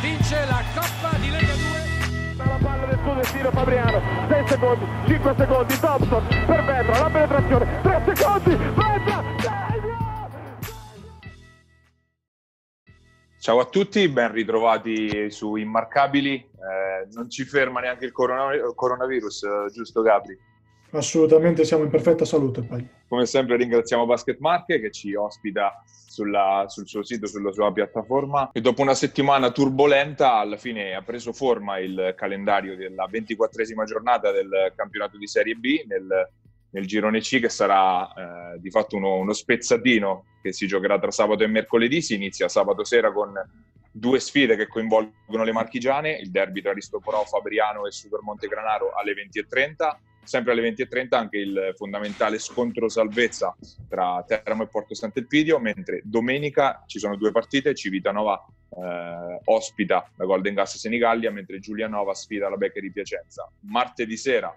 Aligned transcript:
vince 0.00 0.44
la 0.46 0.62
Coppa 0.74 1.16
di 1.18 1.30
Lega 1.30 1.54
2. 1.54 2.36
La 2.36 2.58
palla 2.62 2.86
del 2.86 2.98
suo 3.02 3.14
destino 3.14 3.50
Fabriano, 3.50 4.00
6 4.28 4.46
secondi, 4.46 4.84
5 5.06 5.34
secondi, 5.36 5.78
Thompson 5.78 6.26
per 6.46 6.64
Vetra, 6.64 7.00
la 7.00 7.10
penetrazione, 7.10 7.80
3 7.82 8.14
secondi, 8.14 8.56
Vetra, 8.56 9.36
Ciao 13.40 13.60
a 13.60 13.64
tutti, 13.64 14.08
ben 14.08 14.32
ritrovati 14.32 15.30
su 15.30 15.54
Immarcabili. 15.56 16.34
Eh, 16.34 17.08
non 17.12 17.30
ci 17.30 17.44
ferma 17.44 17.80
neanche 17.80 18.04
il 18.04 18.12
corona- 18.12 18.60
coronavirus, 18.74 19.42
eh, 19.44 19.72
giusto 19.72 20.02
Gabri? 20.02 20.36
Assolutamente 20.90 21.64
siamo 21.64 21.84
in 21.84 21.90
perfetta 21.90 22.24
salute. 22.24 22.62
Poi. 22.62 22.86
Come 23.08 23.26
sempre 23.26 23.56
ringraziamo 23.56 24.06
Basket 24.06 24.38
Marche 24.38 24.80
che 24.80 24.90
ci 24.90 25.14
ospita 25.14 25.82
sulla, 26.18 26.64
sul 26.68 26.88
suo 26.88 27.04
sito, 27.04 27.26
sulla 27.26 27.52
sua 27.52 27.72
piattaforma 27.72 28.50
e 28.52 28.60
dopo 28.60 28.82
una 28.82 28.94
settimana 28.94 29.50
turbolenta 29.50 30.34
alla 30.34 30.56
fine 30.56 30.94
ha 30.94 31.02
preso 31.02 31.32
forma 31.32 31.78
il 31.78 32.14
calendario 32.16 32.76
della 32.76 33.06
ventiquattresima 33.08 33.84
giornata 33.84 34.32
del 34.32 34.72
campionato 34.74 35.16
di 35.16 35.28
Serie 35.28 35.54
B 35.54 35.84
nel, 35.86 36.28
nel 36.70 36.86
girone 36.86 37.20
C 37.20 37.38
che 37.38 37.48
sarà 37.48 38.54
eh, 38.54 38.58
di 38.58 38.70
fatto 38.70 38.96
uno, 38.96 39.16
uno 39.16 39.32
spezzatino 39.32 40.24
che 40.42 40.52
si 40.52 40.66
giocherà 40.66 40.98
tra 40.98 41.10
sabato 41.10 41.44
e 41.44 41.48
mercoledì, 41.48 42.02
si 42.02 42.14
inizia 42.14 42.48
sabato 42.48 42.82
sera 42.82 43.12
con 43.12 43.32
due 43.90 44.20
sfide 44.20 44.56
che 44.56 44.66
coinvolgono 44.66 45.44
le 45.44 45.52
marchigiane, 45.52 46.16
il 46.16 46.30
derby 46.30 46.62
tra 46.62 46.72
Ristoporò, 46.72 47.24
Fabriano 47.24 47.86
e 47.86 47.90
Super 47.90 48.20
Montegranaro 48.22 48.92
alle 48.92 49.12
20.30, 49.12 49.96
sempre 50.28 50.52
alle 50.52 50.70
20.30 50.70 51.14
anche 51.14 51.38
il 51.38 51.72
fondamentale 51.74 52.38
scontro 52.38 52.90
salvezza 52.90 53.56
tra 53.88 54.22
Teramo 54.26 54.64
e 54.64 54.66
Porto 54.66 54.94
Sant'Elpidio, 54.94 55.58
mentre 55.58 56.02
domenica 56.04 56.84
ci 56.86 56.98
sono 56.98 57.16
due 57.16 57.32
partite, 57.32 57.74
Civitanova 57.74 58.44
eh, 58.68 59.40
ospita 59.44 60.06
la 60.16 60.24
Golden 60.26 60.52
Gas 60.52 60.76
Senigallia, 60.76 61.30
mentre 61.30 61.60
Giulianova 61.60 62.12
sfida 62.12 62.50
la 62.50 62.56
Becca 62.56 62.78
di 62.78 62.92
Piacenza. 62.92 63.50
Martedì 63.60 64.18
sera 64.18 64.54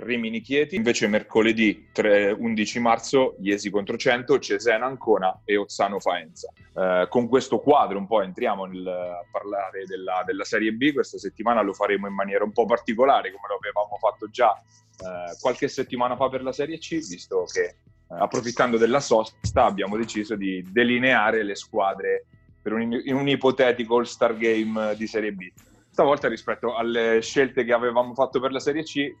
Rimini 0.00 0.40
Chieti, 0.40 0.76
invece 0.76 1.08
mercoledì 1.08 1.88
3, 1.92 2.30
11 2.30 2.78
marzo 2.78 3.36
Iesi 3.40 3.68
contro 3.68 3.96
100, 3.96 4.38
Cesena 4.38 4.86
Ancona 4.86 5.40
e 5.44 5.56
Ozzano 5.56 5.98
Faenza. 5.98 6.52
Eh, 6.72 7.06
con 7.08 7.26
questo 7.28 7.58
quadro 7.58 7.98
un 7.98 8.06
po' 8.06 8.22
entriamo 8.22 8.64
nel 8.66 8.84
parlare 9.30 9.86
della, 9.86 10.22
della, 10.24 10.44
Serie 10.44 10.72
B, 10.72 10.92
questa 10.92 11.18
settimana 11.18 11.62
lo 11.62 11.72
faremo 11.72 12.06
in 12.06 12.14
maniera 12.14 12.44
un 12.44 12.52
po' 12.52 12.64
particolare 12.64 13.32
come 13.32 13.48
lo 13.48 13.56
avevamo 13.56 13.96
fatto 13.98 14.28
già 14.30 14.52
eh, 14.54 15.36
qualche 15.40 15.66
settimana 15.66 16.14
fa 16.14 16.28
per 16.28 16.42
la 16.44 16.52
Serie 16.52 16.78
C, 16.78 16.90
visto 16.98 17.44
che 17.52 17.64
eh, 17.64 17.74
approfittando 18.06 18.76
della 18.76 19.00
sosta 19.00 19.64
abbiamo 19.64 19.96
deciso 19.96 20.36
di 20.36 20.64
delineare 20.70 21.42
le 21.42 21.56
squadre 21.56 22.26
per 22.62 22.72
un, 22.72 23.02
un 23.04 23.28
ipotetico 23.28 23.96
All-Star 23.96 24.36
Game 24.36 24.94
di 24.94 25.08
Serie 25.08 25.32
B. 25.32 25.50
Stavolta 25.90 26.28
rispetto 26.28 26.76
alle 26.76 27.20
scelte 27.20 27.64
che 27.64 27.72
avevamo 27.72 28.14
fatto 28.14 28.38
per 28.38 28.52
la 28.52 28.60
Serie 28.60 28.84
C 28.84 29.12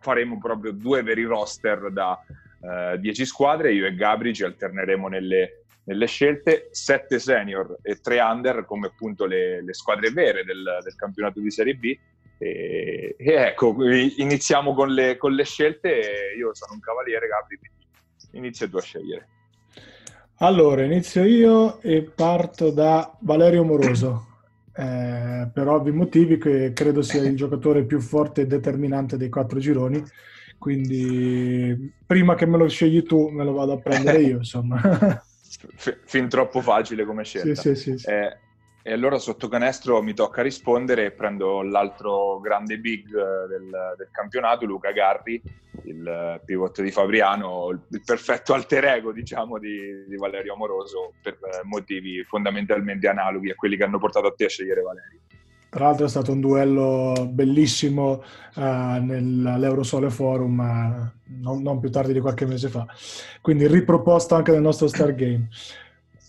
faremo 0.00 0.38
proprio 0.38 0.72
due 0.72 1.02
veri 1.02 1.24
roster 1.24 1.90
da 1.92 2.18
10 2.98 3.20
uh, 3.20 3.24
squadre, 3.24 3.72
io 3.72 3.86
e 3.86 3.94
Gabri 3.94 4.34
ci 4.34 4.44
alterneremo 4.44 5.08
nelle, 5.08 5.64
nelle, 5.84 6.06
scelte, 6.06 6.68
7 6.70 7.18
senior 7.18 7.78
e 7.82 8.00
3 8.00 8.20
under 8.20 8.64
come 8.64 8.88
appunto 8.88 9.24
le, 9.24 9.62
le 9.62 9.72
squadre 9.72 10.10
vere 10.10 10.44
del, 10.44 10.62
del, 10.82 10.94
campionato 10.94 11.40
di 11.40 11.50
Serie 11.50 11.74
B. 11.74 11.96
E, 12.38 13.14
e 13.18 13.32
ecco, 13.32 13.74
iniziamo 13.82 14.74
con 14.74 14.92
le, 14.92 15.16
con 15.16 15.32
le 15.32 15.44
scelte, 15.44 16.34
io 16.36 16.54
sono 16.54 16.74
un 16.74 16.80
cavaliere 16.80 17.26
Gabri, 17.28 17.58
quindi 17.58 17.86
inizia 18.32 18.68
tu 18.68 18.76
a 18.76 18.82
scegliere. 18.82 19.28
Allora, 20.42 20.82
inizio 20.82 21.24
io 21.24 21.80
e 21.82 22.02
parto 22.02 22.70
da 22.70 23.14
Valerio 23.20 23.62
Moroso 23.62 24.29
eh, 24.80 25.50
per 25.52 25.68
ovvi 25.68 25.92
motivi 25.92 26.38
che 26.38 26.72
credo 26.72 27.02
sia 27.02 27.22
il 27.22 27.36
giocatore 27.36 27.84
più 27.84 28.00
forte 28.00 28.42
e 28.42 28.46
determinante 28.46 29.18
dei 29.18 29.28
quattro 29.28 29.58
gironi, 29.58 30.02
quindi 30.56 31.92
prima 32.06 32.34
che 32.34 32.46
me 32.46 32.56
lo 32.56 32.66
scegli 32.66 33.02
tu 33.02 33.28
me 33.28 33.44
lo 33.44 33.52
vado 33.52 33.72
a 33.72 33.78
prendere 33.78 34.22
io, 34.24 34.38
insomma. 34.38 34.80
fin 36.04 36.28
troppo 36.28 36.62
facile 36.62 37.04
come 37.04 37.24
scelta. 37.24 37.60
Sì, 37.60 37.74
sì, 37.74 37.98
sì, 37.98 38.08
eh, 38.08 38.38
e 38.82 38.92
allora 38.92 39.18
sotto 39.18 39.48
canestro 39.48 40.02
mi 40.02 40.14
tocca 40.14 40.42
rispondere 40.42 41.06
e 41.06 41.10
prendo 41.10 41.62
l'altro 41.62 42.40
grande 42.40 42.78
big 42.78 43.06
eh, 43.08 43.46
del, 43.48 43.94
del 43.96 44.08
campionato, 44.10 44.64
Luca 44.64 44.92
Garri, 44.92 45.42
il 45.84 46.40
pivot 46.44 46.82
di 46.82 46.90
Fabriano, 46.90 47.68
il 47.70 48.02
perfetto 48.04 48.54
alter 48.54 48.84
ego 48.86 49.12
diciamo 49.12 49.58
di, 49.58 50.04
di 50.08 50.16
Valerio 50.16 50.54
Amoroso 50.54 51.12
per 51.22 51.38
motivi 51.64 52.22
fondamentalmente 52.24 53.08
analoghi 53.08 53.50
a 53.50 53.54
quelli 53.54 53.76
che 53.76 53.84
hanno 53.84 53.98
portato 53.98 54.26
a 54.26 54.34
te 54.36 54.46
a 54.46 54.48
scegliere 54.48 54.82
Valerio. 54.82 55.18
Tra 55.70 55.84
l'altro 55.84 56.06
è 56.06 56.08
stato 56.08 56.32
un 56.32 56.40
duello 56.40 57.28
bellissimo 57.30 58.24
uh, 58.56 58.60
nell'Eurosole 58.60 60.10
Forum 60.10 60.58
uh, 60.58 61.20
non, 61.40 61.62
non, 61.62 61.78
più 61.78 61.90
tardi 61.90 62.12
di 62.12 62.18
qualche 62.18 62.44
mese 62.44 62.68
fa, 62.68 62.84
quindi 63.40 63.68
riproposto 63.68 64.34
anche 64.34 64.50
nel 64.50 64.62
nostro 64.62 64.88
Star 64.88 65.14
Game. 65.14 65.48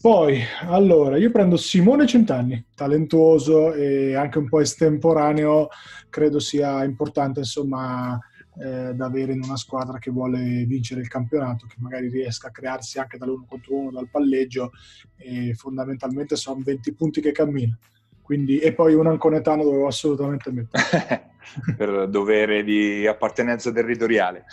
Poi, 0.02 0.42
allora, 0.62 1.18
io 1.18 1.30
prendo 1.30 1.58
Simone 1.58 2.08
Centanni, 2.08 2.66
talentuoso 2.74 3.72
e 3.72 4.16
anche 4.16 4.40
un 4.40 4.50
po' 4.50 4.60
estemporaneo, 4.60 5.68
credo 6.10 6.40
sia 6.40 6.84
importante, 6.84 7.42
insomma, 7.42 8.20
eh, 8.60 8.96
da 8.96 9.06
avere 9.06 9.34
in 9.34 9.44
una 9.44 9.58
squadra 9.58 10.00
che 10.00 10.10
vuole 10.10 10.66
vincere 10.66 11.02
il 11.02 11.08
campionato, 11.08 11.68
che 11.68 11.76
magari 11.78 12.10
riesca 12.10 12.48
a 12.48 12.52
crearsi 12.52 12.98
anche 12.98 13.20
dall'uno 13.20 13.46
contro 13.48 13.76
uno, 13.76 13.92
dal 13.92 14.10
palleggio, 14.10 14.72
e 15.18 15.54
fondamentalmente 15.54 16.36
sono 16.36 16.62
20 16.64 16.96
punti 16.96 17.22
che 17.22 17.32
cammina. 17.32 17.78
Quindi, 18.24 18.58
e 18.58 18.74
poi 18.74 18.96
un 18.96 19.06
anconetano 19.06 19.62
dovevo 19.64 19.86
assolutamente 19.86 20.52
mettere. 20.52 21.30
per 21.78 22.10
dovere 22.10 22.64
di 22.64 23.06
appartenenza 23.06 23.72
territoriale. 23.72 24.46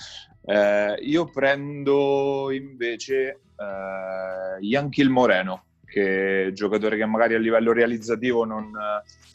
Eh, 0.44 0.96
io 1.00 1.24
prendo 1.30 2.50
invece 2.50 3.40
eh, 3.58 4.58
Yankiel 4.60 5.10
Moreno, 5.10 5.64
che 5.84 6.42
è 6.42 6.46
un 6.46 6.54
giocatore 6.54 6.96
che 6.96 7.06
magari 7.06 7.34
a 7.34 7.38
livello 7.38 7.72
realizzativo 7.72 8.44
non, 8.44 8.70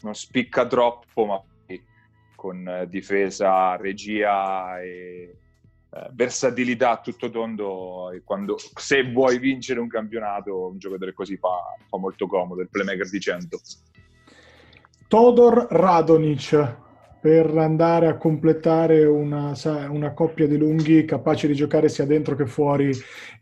non 0.01 0.15
spicca 0.15 0.65
troppo, 0.67 1.25
ma 1.25 1.41
con 2.35 2.85
difesa, 2.89 3.77
regia 3.77 4.81
e 4.81 5.37
eh, 5.95 6.09
versatilità 6.11 6.91
a 6.91 7.01
tutto 7.01 7.29
tondo. 7.29 8.11
E 8.11 8.21
quando, 8.23 8.57
se 8.57 9.09
vuoi 9.11 9.37
vincere 9.37 9.79
un 9.79 9.87
campionato, 9.87 10.69
un 10.69 10.77
giocatore 10.77 11.13
così 11.13 11.37
fa, 11.37 11.75
fa 11.87 11.97
molto 11.97 12.27
comodo, 12.27 12.61
il 12.61 12.69
playmaker 12.69 13.09
di 13.09 13.19
100. 13.19 13.59
Todor 15.07 15.67
Radonic 15.69 16.81
per 17.23 17.57
andare 17.57 18.07
a 18.07 18.17
completare 18.17 19.05
una, 19.05 19.53
una, 19.89 20.11
coppia 20.11 20.45
di 20.45 20.57
lunghi 20.57 21.05
capaci 21.05 21.47
di 21.47 21.53
giocare 21.53 21.87
sia 21.87 22.05
dentro 22.05 22.35
che 22.35 22.45
fuori 22.45 22.91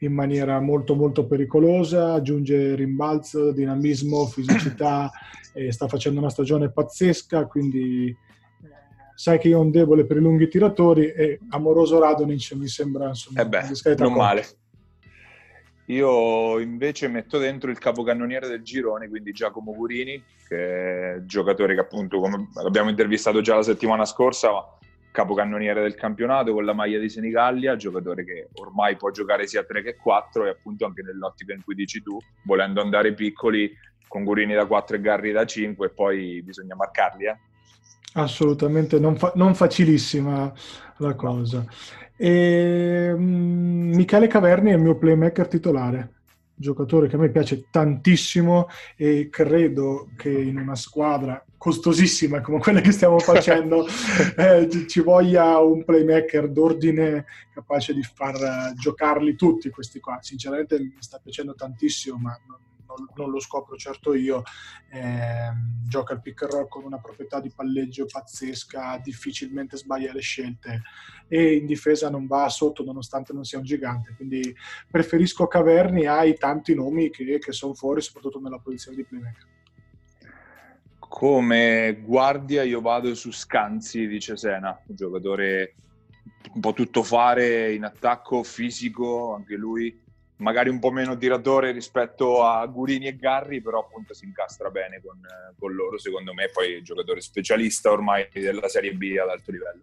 in 0.02 0.14
maniera 0.14 0.60
molto 0.60 0.94
molto 0.94 1.26
pericolosa, 1.26 2.14
aggiunge 2.14 2.76
rimbalzo, 2.76 3.52
dinamismo, 3.52 4.28
fisicità 4.28 5.10
e 5.56 5.72
sta 5.72 5.88
facendo 5.88 6.20
una 6.20 6.30
stagione 6.30 6.72
pazzesca, 6.72 7.48
quindi 7.48 8.10
eh, 8.10 8.68
sai 9.16 9.40
che 9.40 9.48
io 9.48 9.58
ho 9.58 9.62
un 9.62 9.72
debole 9.72 10.06
per 10.06 10.18
i 10.18 10.22
lunghi 10.22 10.48
tiratori 10.48 11.08
e 11.12 11.40
amoroso 11.50 12.00
Radonic 12.00 12.54
mi 12.54 12.68
sembra 12.68 13.08
insomma 13.08 13.42
eh 13.42 13.48
beh, 13.48 13.96
non 13.98 14.14
male. 14.14 14.46
Io 15.86 16.60
invece 16.60 17.08
metto 17.08 17.38
dentro 17.38 17.70
il 17.70 17.78
capocannoniere 17.78 18.48
del 18.48 18.62
girone, 18.62 19.10
quindi 19.10 19.32
Giacomo 19.32 19.74
Gurini, 19.74 20.24
che 20.48 21.16
è 21.16 21.26
giocatore 21.26 21.74
che 21.74 21.82
appunto, 21.82 22.20
come 22.20 22.50
abbiamo 22.64 22.90
intervistato 22.90 23.42
già 23.42 23.56
la 23.56 23.64
settimana 23.64 24.06
scorsa, 24.06 24.50
capocannoniere 25.12 25.82
del 25.82 25.96
campionato 25.96 26.54
con 26.54 26.64
la 26.64 26.74
maglia 26.74 26.98
di 26.98 27.10
Senigallia, 27.10 27.76
giocatore 27.76 28.24
che 28.24 28.50
ormai 28.54 28.96
può 28.96 29.12
giocare 29.12 29.46
sia 29.46 29.64
3 29.64 29.84
che 29.84 29.96
4 29.98 30.46
e 30.46 30.50
appunto 30.50 30.86
anche 30.86 31.02
nell'ottica 31.02 31.54
in 31.54 31.64
cui 31.64 31.76
dici 31.76 32.02
tu, 32.02 32.18
volendo 32.46 32.82
andare 32.82 33.14
piccoli, 33.14 33.72
con 34.08 34.24
Gurini 34.24 34.54
da 34.54 34.66
4 34.66 34.98
e 34.98 35.02
Garri 35.02 35.32
da 35.32 35.46
5 35.46 35.86
e 35.86 35.90
poi 35.90 36.42
bisogna 36.44 36.76
marcarli. 36.76 37.26
Eh? 37.26 37.38
Assolutamente, 38.14 39.00
non, 39.00 39.16
fa- 39.16 39.32
non 39.36 39.56
facilissima 39.56 40.52
la 41.02 41.16
cosa. 41.16 41.66
E, 42.16 43.12
um, 43.14 43.92
Michele 43.94 44.28
Caverni 44.28 44.72
è 44.72 44.76
il 44.76 44.82
mio 44.82 44.98
playmaker 44.98 45.48
titolare, 45.48 46.22
giocatore 46.56 47.08
che 47.08 47.16
a 47.16 47.20
me 47.20 47.30
piace 47.30 47.66
tantissimo 47.70 48.68
e 48.96 49.30
credo 49.30 50.10
che 50.16 50.30
in 50.30 50.58
una 50.58 50.76
squadra 50.76 51.44
costosissima 51.58 52.42
come 52.42 52.60
quella 52.60 52.82
che 52.82 52.92
stiamo 52.92 53.18
facendo 53.20 53.86
eh, 54.38 54.68
ci 54.88 55.02
voglia 55.02 55.60
un 55.60 55.84
playmaker 55.84 56.50
d'ordine 56.50 57.26
capace 57.54 57.94
di 57.94 58.04
far 58.04 58.74
giocarli 58.76 59.36
tutti 59.36 59.70
questi 59.70 60.00
qua. 60.00 60.20
Sinceramente 60.22 60.80
mi 60.80 60.96
sta 61.00 61.20
piacendo 61.22 61.56
tantissimo, 61.56 62.18
ma 62.18 62.40
non, 62.48 62.58
non, 62.96 63.08
non 63.16 63.30
lo 63.30 63.40
scopro 63.40 63.76
certo 63.76 64.14
io, 64.14 64.44
eh, 64.92 65.52
gioca 65.88 66.14
il 66.14 66.22
pick 66.22 66.44
and 66.44 66.52
roll 66.52 66.68
con 66.68 66.84
una 66.84 67.00
proprietà 67.00 67.40
di 67.40 67.52
palleggio 67.54 68.06
pazzesca, 68.06 69.00
difficilmente 69.04 69.78
sbaglia 69.78 70.14
le 70.14 70.22
scelte 70.22 70.82
e 71.28 71.56
in 71.56 71.66
difesa 71.66 72.10
non 72.10 72.28
va 72.28 72.50
sotto 72.50 72.84
nonostante 72.84 73.34
non 73.34 73.44
sia 73.44 73.58
un 73.58 73.64
gigante, 73.64 74.14
quindi 74.16 74.54
preferisco 74.90 75.48
Caverni 75.48 76.06
ai 76.06 76.38
tanti 76.38 76.74
nomi 76.74 77.10
che, 77.10 77.40
che 77.40 77.52
sono 77.52 77.74
fuori, 77.74 78.02
soprattutto 78.02 78.40
nella 78.40 78.60
posizione 78.60 78.98
di 78.98 79.06
playmaker. 79.06 79.48
Come 81.00 82.02
guardia 82.02 82.64
io 82.64 82.80
vado 82.80 83.14
su 83.16 83.32
Scanzi 83.32 84.08
di 84.08 84.20
Cesena, 84.20 84.80
un 84.88 84.96
giocatore 84.96 85.76
un 86.54 86.62
po' 86.62 86.74
tutto 86.74 87.04
fare 87.04 87.74
in 87.74 87.84
attacco, 87.84 88.44
fisico, 88.44 89.34
anche 89.34 89.56
lui 89.56 89.98
magari 90.42 90.70
un 90.70 90.80
po' 90.80 90.92
meno 90.92 91.16
tiratore 91.16 91.72
rispetto 91.72 92.44
a 92.44 92.66
Gurini 92.66 93.08
e 93.08 93.16
Garri, 93.16 93.62
però 93.62 93.80
appunto 93.80 94.14
si 94.14 94.26
incastra 94.26 94.70
bene 94.70 95.02
con, 95.04 95.20
con 95.58 95.74
loro, 95.74 95.98
secondo 95.98 96.34
me, 96.34 96.50
poi 96.52 96.82
giocatore 96.82 97.22
specialista 97.22 97.92
ormai 97.92 98.28
della 98.34 98.68
Serie 98.68 98.94
B 98.94 99.16
ad 99.22 99.30
alto 99.30 99.52
livello. 99.52 99.82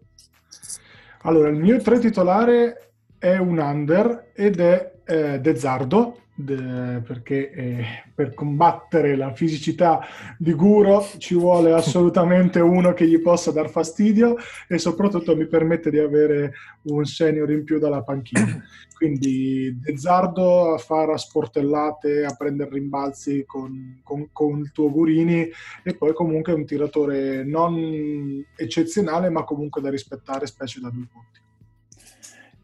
Allora, 1.22 1.48
il 1.48 1.56
mio 1.56 1.78
tre 1.78 1.98
titolare 1.98 2.92
è 3.18 3.36
un 3.36 3.58
under 3.58 4.30
ed 4.34 4.60
è 4.60 4.92
eh, 5.04 5.40
Dezzardo, 5.40 6.22
de, 6.40 7.02
perché 7.04 7.50
eh, 7.50 7.84
per 8.14 8.32
combattere 8.32 9.16
la 9.16 9.34
fisicità 9.34 10.06
di 10.38 10.52
Guro 10.52 11.04
ci 11.18 11.34
vuole 11.34 11.72
assolutamente 11.72 12.60
uno 12.60 12.92
che 12.92 13.08
gli 13.08 13.20
possa 13.20 13.50
dar 13.50 13.68
fastidio 13.68 14.36
e 14.68 14.78
soprattutto 14.78 15.34
mi 15.34 15.48
permette 15.48 15.90
di 15.90 15.98
avere 15.98 16.52
un 16.82 17.04
senior 17.04 17.50
in 17.50 17.64
più 17.64 17.80
dalla 17.80 18.02
panchina. 18.02 18.62
Quindi 18.94 19.76
Dezzardo 19.80 20.74
a 20.74 20.78
fare 20.78 21.12
a 21.12 21.16
sportellate, 21.16 22.24
a 22.24 22.34
prendere 22.36 22.70
rimbalzi 22.70 23.44
con, 23.44 24.00
con, 24.04 24.28
con 24.32 24.60
il 24.60 24.70
tuo 24.70 24.90
Gurini 24.92 25.48
e 25.82 25.94
poi 25.96 26.12
comunque 26.12 26.52
un 26.52 26.64
tiratore 26.64 27.42
non 27.44 28.44
eccezionale 28.56 29.28
ma 29.28 29.42
comunque 29.42 29.80
da 29.80 29.90
rispettare, 29.90 30.46
specie 30.46 30.80
da 30.80 30.90
due 30.90 31.06
punti. 31.10 31.46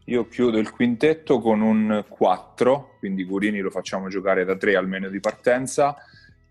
Io 0.07 0.27
chiudo 0.27 0.59
il 0.59 0.69
quintetto 0.69 1.39
con 1.39 1.61
un 1.61 2.05
4, 2.07 2.97
quindi 2.99 3.23
Gurini 3.23 3.59
lo 3.59 3.71
facciamo 3.71 4.07
giocare 4.07 4.45
da 4.45 4.55
3 4.55 4.75
almeno 4.75 5.09
di 5.09 5.19
partenza 5.19 5.95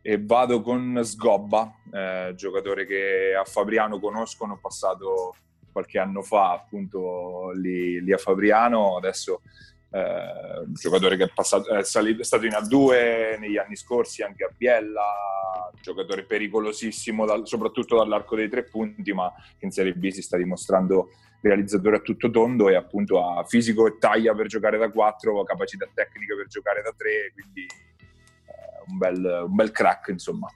e 0.03 0.21
vado 0.21 0.61
con 0.61 0.99
Sgobba, 1.05 1.73
eh, 1.93 2.33
giocatore 2.35 2.85
che 2.85 3.33
a 3.39 3.45
Fabriano 3.45 4.01
conoscono, 4.01 4.59
passato 4.61 5.37
qualche 5.71 6.01
anno 6.01 6.23
fa 6.23 6.53
appunto 6.53 7.53
lì, 7.53 8.03
lì 8.03 8.12
a 8.12 8.19
Fabriano, 8.19 8.97
adesso 8.97 9.43
eh, 9.91 10.59
un 10.67 10.75
giocatore 10.75 11.17
che 11.17 11.25
è, 11.25 11.31
passato, 11.33 11.73
è, 11.77 11.85
salito, 11.85 12.23
è, 12.23 12.25
stato 12.25 12.47
in 12.47 12.53
A2 12.53 13.39
negli 13.39 13.56
anni 13.56 13.77
scorsi 13.77 14.23
anche 14.23 14.43
a 14.43 14.51
Biella, 14.55 15.71
giocatore 15.81 16.25
pericolosissimo 16.25 17.25
dal, 17.25 17.47
soprattutto 17.47 17.97
dall'arco 17.97 18.35
dei 18.35 18.49
tre 18.49 18.65
punti, 18.65 19.12
ma 19.12 19.33
che 19.56 19.65
in 19.65 19.71
Serie 19.71 19.95
B 19.95 20.09
si 20.09 20.23
sta 20.23 20.37
dimostrando 20.37 21.11
realizzatore 21.49 21.96
a 21.96 22.00
tutto 22.00 22.31
tondo 22.31 22.69
e 22.69 22.75
appunto 22.75 23.23
ha 23.23 23.44
fisico 23.44 23.87
e 23.87 23.99
taglia 23.99 24.35
per 24.35 24.46
giocare 24.46 24.79
da 24.79 24.91
4, 24.91 25.44
capacità 25.44 25.87
tecniche 25.93 26.35
per 26.35 26.46
giocare 26.46 26.82
da 26.82 26.93
3, 26.96 27.32
quindi 27.35 27.62
eh, 27.62 28.85
un, 28.88 28.99
bel, 28.99 29.44
un 29.46 29.55
bel 29.55 29.70
crack 29.70 30.08
insomma. 30.08 30.49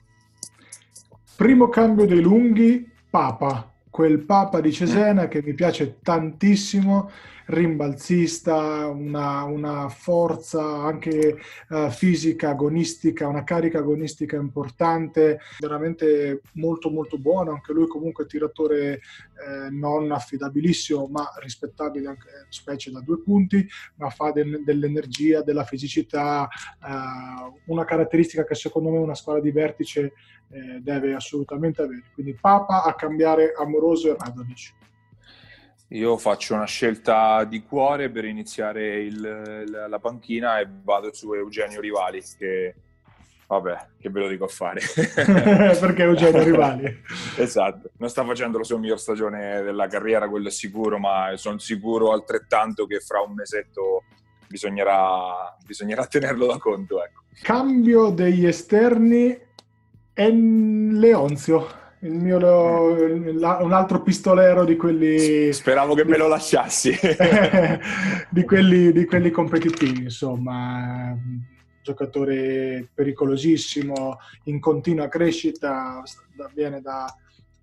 Primo 1.35 1.69
cambio 1.69 2.05
dei 2.05 2.21
lunghi, 2.21 2.91
Papa, 3.09 3.71
quel 3.89 4.19
Papa 4.19 4.59
di 4.59 4.71
Cesena 4.71 5.27
che 5.27 5.41
mi 5.41 5.53
piace 5.53 5.99
tantissimo 6.01 7.09
rimbalzista, 7.49 8.87
una, 8.87 9.43
una 9.43 9.89
forza 9.89 10.61
anche 10.63 11.37
uh, 11.69 11.89
fisica, 11.89 12.49
agonistica, 12.49 13.27
una 13.27 13.43
carica 13.43 13.79
agonistica 13.79 14.35
importante, 14.35 15.39
veramente 15.59 16.41
molto 16.53 16.89
molto 16.89 17.17
buono, 17.17 17.51
anche 17.51 17.73
lui 17.73 17.87
comunque 17.87 18.27
tiratore 18.27 18.93
eh, 18.93 19.69
non 19.71 20.11
affidabilissimo 20.11 21.07
ma 21.07 21.27
rispettabile 21.41 22.07
anche 22.07 22.27
specie 22.49 22.91
da 22.91 23.01
due 23.01 23.21
punti, 23.21 23.67
ma 23.95 24.09
fa 24.09 24.31
del, 24.31 24.61
dell'energia, 24.63 25.41
della 25.41 25.63
fisicità, 25.63 26.47
uh, 26.81 27.71
una 27.71 27.85
caratteristica 27.85 28.45
che 28.45 28.55
secondo 28.55 28.91
me 28.91 28.99
una 28.99 29.15
squadra 29.15 29.41
di 29.41 29.51
vertice 29.51 30.13
eh, 30.51 30.79
deve 30.81 31.13
assolutamente 31.13 31.81
avere. 31.81 32.03
Quindi 32.13 32.37
Papa 32.39 32.83
a 32.83 32.93
cambiare 32.93 33.53
Amoroso 33.57 34.09
e 34.09 34.15
Radonic. 34.17 34.77
Io 35.91 36.17
faccio 36.17 36.53
una 36.53 36.65
scelta 36.65 37.43
di 37.45 37.63
cuore 37.63 38.11
per 38.11 38.25
iniziare 38.25 38.99
il, 38.99 39.85
la 39.87 39.99
panchina 39.99 40.59
e 40.59 40.67
vado 40.83 41.11
su 41.11 41.33
Eugenio 41.33 41.81
Rivali, 41.81 42.21
che 42.37 42.75
vabbè, 43.47 43.87
che 43.99 44.09
ve 44.11 44.19
lo 44.19 44.27
dico 44.27 44.45
a 44.45 44.47
fare. 44.47 44.81
Perché 44.93 46.03
Eugenio 46.03 46.43
Rivali? 46.43 47.01
esatto, 47.37 47.89
non 47.97 48.09
sta 48.09 48.23
facendo 48.23 48.59
la 48.59 48.63
sua 48.63 48.77
miglior 48.77 48.99
stagione 48.99 49.63
della 49.63 49.87
carriera, 49.87 50.29
quello 50.29 50.49
è 50.49 50.51
sicuro, 50.51 50.99
ma 50.99 51.31
sono 51.37 51.57
sicuro 51.57 52.11
altrettanto 52.11 52.85
che 52.85 52.99
fra 52.99 53.21
un 53.21 53.33
mesetto 53.33 54.03
bisognerà, 54.47 55.57
bisognerà 55.65 56.05
tenerlo 56.05 56.45
da 56.45 56.59
conto. 56.59 57.03
Ecco. 57.03 57.23
Cambio 57.41 58.11
degli 58.11 58.45
esterni 58.45 59.35
è 60.13 60.29
Leonzio 60.29 61.78
mio 62.01 62.37
un 62.37 63.73
altro 63.73 64.01
pistolero 64.01 64.63
di 64.63 64.77
quelli 64.77 65.51
speravo 65.51 65.93
che 65.95 66.05
me 66.05 66.17
lo 66.17 66.27
lasciassi. 66.27 66.95
Di, 68.29 68.43
quelli, 68.45 68.91
di 68.91 69.05
quelli 69.05 69.31
competitivi 69.31 70.03
insomma. 70.03 71.17
Giocatore 71.81 72.87
pericolosissimo 72.93 74.19
in 74.43 74.59
continua 74.59 75.07
crescita 75.07 76.03
viene 76.53 76.81
da 76.81 77.11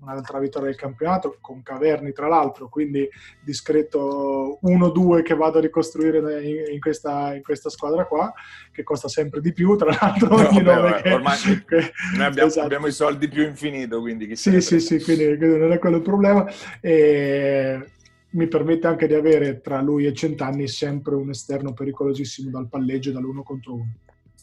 un'altra 0.00 0.38
vittoria 0.38 0.68
del 0.68 0.76
campionato 0.76 1.36
con 1.40 1.62
Caverni 1.62 2.12
tra 2.12 2.28
l'altro, 2.28 2.68
quindi 2.68 3.08
discreto 3.42 4.58
1-2 4.62 5.22
che 5.22 5.34
vado 5.34 5.58
a 5.58 5.60
ricostruire 5.60 6.44
in, 6.70 6.80
questa, 6.80 7.34
in, 7.34 7.42
questa, 7.42 7.70
squadra 7.70 8.04
qua, 8.04 8.32
che 8.72 8.82
costa 8.82 9.08
sempre 9.08 9.40
di 9.40 9.52
più, 9.52 9.76
tra 9.76 9.96
l'altro 9.98 10.36
no, 10.36 10.36
beh, 10.36 11.02
che, 11.02 11.12
ormai 11.12 11.38
che, 11.66 11.92
noi 12.14 12.26
abbiamo, 12.26 12.48
esatto. 12.48 12.66
abbiamo, 12.66 12.86
i 12.86 12.92
soldi 12.92 13.28
più 13.28 13.42
infinito, 13.42 14.00
quindi 14.00 14.26
chi 14.26 14.36
Sì, 14.36 14.60
sì, 14.60 14.80
sì, 14.80 15.00
quindi, 15.02 15.36
non 15.38 15.72
è 15.72 15.78
quello 15.78 15.96
il 15.96 16.02
problema. 16.02 16.46
E 16.80 17.90
mi 18.36 18.48
permette 18.48 18.86
anche 18.86 19.06
di 19.06 19.14
avere 19.14 19.60
tra 19.60 19.80
lui 19.80 20.06
e 20.06 20.12
Centanni 20.12 20.68
sempre 20.68 21.14
un 21.14 21.30
esterno 21.30 21.72
pericolosissimo 21.72 22.50
dal 22.50 22.68
palleggio 22.68 23.12
dall'uno 23.12 23.42
contro 23.42 23.74
uno. 23.74 23.94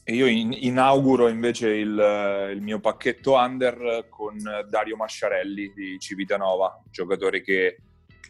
E 0.05 0.13
io 0.15 0.25
in, 0.25 0.51
inauguro 0.51 1.29
invece 1.29 1.69
il, 1.69 2.49
il, 2.53 2.61
mio 2.61 2.79
pacchetto 2.79 3.35
under 3.35 4.07
con 4.09 4.37
Dario 4.67 4.97
Masciarelli 4.97 5.71
di 5.73 5.97
Civitanova, 5.97 6.81
giocatore 6.91 7.41
che 7.41 7.65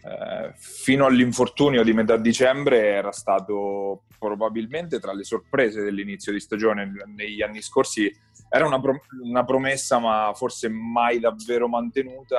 eh, 0.06 0.54
fino 0.56 1.06
all'infortunio 1.06 1.82
di 1.84 1.94
metà 1.94 2.18
dicembre 2.18 2.88
era 2.88 3.12
stato 3.12 4.04
probabilmente 4.20 5.00
tra 5.00 5.14
le 5.14 5.24
sorprese 5.24 5.82
dell'inizio 5.82 6.32
di 6.32 6.40
stagione. 6.40 6.92
Negli 7.16 7.42
anni 7.42 7.62
scorsi 7.62 8.14
era 8.50 8.68
una, 8.68 8.80
una 9.24 9.44
promessa, 9.44 9.98
ma 9.98 10.32
forse 10.36 10.70
mai 10.70 11.20
davvero 11.20 11.68
mantenuta 11.68 12.38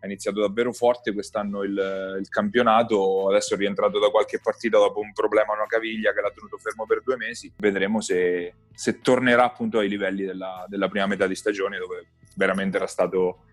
ha 0.00 0.06
iniziato 0.06 0.40
davvero 0.40 0.72
forte 0.72 1.12
quest'anno 1.12 1.62
il, 1.62 2.16
il, 2.20 2.28
campionato, 2.28 3.28
adesso 3.28 3.54
è 3.54 3.56
rientrato 3.56 3.98
da 3.98 4.10
qualche 4.10 4.40
partita 4.40 4.78
dopo 4.78 5.00
un 5.00 5.12
problema 5.12 5.52
a 5.52 5.56
una 5.56 5.66
caviglia 5.66 6.12
che 6.12 6.20
l'ha 6.20 6.30
tenuto 6.30 6.56
fermo 6.56 6.86
per 6.86 7.02
due 7.02 7.16
mesi, 7.16 7.52
vedremo 7.56 8.00
se, 8.00 8.54
se 8.72 9.00
tornerà 9.00 9.44
appunto 9.44 9.78
ai 9.78 9.88
livelli 9.88 10.24
della, 10.24 10.64
della, 10.68 10.88
prima 10.88 11.06
metà 11.06 11.26
di 11.26 11.34
stagione 11.34 11.78
dove 11.78 12.06
veramente 12.36 12.76
era 12.76 12.86
stato 12.86 13.44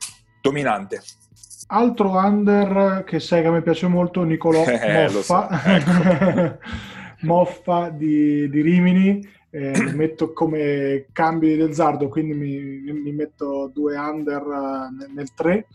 dominante. 0.42 1.02
Altro 1.68 2.12
under 2.12 3.04
che 3.06 3.20
sai 3.20 3.42
che 3.42 3.48
a 3.48 3.52
me 3.52 3.64
piace 3.64 3.88
molto, 3.88 4.22
Nicolò 4.24 4.64
eh, 4.68 5.10
Moffa, 5.10 5.50
so, 5.50 5.70
ecco. 5.70 6.60
Moffa 7.26 7.90
di, 7.90 8.48
di 8.50 8.62
Rimini, 8.62 9.28
eh, 9.56 9.94
metto 9.94 10.34
come 10.34 11.08
cambio 11.14 11.56
del 11.56 11.74
Zardo, 11.74 12.10
quindi 12.10 12.34
mi, 12.34 12.92
mi 12.92 13.12
metto 13.14 13.72
due 13.74 13.96
under 13.96 14.42
uh, 14.42 15.14
nel 15.14 15.34
3. 15.34 15.68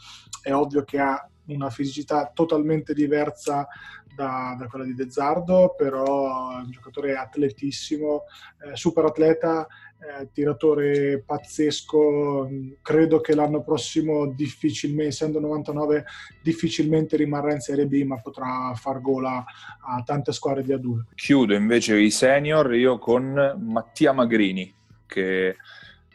È 0.42 0.52
ovvio 0.52 0.84
che 0.84 0.98
ha 0.98 1.26
una 1.46 1.70
fisicità 1.70 2.30
totalmente 2.32 2.92
diversa 2.92 3.66
da, 4.14 4.54
da 4.58 4.66
quella 4.66 4.84
di 4.84 4.94
De 4.94 5.10
Zardo, 5.10 5.74
però 5.78 6.58
è 6.58 6.62
un 6.62 6.70
giocatore 6.70 7.16
atletissimo, 7.16 8.24
eh, 8.62 8.76
super 8.76 9.06
atleta, 9.06 9.66
eh, 10.00 10.28
tiratore 10.32 11.22
pazzesco. 11.24 12.48
Credo 12.80 13.20
che 13.20 13.34
l'anno 13.34 13.62
prossimo, 13.62 14.32
difficilmente, 14.32 15.08
essendo 15.08 15.40
99, 15.40 16.04
difficilmente 16.42 17.16
rimarrà 17.16 17.52
in 17.52 17.60
Serie 17.60 17.86
B, 17.86 18.02
ma 18.04 18.20
potrà 18.20 18.72
far 18.74 19.00
gola 19.00 19.44
a 19.86 20.02
tante 20.02 20.32
squadre 20.32 20.62
di 20.62 20.72
A2. 20.72 21.14
Chiudo 21.14 21.54
invece 21.54 22.00
i 22.00 22.10
senior 22.10 22.74
io 22.74 22.98
con 22.98 23.56
Mattia 23.58 24.12
Magrini, 24.12 24.74
che 25.06 25.48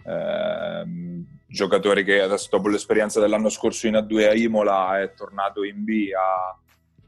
eh, 0.03 0.83
giocatore 1.47 2.03
che 2.03 2.21
adesso 2.21 2.47
dopo 2.49 2.69
l'esperienza 2.69 3.19
dell'anno 3.19 3.49
scorso 3.49 3.87
in 3.87 3.93
A2 3.93 4.27
a 4.27 4.33
Imola 4.33 4.99
è 4.99 5.13
tornato 5.13 5.63
in 5.63 5.83
B 5.83 6.09
a, 6.17 6.57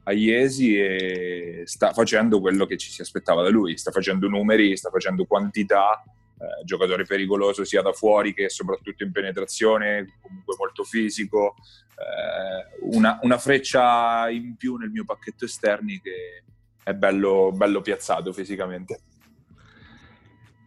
a 0.03 0.11
Iesi 0.11 0.77
e 0.77 1.63
sta 1.65 1.91
facendo 1.91 2.39
quello 2.39 2.65
che 2.65 2.77
ci 2.77 2.91
si 2.91 3.01
aspettava 3.01 3.41
da 3.41 3.49
lui, 3.49 3.77
sta 3.77 3.91
facendo 3.91 4.27
numeri, 4.27 4.77
sta 4.77 4.89
facendo 4.89 5.25
quantità, 5.25 6.03
eh, 6.39 6.63
giocatore 6.65 7.03
pericoloso 7.03 7.63
sia 7.63 7.81
da 7.81 7.91
fuori 7.93 8.31
che 8.31 8.47
soprattutto 8.49 9.03
in 9.03 9.11
penetrazione, 9.11 10.19
comunque 10.21 10.55
molto 10.57 10.83
fisico, 10.83 11.55
eh, 11.95 12.77
una, 12.95 13.17
una, 13.23 13.39
freccia 13.39 14.29
in 14.29 14.55
più 14.55 14.75
nel 14.75 14.91
mio 14.91 15.03
pacchetto 15.03 15.45
esterni 15.45 15.99
che 15.99 16.43
è 16.83 16.93
bello, 16.93 17.51
bello 17.51 17.81
piazzato 17.81 18.31
fisicamente. 18.33 18.99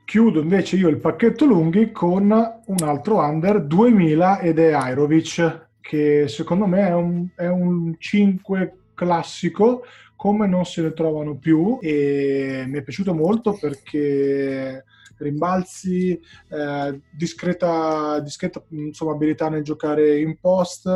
chiudo 0.04 0.40
invece 0.40 0.74
io 0.74 0.88
il 0.88 0.98
pacchetto 0.98 1.44
lunghi 1.44 1.92
con 1.92 2.30
un 2.30 2.82
altro 2.82 3.20
under 3.20 3.62
2000 3.62 4.40
ed 4.40 4.58
è 4.58 4.72
Airovic, 4.72 5.68
che 5.80 6.26
secondo 6.26 6.66
me 6.66 6.88
è 6.88 6.94
un, 6.94 7.28
è 7.36 7.46
un 7.46 7.94
5 7.96 8.74
classico 8.94 9.84
come 10.16 10.46
non 10.48 10.66
se 10.66 10.82
ne 10.82 10.92
trovano 10.92 11.38
più 11.38 11.78
e 11.80 12.64
mi 12.66 12.78
è 12.78 12.82
piaciuto 12.82 13.14
molto 13.14 13.56
perché 13.58 14.84
rimbalzi, 15.20 16.20
eh, 16.48 17.00
discreta, 17.10 18.20
discreta 18.20 18.62
insomma, 18.70 19.12
abilità 19.12 19.48
nel 19.48 19.62
giocare 19.62 20.18
in 20.18 20.38
post 20.38 20.88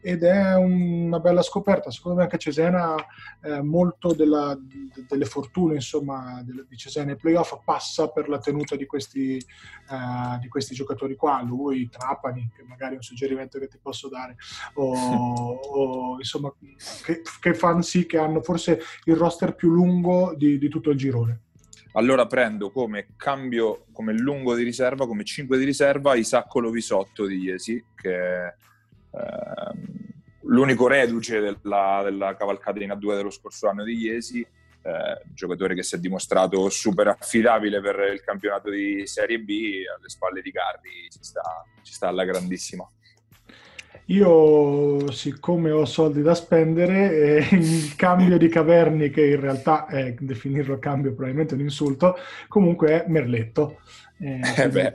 ed 0.00 0.22
è 0.22 0.54
una 0.54 1.20
bella 1.20 1.42
scoperta. 1.42 1.90
Secondo 1.90 2.18
me 2.18 2.24
anche 2.24 2.38
Cesena, 2.38 2.94
eh, 3.42 3.62
molto 3.62 4.12
della, 4.12 4.58
delle 5.08 5.24
fortune 5.24 5.74
insomma, 5.74 6.42
di 6.44 6.76
Cesena 6.76 7.12
ai 7.12 7.16
playoff 7.16 7.58
passa 7.64 8.08
per 8.08 8.28
la 8.28 8.38
tenuta 8.38 8.76
di 8.76 8.86
questi, 8.86 9.36
eh, 9.36 10.38
di 10.40 10.48
questi 10.48 10.74
giocatori 10.74 11.14
qua. 11.16 11.42
Lui, 11.42 11.88
Trapani, 11.88 12.50
che 12.54 12.62
magari 12.64 12.94
è 12.94 12.96
un 12.96 13.02
suggerimento 13.02 13.58
che 13.58 13.68
ti 13.68 13.78
posso 13.80 14.08
dare, 14.08 14.36
o, 14.74 14.92
o 16.14 16.16
insomma, 16.18 16.52
che, 17.04 17.22
che 17.40 17.54
fanno 17.54 17.82
sì 17.82 18.06
che 18.06 18.18
hanno 18.18 18.42
forse 18.42 18.80
il 19.04 19.16
roster 19.16 19.54
più 19.54 19.70
lungo 19.70 20.34
di, 20.36 20.58
di 20.58 20.68
tutto 20.68 20.90
il 20.90 20.96
girone 20.96 21.42
allora 21.98 22.26
prendo 22.26 22.70
come 22.70 23.08
cambio, 23.16 23.86
come 23.92 24.12
lungo 24.12 24.54
di 24.54 24.62
riserva, 24.62 25.06
come 25.06 25.24
5 25.24 25.58
di 25.58 25.64
riserva, 25.64 26.14
Isacco 26.14 26.60
Lovisotto 26.60 27.26
di 27.26 27.40
Iesi, 27.40 27.84
che 27.96 28.14
è 28.14 28.54
ehm, 29.10 29.96
l'unico 30.42 30.86
reduce 30.86 31.40
della, 31.40 32.02
della 32.04 32.36
cavalcata 32.36 32.80
in 32.80 32.90
A2 32.90 33.16
dello 33.16 33.30
scorso 33.30 33.68
anno 33.68 33.82
di 33.82 33.96
Iesi, 33.96 34.40
eh, 34.40 35.22
giocatore 35.34 35.74
che 35.74 35.82
si 35.82 35.96
è 35.96 35.98
dimostrato 35.98 36.68
super 36.70 37.08
affidabile 37.08 37.80
per 37.80 37.98
il 38.12 38.22
campionato 38.22 38.70
di 38.70 39.04
Serie 39.04 39.40
B, 39.40 39.82
alle 39.92 40.08
spalle 40.08 40.40
di 40.40 40.50
Garri 40.50 41.08
ci 41.10 41.18
sta, 41.20 41.42
ci 41.82 41.92
sta 41.92 42.06
alla 42.06 42.24
grandissima. 42.24 42.88
Io, 44.10 45.10
siccome 45.10 45.70
ho 45.70 45.84
soldi 45.84 46.22
da 46.22 46.34
spendere, 46.34 47.12
eh, 47.50 47.56
il 47.56 47.94
cambio 47.94 48.38
di 48.38 48.48
Caverni, 48.48 49.10
che 49.10 49.26
in 49.26 49.40
realtà 49.40 49.86
è 49.86 50.14
definirlo 50.18 50.78
cambio 50.78 51.12
probabilmente 51.12 51.54
un 51.54 51.60
insulto, 51.60 52.16
comunque 52.48 53.04
è 53.04 53.08
Merletto. 53.08 53.80
Eh, 54.18 54.40
eh 54.56 54.68
beh, 54.68 54.92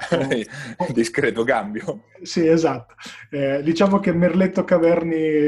oh, 0.78 0.88
discreto 0.94 1.44
cambio. 1.44 2.06
Sì, 2.24 2.48
esatto. 2.48 2.96
Eh, 3.30 3.62
diciamo 3.62 4.00
che 4.00 4.12
Merletto 4.12 4.64
Caverni 4.64 5.46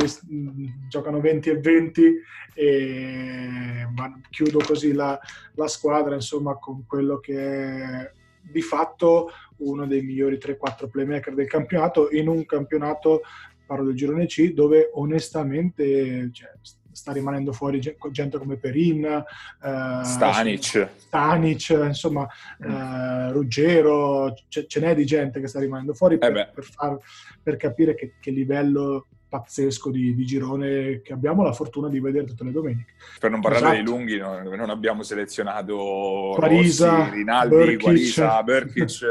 giocano 0.87 1.19
20 1.19 1.49
e 1.49 1.59
20 1.59 2.13
e 2.53 3.87
chiudo 4.29 4.59
così 4.59 4.93
la, 4.93 5.19
la 5.55 5.67
squadra, 5.67 6.13
insomma, 6.13 6.55
con 6.57 6.85
quello 6.85 7.19
che 7.19 7.33
è 7.35 8.11
di 8.41 8.61
fatto 8.61 9.31
uno 9.57 9.87
dei 9.87 10.03
migliori 10.03 10.37
3-4 10.37 10.87
playmaker 10.89 11.33
del 11.33 11.47
campionato 11.47 12.09
in 12.11 12.27
un 12.27 12.45
campionato 12.45 13.21
parlo 13.65 13.85
del 13.85 13.95
girone 13.95 14.25
C, 14.25 14.53
dove 14.53 14.89
onestamente 14.93 16.29
cioè, 16.31 16.49
sta 16.95 17.11
rimanendo 17.11 17.51
fuori 17.51 17.79
gente 17.79 18.37
come 18.37 18.55
Perin, 18.55 19.03
eh, 19.03 20.01
Stanic. 20.03 20.89
Stanic, 20.95 21.69
insomma, 21.69 22.27
mm. 22.65 22.71
eh, 22.71 23.31
Ruggero, 23.31 24.33
ce, 24.47 24.65
ce, 24.65 24.79
n'è 24.79 24.95
di 24.95 25.05
gente 25.05 25.41
che 25.41 25.47
sta 25.47 25.59
rimanendo 25.59 25.93
fuori 25.93 26.17
per, 26.17 26.35
eh 26.35 26.49
per, 26.53 26.63
far, 26.63 26.97
per 27.43 27.57
capire 27.57 27.95
che, 27.95 28.13
che, 28.19 28.31
livello 28.31 29.07
pazzesco 29.27 29.91
di, 29.91 30.15
di, 30.15 30.25
girone 30.25 31.01
che 31.01 31.11
abbiamo 31.11 31.43
la 31.43 31.51
fortuna 31.51 31.89
di 31.89 31.99
vedere 31.99 32.25
tutte 32.25 32.45
le 32.45 32.51
domeniche. 32.51 32.93
Per 33.19 33.29
non 33.29 33.41
parlare 33.41 33.65
esatto. 33.65 33.81
dei 33.81 33.83
lunghi, 33.83 34.17
non, 34.17 34.43
non 34.43 34.69
abbiamo 34.69 35.03
selezionato 35.03 36.33
Quarisa, 36.35 36.95
Rossi, 36.95 37.09
Rinaldi, 37.11 37.55
Burkic. 37.55 37.81
Quarisa, 37.81 38.43
Burkic 38.43 39.01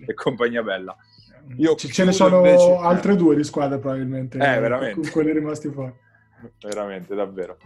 e 0.06 0.14
compagnia 0.14 0.62
bella. 0.62 0.96
Io 1.56 1.74
ce 1.74 2.04
ne 2.04 2.12
sono 2.12 2.36
invece... 2.36 2.76
altre 2.80 3.16
due 3.16 3.36
di 3.36 3.44
squadre 3.44 3.78
probabilmente. 3.78 4.38
Eh, 4.38 4.60
veramente. 4.60 5.10
Quelli 5.10 5.32
rimasti 5.32 5.70
fuori. 5.70 5.92
Veramente, 6.60 7.14
davvero. 7.14 7.56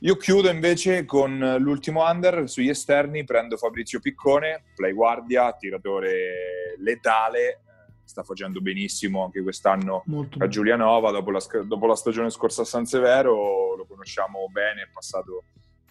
Io 0.00 0.16
chiudo 0.16 0.48
invece 0.48 1.04
con 1.04 1.56
l'ultimo 1.58 2.08
under 2.08 2.48
sugli 2.48 2.68
esterni, 2.68 3.24
prendo 3.24 3.56
Fabrizio 3.56 3.98
Piccone, 3.98 4.66
play 4.76 4.92
guardia, 4.92 5.52
tiratore 5.52 6.76
letale, 6.78 7.62
sta 8.04 8.22
facendo 8.22 8.60
benissimo 8.60 9.24
anche 9.24 9.42
quest'anno 9.42 10.02
Molto 10.06 10.38
a 10.42 10.46
Giulianova, 10.46 11.10
dopo 11.10 11.32
la, 11.32 11.40
dopo 11.64 11.86
la 11.86 11.96
stagione 11.96 12.30
scorsa 12.30 12.62
a 12.62 12.64
San 12.64 12.86
Severo, 12.86 13.74
lo 13.76 13.86
conosciamo 13.86 14.48
bene, 14.50 14.82
è 14.82 14.88
passato 14.90 15.44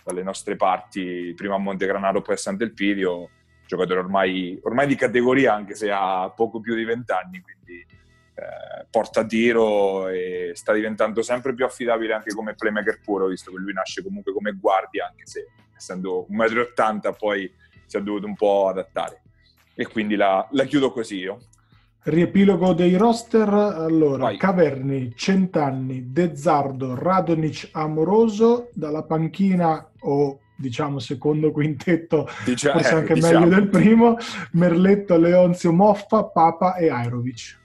dalle 0.04 0.24
nostre 0.24 0.56
parti, 0.56 1.34
prima 1.36 1.56
a 1.56 1.60
Montegranaro, 1.60 2.22
poi 2.22 2.36
a 2.36 2.38
Sant'Elpidio, 2.38 3.30
giocatore 3.68 4.00
ormai, 4.00 4.60
ormai, 4.64 4.88
di 4.88 4.96
categoria, 4.96 5.54
anche 5.54 5.76
se 5.76 5.92
ha 5.92 6.32
poco 6.36 6.60
più 6.60 6.74
di 6.74 6.84
vent'anni, 6.84 7.42
quindi 7.42 7.86
eh, 8.34 8.86
porta 8.90 9.26
tiro 9.26 10.08
e 10.08 10.52
sta 10.56 10.74
diventando 10.74 11.22
sempre 11.22 11.54
più 11.54 11.66
affidabile 11.66 12.14
anche 12.14 12.34
come 12.34 12.56
playmaker 12.56 13.02
puro, 13.04 13.28
visto 13.28 13.52
che 13.52 13.58
lui 13.58 13.74
nasce 13.74 14.04
comunque 14.04 14.34
come 14.34 14.54
guardia, 14.54 15.08
anche 15.08 15.26
se 15.26 15.48
essendo 15.76 16.26
1,80 16.32 17.10
m 17.10 17.16
poi 17.18 17.52
si 17.86 17.98
è 17.98 18.02
dovuto 18.02 18.26
un 18.26 18.36
po' 18.36 18.68
adattare. 18.68 19.22
E 19.76 19.88
quindi 19.88 20.16
la, 20.16 20.48
la 20.52 20.64
chiudo 20.66 20.92
così 20.92 21.18
io. 21.18 21.40
Riepilogo 22.04 22.74
dei 22.74 22.96
roster, 22.96 23.50
allora, 23.50 24.26
Vai. 24.26 24.38
Caverni, 24.38 25.14
Centanni, 25.16 26.12
Dezzardo, 26.12 26.96
Radonic, 26.96 27.70
Amoroso, 27.74 28.70
dalla 28.74 29.04
panchina 29.04 29.92
o 30.00 30.40
diciamo 30.58 31.00
secondo 31.00 31.52
quintetto, 31.52 32.28
Dice, 32.44 32.72
forse 32.72 32.90
eh, 32.92 32.96
anche 32.96 33.14
diciamo. 33.14 33.40
meglio 33.40 33.56
del 33.56 33.70
primo, 33.70 34.18
Merletto, 34.52 35.18
Leonzio, 35.18 35.72
Moffa, 35.72 36.26
Papa 36.26 36.76
e 36.76 36.90
Airovic. 36.90 37.60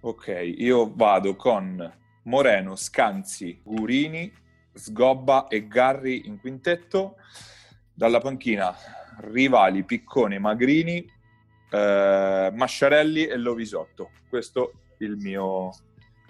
Ok, 0.00 0.54
io 0.56 0.92
vado 0.94 1.34
con 1.34 1.92
Moreno, 2.22 2.76
Scanzi, 2.76 3.60
Gurini, 3.62 4.32
Sgobba 4.72 5.48
e 5.48 5.66
Garri 5.66 6.26
in 6.26 6.38
quintetto. 6.38 7.16
Dalla 7.92 8.20
panchina 8.20 8.74
rivali 9.20 9.82
Piccone, 9.82 10.38
Magrini, 10.38 11.04
eh, 11.70 12.50
Masciarelli 12.54 13.26
e 13.26 13.36
Lovisotto. 13.36 14.10
Questo 14.28 14.72
è 14.98 15.04
il 15.04 15.16
mio, 15.16 15.70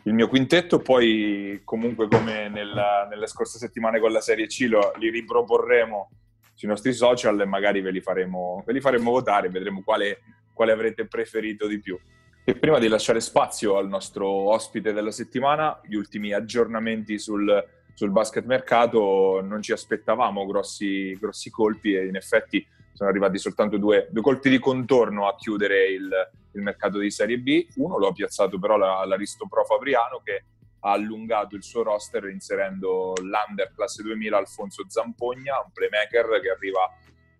il 0.06 0.14
mio 0.14 0.28
quintetto, 0.28 0.78
poi 0.78 1.60
comunque 1.64 2.06
come 2.06 2.48
nella, 2.48 3.06
nelle 3.10 3.26
scorse 3.26 3.58
settimane 3.58 3.98
con 3.98 4.12
la 4.12 4.20
Serie 4.20 4.46
C 4.46 4.66
lo, 4.68 4.92
li 4.98 5.10
riproporremo 5.10 6.10
sui 6.54 6.68
nostri 6.68 6.92
social 6.92 7.40
e 7.40 7.44
magari 7.44 7.80
ve 7.80 7.90
li 7.90 8.00
faremo, 8.00 8.62
ve 8.64 8.72
li 8.72 8.80
faremo 8.80 9.10
votare, 9.10 9.48
vedremo 9.48 9.82
quale, 9.82 10.20
quale 10.52 10.72
avrete 10.72 11.06
preferito 11.06 11.66
di 11.66 11.80
più. 11.80 11.98
E 12.44 12.54
prima 12.54 12.78
di 12.78 12.86
lasciare 12.86 13.20
spazio 13.20 13.76
al 13.76 13.88
nostro 13.88 14.28
ospite 14.28 14.92
della 14.92 15.10
settimana, 15.10 15.80
gli 15.84 15.96
ultimi 15.96 16.32
aggiornamenti 16.32 17.18
sul, 17.18 17.64
sul 17.92 18.10
basket 18.10 18.44
mercato, 18.44 19.40
non 19.42 19.60
ci 19.60 19.72
aspettavamo 19.72 20.46
grossi, 20.46 21.18
grossi 21.18 21.50
colpi 21.50 21.94
e 21.94 22.06
in 22.06 22.14
effetti 22.14 22.64
sono 22.92 23.10
arrivati 23.10 23.38
soltanto 23.38 23.76
due, 23.76 24.06
due 24.10 24.22
colpi 24.22 24.50
di 24.50 24.60
contorno 24.60 25.26
a 25.26 25.34
chiudere 25.34 25.88
il, 25.88 26.08
il, 26.56 26.62
mercato 26.62 26.98
di 26.98 27.10
Serie 27.10 27.38
B. 27.38 27.66
Uno 27.76 27.98
lo 27.98 28.08
ha 28.08 28.12
piazzato 28.12 28.58
però 28.58 28.76
la, 28.76 29.04
l'Aristo 29.04 29.46
Pro 29.48 29.64
Fabriano 29.64 30.20
che 30.22 30.44
ha 30.80 30.92
allungato 30.92 31.56
il 31.56 31.62
suo 31.62 31.82
roster 31.82 32.28
inserendo 32.28 33.12
l'Under 33.20 33.72
classe 33.74 34.02
2000 34.02 34.36
Alfonso 34.36 34.84
Zampogna, 34.88 35.60
un 35.64 35.72
playmaker 35.72 36.40
che 36.40 36.50
arriva 36.50 36.90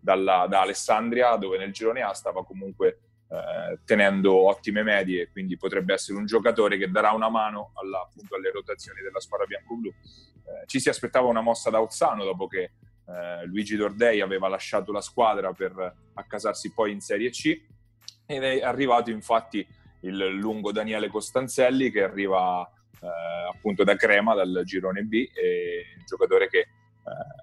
dalla, 0.01 0.47
da 0.49 0.63
Alessandria 0.63 1.37
dove 1.37 1.59
nel 1.59 1.73
girone 1.73 2.03
A 2.03 2.13
stava 2.13 2.45
comunque 2.45 3.01
eh, 3.29 3.81
tenendo 3.85 4.47
ottime 4.47 4.83
medie, 4.83 5.31
quindi 5.31 5.57
potrebbe 5.57 5.95
essere 5.95 6.19
un 6.19 6.27
giocatore 6.27 6.79
che 6.79 6.91
darà 6.91 7.13
una 7.13 7.29
mano 7.29 7.73
alla, 7.75 8.01
appunto, 8.01 8.37
alle 8.37 8.51
rotazioni 8.51 9.01
della 9.03 9.21
squadra 9.21 9.47
bianco-blu. 9.47 9.89
Eh, 9.89 10.67
ci 10.67 10.79
si 10.79 10.89
aspettava 10.89 11.27
una 11.27 11.41
mossa 11.41 11.71
da 11.71 11.81
Ozzano 11.81 12.25
dopo 12.25 12.47
che 12.47 12.63
eh, 12.63 13.45
Luigi 13.47 13.77
Dordei 13.77 14.21
aveva 14.21 14.49
lasciato 14.49 14.93
la 14.93 15.01
squadra 15.01 15.53
per 15.53 15.95
accasarsi 16.15 16.73
poi 16.73 16.93
in 16.93 17.01
Serie 17.01 17.31
C 17.31 17.61
ed 18.27 18.43
è 18.43 18.61
arrivato 18.61 19.11
infatti 19.11 19.67
il 20.01 20.17
lungo 20.17 20.73
Daniele 20.73 21.09
Costanzelli 21.09 21.91
che 21.91 22.03
arriva 22.03 22.69
eh, 23.01 23.07
appunto 23.55 23.85
da 23.85 23.97
Crema, 23.97 24.35
dal 24.35 24.63
girone 24.65 25.03
B, 25.03 25.15
e 25.35 25.95
un 25.99 26.05
giocatore 26.05 26.49
che 26.49 26.59
eh, 26.59 26.69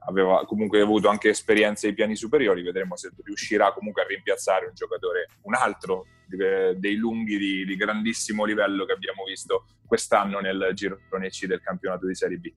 aveva 0.07 0.45
comunque 0.45 0.81
avuto 0.81 1.09
anche 1.09 1.29
esperienze 1.29 1.87
ai 1.87 1.93
piani 1.93 2.15
superiori, 2.15 2.61
vedremo 2.61 2.95
se 2.95 3.11
riuscirà 3.23 3.71
comunque 3.73 4.03
a 4.03 4.05
rimpiazzare 4.05 4.67
un 4.67 4.73
giocatore, 4.73 5.27
un 5.43 5.55
altro 5.55 6.05
dei 6.25 6.95
lunghi 6.95 7.37
di, 7.37 7.65
di 7.65 7.75
grandissimo 7.75 8.43
livello 8.43 8.85
che 8.85 8.93
abbiamo 8.93 9.23
visto 9.23 9.65
quest'anno 9.85 10.39
nel 10.39 10.71
girone 10.73 11.29
C 11.29 11.45
del 11.45 11.61
campionato 11.61 12.07
di 12.07 12.15
Serie 12.15 12.37
B. 12.37 12.51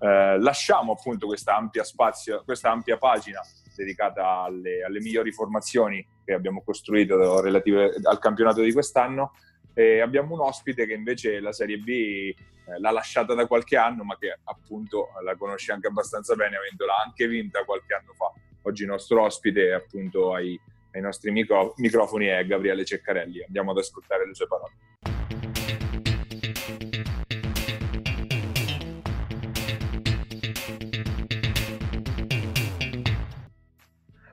Eh, 0.00 0.38
lasciamo 0.38 0.92
appunto 0.92 1.26
questa 1.26 1.54
ampia 1.54 1.84
spazio, 1.84 2.42
questa 2.44 2.70
ampia 2.70 2.96
pagina 2.96 3.40
dedicata 3.78 4.42
alle, 4.42 4.82
alle, 4.82 5.00
migliori 5.00 5.30
formazioni 5.30 6.04
che 6.24 6.32
abbiamo 6.32 6.62
costruito 6.64 7.40
relative 7.40 7.94
al 8.02 8.18
campionato 8.18 8.60
di 8.60 8.72
quest'anno 8.72 9.32
e 9.72 10.00
abbiamo 10.00 10.34
un 10.34 10.40
ospite 10.40 10.86
che 10.86 10.94
invece 10.94 11.38
la 11.38 11.52
Serie 11.52 11.78
B 11.78 11.88
eh, 11.88 12.34
l'ha 12.78 12.90
lasciata 12.90 13.34
da 13.34 13.46
qualche 13.46 13.76
anno 13.76 14.02
ma 14.02 14.18
che 14.18 14.36
appunto 14.44 15.10
la 15.22 15.36
conosce 15.36 15.70
anche 15.70 15.86
abbastanza 15.86 16.34
bene 16.34 16.56
avendola 16.56 17.00
anche 17.04 17.28
vinta 17.28 17.64
qualche 17.64 17.94
anno 17.94 18.12
fa. 18.14 18.32
Oggi 18.62 18.82
il 18.82 18.88
nostro 18.88 19.22
ospite 19.22 19.72
appunto 19.72 20.34
ai, 20.34 20.60
ai 20.92 21.00
nostri 21.00 21.30
micro- 21.30 21.74
microfoni 21.76 22.26
è 22.26 22.44
Gabriele 22.44 22.84
Ceccarelli. 22.84 23.44
Andiamo 23.44 23.70
ad 23.70 23.78
ascoltare 23.78 24.26
le 24.26 24.34
sue 24.34 24.48
parole. 24.48 25.27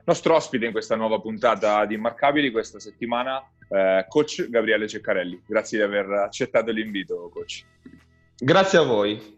Nostro 0.06 0.36
ospite 0.36 0.66
in 0.66 0.70
questa 0.70 0.94
nuova 0.94 1.18
puntata 1.18 1.84
di 1.84 1.94
Immarcabili 1.94 2.52
questa 2.52 2.78
settimana, 2.78 3.42
eh, 3.68 4.06
coach 4.08 4.48
Gabriele 4.48 4.86
Ceccarelli. 4.86 5.42
Grazie 5.44 5.78
di 5.78 5.84
aver 5.84 6.08
accettato 6.08 6.70
l'invito, 6.70 7.28
coach. 7.28 7.64
Grazie 8.36 8.78
a 8.78 8.82
voi. 8.82 9.36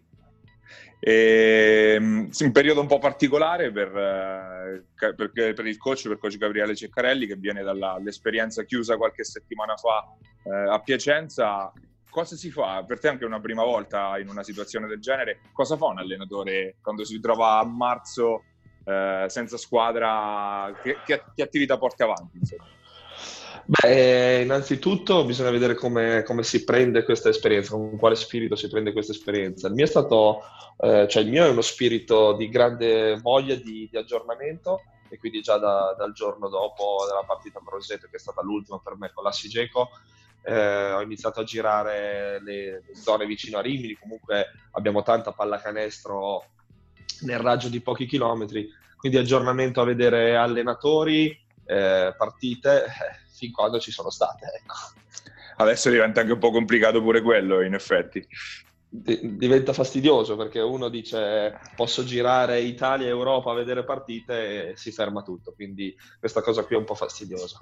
E, 1.01 1.95
ehm, 1.95 2.29
sì, 2.29 2.45
un 2.45 2.53
periodo 2.53 2.83
un 2.83 2.87
po' 2.87 2.99
particolare 2.99 3.73
per, 3.73 3.97
eh, 3.97 4.85
per, 5.15 5.31
per, 5.55 5.67
il 5.67 5.79
coach, 5.79 6.07
per 6.07 6.19
coach 6.19 6.37
Gabriele 6.37 6.77
Ceccarelli, 6.77 7.27
che 7.27 7.37
viene 7.37 7.63
dall'esperienza 7.63 8.65
chiusa 8.65 8.99
qualche 8.99 9.25
settimana 9.25 9.75
fa 9.77 10.05
eh, 10.43 10.69
a 10.71 10.79
Piacenza. 10.81 11.73
Cosa 12.11 12.37
si 12.37 12.51
fa? 12.51 12.85
Per 12.87 12.99
te 12.99 13.09
anche 13.09 13.25
una 13.25 13.41
prima 13.41 13.65
volta 13.65 14.19
in 14.19 14.29
una 14.29 14.43
situazione 14.43 14.87
del 14.87 15.01
genere, 15.01 15.41
cosa 15.51 15.79
fa 15.79 15.87
un 15.87 15.99
allenatore 15.99 16.77
quando 16.83 17.07
si 17.07 17.19
trova 17.21 17.59
a 17.59 17.65
marzo 17.65 18.43
eh, 18.89 19.27
senza 19.29 19.59
squadra, 19.59 20.73
che, 20.83 20.97
che, 21.05 21.23
che, 21.35 21.43
attività 21.43 21.77
porti 21.77 22.03
avanti? 22.03 22.39
Insomma? 22.39 22.65
Beh, 23.67 24.41
innanzitutto 24.43 25.27
bisogna 25.27 25.51
vedere 25.51 25.75
come, 25.75 26.23
come, 26.23 26.43
si 26.43 26.65
prende 26.65 27.05
questa 27.05 27.29
esperienza, 27.29 27.73
con 27.73 27.99
quale 27.99 28.15
spirito 28.15 28.57
si 28.57 28.69
prende 28.69 28.93
questa 28.93 29.13
esperienza. 29.13 29.69
Il 29.69 29.75
mio 29.75 29.85
è 29.85 29.89
stato, 29.89 30.41
eh, 30.79 31.07
cioè 31.07 31.23
il 31.23 31.29
mio 31.29 31.45
è 31.45 31.51
uno 31.51 31.61
spirito 31.61 32.33
di 32.33 32.49
grande 32.49 33.19
voglia 33.21 33.57
di, 33.57 33.87
di 33.91 33.97
aggiornamento 33.99 34.81
e 35.11 35.19
quindi 35.19 35.43
già 35.43 35.59
da, 35.59 35.95
dal 35.99 36.13
giorno 36.13 36.49
dopo 36.49 37.05
della 37.07 37.25
partita 37.27 37.61
con 37.63 37.75
Roseto, 37.75 38.09
che 38.11 38.17
è 38.17 38.21
stata 38.21 38.43
l'ultima 38.43 38.81
per 38.83 38.97
me 38.97 39.11
con 39.13 39.23
la 39.23 39.33
Sigeco, 39.33 39.91
eh, 40.43 40.93
ho 40.93 41.03
iniziato 41.03 41.41
a 41.41 41.45
girare 41.45 42.41
le, 42.43 42.85
zone 42.95 43.27
vicino 43.27 43.59
a 43.59 43.61
Rimini, 43.61 43.99
comunque 44.01 44.47
abbiamo 44.73 45.03
tanta 45.03 45.33
pallacanestro 45.33 46.45
nel 47.23 47.39
raggio 47.39 47.69
di 47.69 47.81
pochi 47.81 48.07
chilometri, 48.07 48.69
quindi 48.97 49.19
aggiornamento 49.19 49.81
a 49.81 49.85
vedere 49.85 50.37
allenatori, 50.37 51.29
eh, 51.65 52.15
partite, 52.17 52.85
eh, 52.85 52.91
fin 53.37 53.53
quando 53.53 53.79
ci 53.79 53.91
sono 53.91 54.11
state. 54.11 54.47
Ecco. 54.61 54.75
Adesso 55.57 55.91
diventa 55.91 56.21
anche 56.21 56.33
un 56.33 56.39
po' 56.39 56.51
complicato 56.51 57.03
pure 57.03 57.21
quello, 57.21 57.63
in 57.63 57.75
effetti. 57.75 58.27
D- 58.91 59.21
diventa 59.37 59.75
fastidioso 59.75 60.35
perché 60.35 60.61
uno 60.61 60.89
dice 60.89 61.61
posso 61.77 62.05
girare 62.05 62.61
Italia 62.61 63.07
e 63.07 63.11
Europa 63.11 63.51
a 63.51 63.55
vedere 63.55 63.85
partite 63.85 64.71
e 64.71 64.77
si 64.77 64.93
ferma 64.93 65.23
tutto, 65.23 65.53
quindi 65.53 65.95
questa 66.19 66.41
cosa 66.41 66.65
qui 66.65 66.75
è 66.75 66.79
un 66.79 66.87
po' 66.87 66.95
fastidiosa 66.95 67.61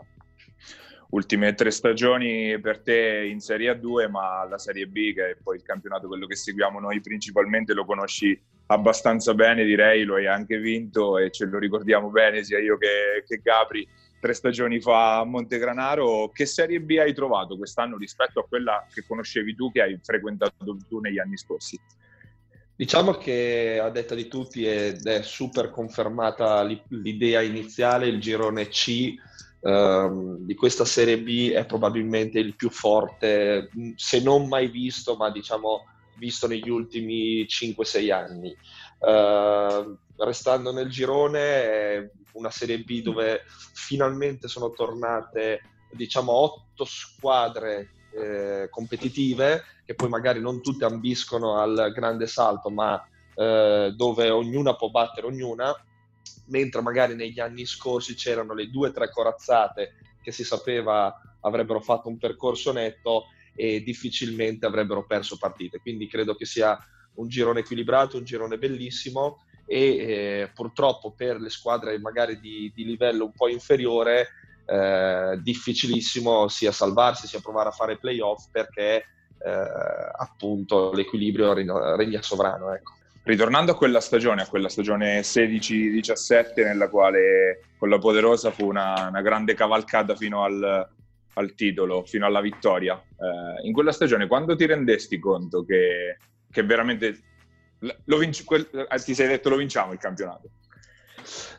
ultime 1.10 1.54
tre 1.54 1.70
stagioni 1.70 2.58
per 2.60 2.80
te 2.80 3.26
in 3.30 3.40
Serie 3.40 3.72
A2, 3.72 4.10
ma 4.10 4.44
la 4.48 4.58
Serie 4.58 4.86
B, 4.86 5.14
che 5.14 5.30
è 5.30 5.36
poi 5.42 5.56
il 5.56 5.62
campionato 5.62 6.08
quello 6.08 6.26
che 6.26 6.34
seguiamo 6.34 6.80
noi 6.80 7.00
principalmente, 7.00 7.74
lo 7.74 7.84
conosci 7.84 8.40
abbastanza 8.66 9.34
bene, 9.34 9.64
direi, 9.64 10.04
lo 10.04 10.16
hai 10.16 10.26
anche 10.26 10.58
vinto 10.58 11.18
e 11.18 11.30
ce 11.30 11.46
lo 11.46 11.58
ricordiamo 11.58 12.10
bene 12.10 12.42
sia 12.42 12.58
io 12.58 12.76
che, 12.78 13.24
che 13.26 13.40
Gabri 13.42 13.86
tre 14.20 14.32
stagioni 14.32 14.80
fa 14.80 15.18
a 15.18 15.24
Montegranaro. 15.24 16.30
Che 16.32 16.46
Serie 16.46 16.80
B 16.80 16.96
hai 16.98 17.14
trovato 17.14 17.56
quest'anno 17.56 17.96
rispetto 17.96 18.40
a 18.40 18.46
quella 18.46 18.86
che 18.92 19.04
conoscevi 19.06 19.54
tu, 19.54 19.70
che 19.70 19.82
hai 19.82 19.98
frequentato 20.02 20.76
tu 20.88 21.00
negli 21.00 21.18
anni 21.18 21.36
scorsi? 21.36 21.78
Diciamo 22.74 23.12
che 23.12 23.78
a 23.80 23.88
detta 23.88 24.14
di 24.14 24.28
tutti 24.28 24.66
ed 24.66 25.06
è 25.06 25.22
super 25.22 25.70
confermata 25.70 26.62
l'idea 26.62 27.40
iniziale, 27.40 28.06
il 28.06 28.20
girone 28.20 28.68
C 28.68 29.14
uh, 29.60 30.36
di 30.44 30.54
questa 30.54 30.84
Serie 30.84 31.18
B 31.18 31.52
è 31.52 31.64
probabilmente 31.64 32.38
il 32.38 32.54
più 32.54 32.68
forte, 32.68 33.70
se 33.94 34.20
non 34.20 34.46
mai 34.48 34.68
visto, 34.68 35.16
ma 35.16 35.30
diciamo 35.30 35.86
visto 36.16 36.46
negli 36.46 36.68
ultimi 36.68 37.42
5-6 37.44 38.12
anni. 38.12 38.56
Uh, 38.98 39.96
restando 40.24 40.72
nel 40.72 40.88
girone 40.88 42.12
una 42.32 42.50
Serie 42.50 42.78
B 42.78 43.02
dove 43.02 43.42
finalmente 43.74 44.48
sono 44.48 44.70
tornate 44.70 45.60
diciamo 45.90 46.32
otto 46.32 46.84
squadre 46.84 47.90
eh, 48.12 48.68
competitive 48.70 49.64
che 49.84 49.94
poi 49.94 50.08
magari 50.08 50.40
non 50.40 50.62
tutte 50.62 50.84
ambiscono 50.84 51.58
al 51.58 51.92
grande 51.94 52.26
salto 52.26 52.70
ma 52.70 53.02
eh, 53.34 53.92
dove 53.94 54.30
ognuna 54.30 54.74
può 54.74 54.88
battere 54.88 55.26
ognuna 55.26 55.74
mentre 56.46 56.80
magari 56.80 57.14
negli 57.14 57.40
anni 57.40 57.66
scorsi 57.66 58.14
c'erano 58.14 58.54
le 58.54 58.70
due 58.70 58.88
o 58.88 58.92
tre 58.92 59.10
corazzate 59.10 59.94
che 60.22 60.32
si 60.32 60.44
sapeva 60.44 61.20
avrebbero 61.40 61.80
fatto 61.80 62.08
un 62.08 62.18
percorso 62.18 62.72
netto 62.72 63.26
e 63.56 63.82
difficilmente 63.82 64.66
avrebbero 64.66 65.04
perso 65.06 65.36
partite. 65.38 65.80
Quindi 65.80 66.06
credo 66.06 66.36
che 66.36 66.44
sia 66.44 66.78
un 67.14 67.28
girone 67.28 67.60
equilibrato, 67.60 68.18
un 68.18 68.24
girone 68.24 68.58
bellissimo 68.58 69.42
e 69.66 69.80
eh, 69.80 70.50
purtroppo 70.54 71.12
per 71.12 71.40
le 71.40 71.50
squadre 71.50 71.98
magari 71.98 72.38
di, 72.38 72.70
di 72.72 72.84
livello 72.84 73.24
un 73.24 73.32
po' 73.32 73.48
inferiore 73.48 74.28
eh, 74.64 75.38
difficilissimo 75.42 76.46
sia 76.48 76.70
salvarsi 76.70 77.26
sia 77.26 77.40
provare 77.40 77.70
a 77.70 77.72
fare 77.72 77.98
playoff 77.98 78.46
perché 78.52 79.04
eh, 79.38 79.50
appunto 80.18 80.92
l'equilibrio 80.92 81.52
regna 81.52 82.22
sovrano. 82.22 82.72
Ecco. 82.72 82.94
Ritornando 83.22 83.72
a 83.72 83.76
quella 83.76 84.00
stagione, 84.00 84.42
a 84.42 84.46
quella 84.46 84.68
stagione 84.68 85.20
16-17 85.20 86.64
nella 86.64 86.88
quale 86.88 87.70
con 87.76 87.88
la 87.88 87.98
Poderosa 87.98 88.52
fu 88.52 88.66
una, 88.66 89.08
una 89.08 89.20
grande 89.20 89.54
cavalcata 89.54 90.14
fino 90.14 90.44
al, 90.44 90.88
al, 91.36 91.54
titolo, 91.54 92.04
fino 92.04 92.26
alla 92.26 92.40
vittoria, 92.40 92.94
eh, 92.96 93.66
in 93.66 93.72
quella 93.72 93.92
stagione 93.92 94.26
quando 94.26 94.56
ti 94.56 94.66
rendesti 94.66 95.18
conto 95.18 95.64
che, 95.64 96.16
che 96.50 96.62
veramente 96.62 97.18
vinci, 98.04 98.44
quel, 98.44 98.68
eh, 98.72 98.98
ti 98.98 99.14
sei 99.14 99.28
detto 99.28 99.48
lo 99.48 99.56
vinciamo 99.56 99.92
il 99.92 99.98
campionato? 99.98 100.50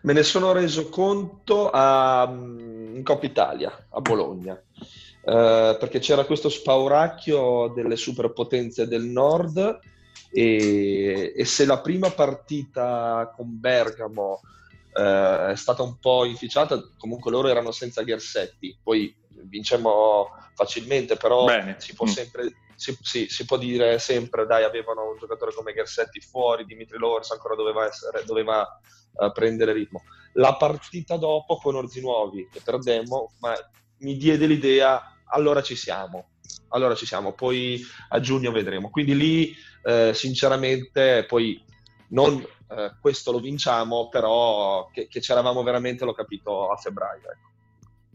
Me 0.02 0.13
ne 0.13 0.24
sono 0.24 0.52
reso 0.52 0.90
conto 0.90 1.70
a, 1.72 2.28
in 2.30 3.02
Coppa 3.04 3.26
Italia, 3.26 3.88
a 3.90 4.00
Bologna, 4.02 4.54
eh, 4.56 5.78
perché 5.80 6.00
c'era 6.00 6.26
questo 6.26 6.50
spauracchio 6.50 7.68
delle 7.76 7.98
superpotenze 7.98 8.88
del 8.88 9.04
nord 9.04 9.80
e, 10.32 11.34
e 11.36 11.46
se 11.46 11.66
la 11.66 11.80
prima 11.82 12.10
partita 12.12 13.32
con 13.36 13.60
Bergamo 13.60 14.42
eh, 14.98 15.52
è 15.52 15.56
stata 15.56 15.84
un 15.84 16.00
po' 16.00 16.26
inficiata, 16.26 16.82
comunque 16.98 17.30
loro 17.30 17.48
erano 17.48 17.72
senza 17.72 18.02
Ghersetti, 18.02 18.80
poi 18.82 19.16
vincemmo 19.44 20.30
facilmente, 20.56 21.16
però 21.16 21.46
si 21.78 21.94
può 21.94 22.06
mm. 22.06 22.10
sempre... 22.10 22.54
Si, 22.78 22.96
si, 23.02 23.28
si, 23.28 23.44
può 23.46 23.58
dire 23.58 23.98
sempre, 23.98 24.46
dai, 24.46 24.64
avevano 24.64 25.10
un 25.10 25.18
giocatore 25.18 25.52
come 25.52 25.74
Ghersetti 25.74 26.22
fuori, 26.22 26.64
Dimitri 26.64 27.00
Lors 27.00 27.32
ancora 27.32 27.56
doveva, 27.56 27.88
essere, 27.88 28.24
doveva 28.24 28.80
uh, 29.14 29.32
prendere 29.32 29.74
ritmo. 29.74 30.04
La 30.34 30.56
partita 30.58 31.18
dopo 31.18 31.58
con 31.58 31.74
Orzi 31.74 32.02
Nuovi, 32.02 32.48
che 32.52 32.62
perdemmo, 32.64 33.34
ma 33.40 33.56
mi 34.02 34.16
diede 34.16 34.46
l'idea, 34.46 35.18
allora 35.30 35.64
ci 35.64 35.76
siamo, 35.76 36.34
allora 36.70 36.94
ci 36.94 37.08
siamo, 37.08 37.34
poi 37.34 37.82
a 38.10 38.20
giugno 38.20 38.52
vedremo. 38.52 38.92
Quindi 38.92 39.16
lì 39.16 39.56
eh, 39.84 40.12
sinceramente 40.14 41.26
poi 41.28 41.60
non 42.10 42.46
eh, 42.69 42.93
questo 42.99 43.32
lo 43.32 43.39
vinciamo, 43.39 44.10
però 44.10 44.89
che, 44.91 45.08
che 45.08 45.19
c'eravamo 45.19 45.63
veramente 45.63 46.06
l'ho 46.06 46.13
capito 46.13 46.69
a 46.69 46.75
febbraio. 46.75 47.21
Ecco. 47.21 47.49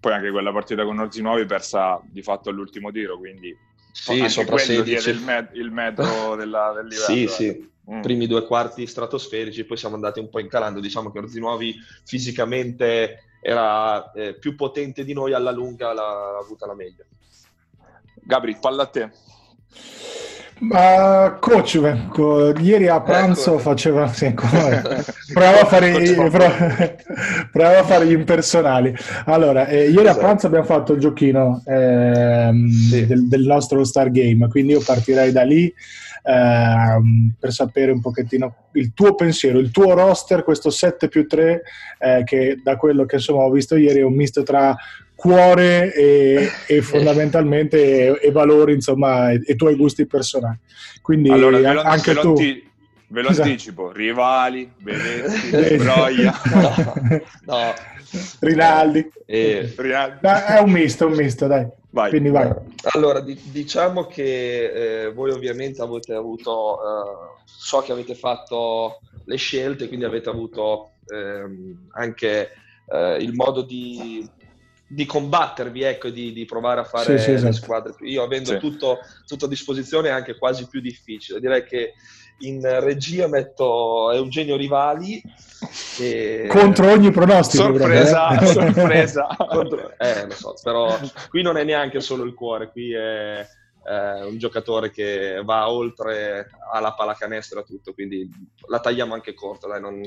Poi 0.00 0.12
anche 0.12 0.30
quella 0.30 0.52
partita 0.52 0.84
con 0.84 0.98
Orzi 0.98 1.22
Nuovi 1.22 1.46
persa 1.46 2.00
di 2.04 2.22
fatto 2.22 2.50
all'ultimo 2.50 2.90
tiro, 2.90 3.18
quindi 3.18 3.56
sì, 3.92 4.28
sopra 4.28 4.58
16. 4.58 5.10
Il, 5.10 5.20
met- 5.20 5.54
il 5.54 5.70
metro 5.70 6.34
della, 6.36 6.72
del 6.74 6.86
livello. 6.86 7.04
Sì, 7.04 7.22
eh. 7.24 7.28
sì. 7.28 7.70
Mm. 7.90 8.00
Primi 8.00 8.26
due 8.26 8.44
quarti 8.44 8.86
stratosferici, 8.86 9.64
poi 9.64 9.76
siamo 9.76 9.96
andati 9.96 10.20
un 10.20 10.28
po' 10.28 10.38
incalando. 10.38 10.80
Diciamo 10.80 11.10
che 11.10 11.18
Orzi 11.18 11.38
Nuovi 11.40 11.74
fisicamente 12.04 13.24
era 13.40 14.12
eh, 14.12 14.34
più 14.34 14.54
potente 14.54 15.04
di 15.04 15.12
noi, 15.12 15.32
alla 15.32 15.50
lunga 15.50 15.92
l'ha 15.92 16.38
avuta 16.38 16.66
la 16.66 16.74
meglio. 16.74 17.04
Gabri, 18.14 18.56
palla 18.60 18.84
a 18.84 18.86
te. 18.86 19.10
Ma 20.62 21.38
coach, 21.40 21.74
ecco, 21.82 22.56
ieri 22.56 22.86
a 22.86 23.00
pranzo 23.00 23.54
ecco. 23.54 23.58
faceva 23.58 24.06
sì, 24.06 24.30
prova, 24.32 25.60
a 25.60 25.64
fare, 25.64 26.12
prova, 26.14 26.50
prova, 27.50 27.78
a 27.78 27.82
fare, 27.82 28.06
gli 28.06 28.12
impersonali. 28.12 28.94
Allora, 29.24 29.66
eh, 29.66 29.88
ieri 29.88 30.02
esatto. 30.02 30.18
a 30.18 30.22
pranzo 30.22 30.46
abbiamo 30.46 30.64
fatto 30.64 30.92
il 30.92 31.00
giochino 31.00 31.62
ehm, 31.66 32.68
sì. 32.68 33.06
del, 33.06 33.26
del, 33.26 33.42
nostro 33.42 33.82
Star 33.82 34.12
Game, 34.12 34.46
quindi 34.46 34.74
io 34.74 34.82
partirei 34.86 35.32
da 35.32 35.42
lì 35.42 35.72
ehm, 36.22 37.34
per 37.40 37.52
sapere 37.52 37.90
un 37.90 38.00
pochettino 38.00 38.54
il 38.74 38.92
tuo 38.94 39.16
pensiero, 39.16 39.58
il 39.58 39.72
tuo 39.72 39.94
roster, 39.94 40.44
questo 40.44 40.70
7 40.70 41.08
più 41.08 41.26
3, 41.26 41.62
eh, 41.98 42.22
che 42.24 42.60
da 42.62 42.76
quello 42.76 43.04
che 43.04 43.16
insomma 43.16 43.42
ho 43.42 43.50
visto 43.50 43.74
ieri 43.74 43.98
è 43.98 44.04
un 44.04 44.14
misto 44.14 44.44
tra 44.44 44.76
cuore 45.22 45.94
e, 45.94 46.50
e 46.66 46.82
fondamentalmente 46.82 47.78
e, 47.78 48.26
e, 48.26 48.32
valori, 48.32 48.74
insomma, 48.74 49.30
e, 49.30 49.40
e, 49.46 49.54
tuoi 49.54 49.76
gusti 49.76 50.04
personali. 50.04 50.58
Quindi 51.00 51.30
allora, 51.30 51.82
anche 51.82 52.14
tu... 52.14 52.34
Ti, 52.34 52.70
Ve 53.06 53.20
lo 53.20 53.28
esatto. 53.28 53.48
anticipo, 53.48 53.92
rivali, 53.92 54.72
Benetti, 54.74 55.76
Broia. 55.76 56.32
no, 56.54 56.72
no. 57.44 57.74
Rinaldi. 58.40 59.06
Eh, 59.26 59.74
Rinaldi. 59.76 60.18
No, 60.22 60.30
è 60.30 60.58
un 60.60 60.70
misto, 60.70 61.06
un 61.06 61.12
misto, 61.12 61.46
dai. 61.46 61.68
Vai. 61.90 62.08
Quindi 62.08 62.30
vai. 62.30 62.50
Allora, 62.94 63.20
di- 63.20 63.38
diciamo 63.50 64.06
che 64.06 65.04
eh, 65.04 65.12
voi 65.12 65.30
ovviamente 65.30 65.82
avete 65.82 66.14
avuto, 66.14 66.78
eh, 66.78 67.42
so 67.44 67.80
che 67.80 67.92
avete 67.92 68.14
fatto 68.14 69.00
le 69.26 69.36
scelte, 69.36 69.88
quindi 69.88 70.06
avete 70.06 70.30
avuto 70.30 70.92
ehm, 71.06 71.88
anche 71.92 72.50
eh, 72.90 73.16
il 73.20 73.34
modo 73.34 73.60
di, 73.60 74.26
di 74.92 75.06
combattervi, 75.06 75.82
ecco, 75.82 76.10
di, 76.10 76.32
di, 76.32 76.44
provare 76.44 76.80
a 76.80 76.84
fare 76.84 77.16
sì, 77.16 77.24
sì, 77.24 77.30
esatto. 77.32 77.46
le 77.46 77.52
squadre. 77.52 77.94
Io 78.00 78.22
avendo 78.22 78.50
sì. 78.50 78.58
tutto, 78.58 78.98
tutto, 79.26 79.46
a 79.46 79.48
disposizione 79.48 80.08
è 80.08 80.12
anche 80.12 80.36
quasi 80.36 80.68
più 80.68 80.82
difficile. 80.82 81.40
Direi 81.40 81.64
che 81.64 81.94
in 82.40 82.60
regia 82.80 83.26
metto 83.26 84.12
Eugenio 84.12 84.56
Rivali. 84.56 85.22
E... 85.98 86.46
Contro 86.50 86.90
ogni 86.90 87.10
pronostico. 87.10 87.62
Sorpresa, 87.62 88.38
eh? 88.38 88.46
sorpresa. 88.46 89.28
Contro... 89.48 89.94
Eh, 89.96 90.26
lo 90.26 90.34
so, 90.34 90.54
però 90.62 90.98
qui 91.30 91.40
non 91.40 91.56
è 91.56 91.64
neanche 91.64 92.00
solo 92.00 92.24
il 92.24 92.34
cuore, 92.34 92.70
qui 92.70 92.92
è 92.92 93.46
eh, 93.84 94.24
un 94.24 94.36
giocatore 94.36 94.90
che 94.90 95.40
va 95.42 95.70
oltre 95.70 96.50
alla 96.70 96.92
pallacanestro 96.92 97.64
tutto, 97.64 97.94
quindi 97.94 98.28
la 98.68 98.80
tagliamo 98.80 99.14
anche 99.14 99.32
corta, 99.32 99.68
dai, 99.68 99.80
non, 99.80 100.02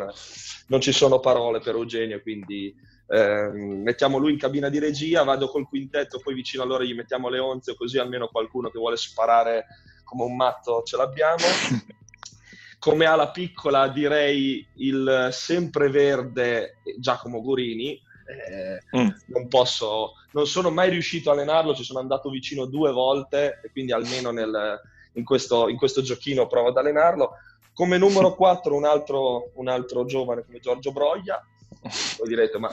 non 0.68 0.80
ci 0.80 0.92
sono 0.92 1.20
parole 1.20 1.60
per 1.60 1.74
Eugenio, 1.74 2.22
quindi 2.22 2.94
eh, 3.08 3.50
mettiamo 3.52 4.18
lui 4.18 4.32
in 4.32 4.38
cabina 4.38 4.70
di 4.70 4.80
regia, 4.80 5.24
vado 5.24 5.48
col 5.48 5.68
quintetto, 5.68 6.20
poi 6.20 6.34
vicino 6.34 6.64
a 6.64 6.66
loro 6.66 6.84
gli 6.84 6.96
mettiamo 6.96 7.30
le 7.30 7.40
onze, 7.40 7.76
così 7.76 7.98
almeno 7.98 8.28
qualcuno 8.28 8.70
che 8.70 8.80
vuole 8.80 8.98
sparare 8.98 9.66
come 10.04 10.24
un 10.24 10.36
matto 10.36 10.84
ce 10.84 10.98
l'abbiamo. 10.98 11.44
Come 12.78 13.06
ala 13.06 13.32
piccola 13.32 13.88
direi 13.88 14.64
il 14.76 15.30
sempreverde 15.32 16.82
Giacomo 17.00 17.42
Gurini, 17.42 18.00
eh, 18.26 18.98
mm. 18.98 19.10
non 19.28 19.48
posso, 19.48 20.12
non 20.34 20.46
sono 20.46 20.70
mai 20.70 20.92
riuscito 20.92 21.32
a 21.32 21.34
allenarlo, 21.34 21.74
ci 21.74 21.84
sono 21.84 21.98
andato 21.98 22.30
vicino 22.30 22.66
due 22.66 22.92
volte 22.92 23.60
e 23.64 23.72
quindi 23.72 23.92
almeno 23.92 24.30
nel, 24.30 24.80
in, 25.14 25.24
questo, 25.24 25.68
in, 25.68 25.78
questo, 25.78 26.04
giochino 26.04 26.46
provo 26.46 26.68
ad 26.68 26.78
allenarlo. 26.78 27.32
Come 27.74 27.98
numero 27.98 28.34
4 28.38 28.76
un 28.76 28.86
altro, 28.86 29.52
un 29.56 29.68
altro 29.68 30.06
giovane 30.06 30.46
come 30.46 30.60
Giorgio 30.60 30.92
Broglia, 30.92 31.44
voi 32.18 32.28
direte 32.28 32.58
ma 32.58 32.72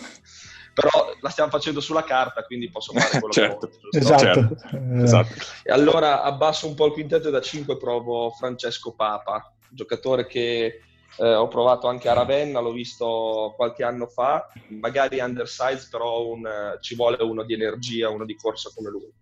però 0.75 0.91
la 1.21 1.29
stiamo 1.29 1.51
facendo 1.51 1.81
sulla 1.81 2.03
carta, 2.03 2.45
quindi 2.45 2.71
posso 2.71 2.93
fare 2.93 3.11
quello 3.21 3.33
certo. 3.33 3.69
che 3.69 3.79
voglio. 3.79 3.99
Esatto. 3.99 4.57
Certo. 4.57 5.03
esatto. 5.03 5.35
E 5.63 5.73
allora 5.73 6.23
abbasso 6.23 6.67
un 6.67 6.75
po' 6.75 6.87
il 6.87 6.93
quintetto 6.93 7.29
e 7.29 7.31
da 7.31 7.41
5 7.41 7.77
provo 7.77 8.31
Francesco 8.31 8.93
Papa, 8.95 9.53
giocatore 9.69 10.27
che 10.27 10.81
eh, 11.17 11.35
ho 11.35 11.49
provato 11.49 11.89
anche 11.89 12.09
a 12.09 12.15
Ravenna, 12.15 12.61
l'ho 12.61 12.73
visto 12.73 13.53
qualche 13.57 13.85
anno 13.85 14.07
fa, 14.07 14.51
magari 14.69 15.21
undersize, 15.21 15.89
però 15.91 16.27
un, 16.27 16.79
ci 16.81 16.95
vuole 16.95 17.23
uno 17.23 17.43
di 17.43 17.53
energia, 17.53 18.09
uno 18.09 18.25
di 18.25 18.37
corsa 18.37 18.71
come 18.75 18.91
lui. 18.91 19.13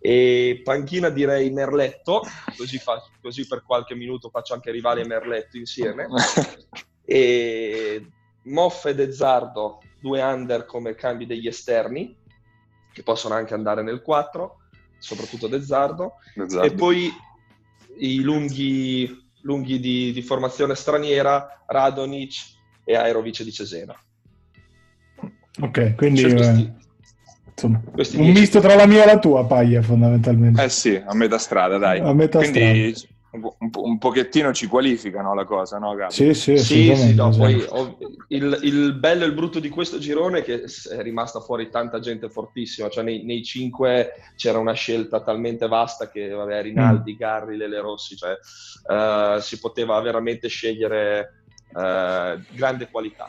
E 0.00 0.60
panchina 0.62 1.08
direi 1.08 1.50
Merletto, 1.50 2.22
così, 2.58 2.78
fa, 2.78 3.02
così 3.22 3.46
per 3.46 3.62
qualche 3.64 3.94
minuto 3.94 4.28
faccio 4.28 4.52
anche 4.52 4.70
rivale 4.70 5.02
e 5.02 5.06
Merletto 5.06 5.56
insieme. 5.56 6.08
e 7.06 8.06
Moff 8.44 8.86
e 8.86 8.94
Dezzardo, 8.94 9.80
due 10.00 10.20
under 10.22 10.64
come 10.66 10.94
cambi 10.94 11.26
degli 11.26 11.46
esterni, 11.46 12.16
che 12.92 13.02
possono 13.02 13.34
anche 13.34 13.54
andare 13.54 13.82
nel 13.82 14.02
4, 14.02 14.56
soprattutto 14.98 15.48
Dezzardo. 15.48 16.14
Dezzardo. 16.34 16.66
E 16.66 16.74
poi 16.74 17.12
i 17.98 18.20
lunghi 18.20 19.22
lunghi 19.44 19.78
di, 19.78 20.12
di 20.12 20.22
formazione 20.22 20.74
straniera, 20.74 21.64
Radonic 21.66 22.34
e 22.84 22.96
Aerovic 22.96 23.42
di 23.42 23.52
Cesena. 23.52 23.94
Ok, 25.60 25.94
quindi 25.94 26.20
cioè, 26.20 26.34
questi, 26.34 26.62
eh, 26.62 26.72
insomma, 27.50 27.82
un 28.16 28.30
misto 28.32 28.60
tra 28.60 28.74
la 28.74 28.86
mia 28.86 29.04
e 29.04 29.06
la 29.06 29.18
tua 29.18 29.46
paglia 29.46 29.80
fondamentalmente. 29.82 30.62
Eh 30.62 30.68
sì, 30.68 31.00
a 31.04 31.14
metà 31.14 31.38
strada 31.38 31.78
dai. 31.78 32.00
A 32.00 32.12
metà 32.12 32.38
quindi 32.38 32.94
strada 32.94 33.13
un, 33.34 33.70
un, 33.72 33.98
pochettino 33.98 34.52
ci 34.52 34.66
qualificano 34.66 35.34
la 35.34 35.44
cosa, 35.44 35.78
no 35.78 35.94
Gabi? 35.94 36.12
Sì, 36.12 36.34
sì, 36.34 36.56
sì, 36.56 36.94
sì 36.94 37.14
no, 37.14 37.30
poi, 37.30 37.64
il, 38.28 38.58
il, 38.62 38.94
bello 38.94 39.24
e 39.24 39.26
il 39.26 39.34
brutto 39.34 39.58
di 39.58 39.68
questo 39.68 39.98
girone 39.98 40.38
è 40.38 40.42
che 40.44 40.62
è 40.62 41.02
rimasta 41.02 41.40
fuori 41.40 41.68
tanta 41.68 41.98
gente 41.98 42.28
fortissima, 42.28 42.88
cioè 42.88 43.02
nei, 43.02 43.24
nei 43.24 43.42
cinque 43.42 44.12
c'era 44.36 44.58
una 44.58 44.72
scelta 44.72 45.22
talmente 45.22 45.66
vasta 45.66 46.08
che 46.08 46.28
vabbè, 46.28 46.62
Rinaldi, 46.62 47.14
mm. 47.14 47.16
Garri, 47.16 47.56
Lele 47.56 47.80
Rossi, 47.80 48.16
cioè 48.16 48.32
uh, 48.32 49.40
si 49.40 49.58
poteva 49.58 50.00
veramente 50.00 50.48
scegliere 50.48 51.42
uh, 51.72 52.40
grande 52.54 52.88
qualità. 52.90 53.28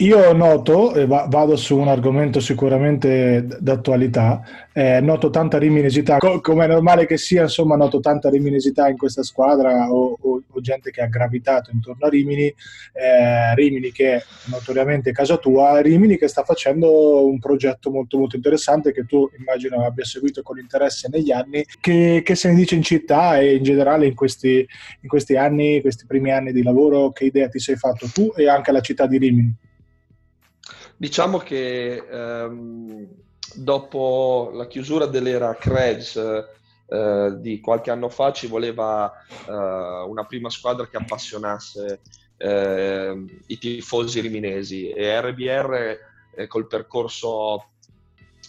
Io 0.00 0.34
noto, 0.34 0.92
e 0.94 1.06
vado 1.06 1.56
su 1.56 1.74
un 1.78 1.88
argomento 1.88 2.38
sicuramente 2.38 3.46
d'attualità, 3.58 4.42
eh, 4.74 5.00
noto 5.00 5.30
tanta 5.30 5.56
riminesità, 5.56 6.18
co- 6.18 6.42
come 6.42 6.66
è 6.66 6.68
normale 6.68 7.06
che 7.06 7.16
sia, 7.16 7.44
insomma, 7.44 7.76
noto 7.76 8.00
tanta 8.00 8.28
riminesità 8.28 8.88
in 8.88 8.98
questa 8.98 9.22
squadra 9.22 9.90
o, 9.90 10.18
o, 10.20 10.42
o 10.46 10.60
gente 10.60 10.90
che 10.90 11.00
ha 11.00 11.06
gravitato 11.06 11.70
intorno 11.72 12.04
a 12.04 12.10
Rimini, 12.10 12.44
eh, 12.44 13.54
Rimini 13.54 13.90
che 13.90 14.16
è 14.16 14.22
notoriamente 14.50 15.12
casa 15.12 15.38
tua, 15.38 15.80
Rimini 15.80 16.18
che 16.18 16.28
sta 16.28 16.44
facendo 16.44 17.26
un 17.26 17.38
progetto 17.38 17.90
molto 17.90 18.18
molto 18.18 18.36
interessante 18.36 18.92
che 18.92 19.06
tu 19.06 19.26
immagino 19.38 19.82
abbia 19.82 20.04
seguito 20.04 20.42
con 20.42 20.58
interesse 20.58 21.08
negli 21.10 21.32
anni, 21.32 21.64
che, 21.80 22.20
che 22.22 22.34
se 22.34 22.50
ne 22.50 22.54
dice 22.54 22.74
in 22.74 22.82
città 22.82 23.38
e 23.38 23.54
in 23.54 23.62
generale 23.62 24.06
in 24.06 24.14
questi, 24.14 24.58
in 25.00 25.08
questi 25.08 25.36
anni, 25.38 25.80
questi 25.80 26.04
primi 26.06 26.32
anni 26.32 26.52
di 26.52 26.62
lavoro, 26.62 27.12
che 27.12 27.24
idea 27.24 27.48
ti 27.48 27.58
sei 27.58 27.76
fatto 27.76 28.10
tu 28.12 28.30
e 28.36 28.46
anche 28.46 28.72
la 28.72 28.80
città 28.80 29.06
di 29.06 29.16
Rimini? 29.16 29.56
Diciamo 30.96 31.38
che 31.38 31.96
ehm, 31.96 33.06
dopo 33.54 34.50
la 34.54 34.66
chiusura 34.66 35.06
dell'era 35.06 35.54
Krebs 35.54 36.16
eh, 36.88 37.34
di 37.38 37.60
qualche 37.60 37.90
anno 37.90 38.08
fa 38.08 38.32
ci 38.32 38.46
voleva 38.46 39.12
eh, 39.46 39.52
una 39.52 40.24
prima 40.24 40.48
squadra 40.48 40.86
che 40.88 40.96
appassionasse 40.96 42.00
eh, 42.38 43.24
i 43.46 43.58
tifosi 43.58 44.20
riminesi 44.20 44.88
e 44.90 45.20
RBR 45.20 45.98
eh, 46.34 46.46
col 46.46 46.66
percorso 46.66 47.70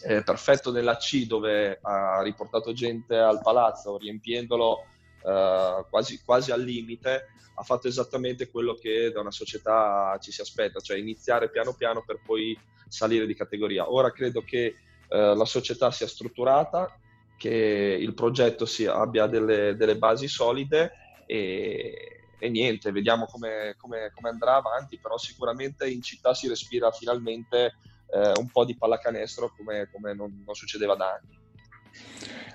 eh, 0.03 0.23
perfetto 0.23 0.71
della 0.71 0.97
C 0.97 1.25
dove 1.25 1.79
ha 1.81 2.21
riportato 2.21 2.71
gente 2.73 3.17
al 3.17 3.41
palazzo 3.41 3.97
riempiendolo 3.97 4.85
eh, 5.27 5.85
quasi, 5.89 6.21
quasi 6.23 6.51
al 6.51 6.61
limite 6.61 7.31
ha 7.55 7.63
fatto 7.63 7.87
esattamente 7.87 8.49
quello 8.49 8.75
che 8.75 9.11
da 9.11 9.19
una 9.19 9.31
società 9.31 10.17
ci 10.21 10.31
si 10.31 10.41
aspetta, 10.41 10.79
cioè 10.79 10.97
iniziare 10.97 11.49
piano 11.49 11.73
piano 11.73 12.03
per 12.05 12.19
poi 12.23 12.57
salire 12.87 13.25
di 13.25 13.35
categoria. 13.35 13.91
Ora 13.91 14.11
credo 14.11 14.41
che 14.41 14.75
eh, 15.09 15.35
la 15.35 15.45
società 15.45 15.91
sia 15.91 16.07
strutturata, 16.07 16.97
che 17.35 17.97
il 17.99 18.13
progetto 18.13 18.65
sia, 18.65 18.95
abbia 18.95 19.27
delle, 19.27 19.75
delle, 19.75 19.97
basi 19.97 20.27
solide 20.27 20.93
e, 21.25 22.21
e 22.39 22.49
niente, 22.49 22.91
vediamo 22.91 23.25
come, 23.25 23.75
come, 23.77 24.11
come, 24.13 24.29
andrà 24.29 24.55
avanti, 24.55 24.99
però 24.99 25.17
sicuramente 25.17 25.89
in 25.89 26.01
città 26.01 26.33
si 26.33 26.47
respira 26.47 26.91
finalmente 26.91 27.77
eh, 28.13 28.31
un 28.39 28.49
po' 28.51 28.65
di 28.65 28.77
pallacanestro 28.77 29.51
come, 29.57 29.89
come 29.91 30.13
non, 30.13 30.43
non 30.45 30.55
succedeva 30.55 30.95
da 30.95 31.19
anni 31.19 31.37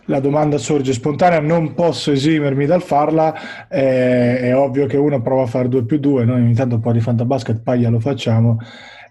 la 0.06 0.20
domanda 0.20 0.58
sorge 0.58 0.92
spontanea, 0.92 1.40
non 1.40 1.74
posso 1.74 2.12
esimermi 2.12 2.66
dal 2.66 2.82
farla, 2.82 3.68
eh, 3.68 4.40
è 4.40 4.56
ovvio 4.56 4.86
che 4.86 4.96
uno 4.96 5.22
prova 5.22 5.42
a 5.42 5.46
fare 5.46 5.68
2 5.68 5.84
più 5.84 5.98
2, 5.98 6.24
noi 6.24 6.40
ogni 6.40 6.54
tanto 6.54 6.76
un 6.76 6.80
po' 6.80 6.92
di 6.92 7.00
fantabasket, 7.00 7.60
paglia 7.62 7.88
lo 7.88 8.00
facciamo. 8.00 8.58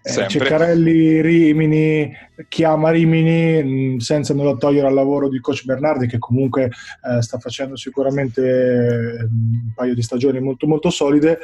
Eh, 0.04 0.26
Ceccarelli, 0.26 1.20
Rimini, 1.20 2.12
chiama 2.48 2.90
Rimini 2.90 3.62
mm, 3.62 3.96
senza 3.98 4.34
nulla 4.34 4.56
togliere 4.56 4.88
al 4.88 4.94
lavoro 4.94 5.28
di 5.28 5.38
coach 5.38 5.64
Bernardi 5.64 6.08
che 6.08 6.18
comunque 6.18 6.64
eh, 6.64 7.22
sta 7.22 7.38
facendo 7.38 7.76
sicuramente 7.76 8.42
mm, 8.42 9.52
un 9.52 9.72
paio 9.76 9.94
di 9.94 10.02
stagioni 10.02 10.40
molto 10.40 10.66
molto 10.66 10.90
solide. 10.90 11.38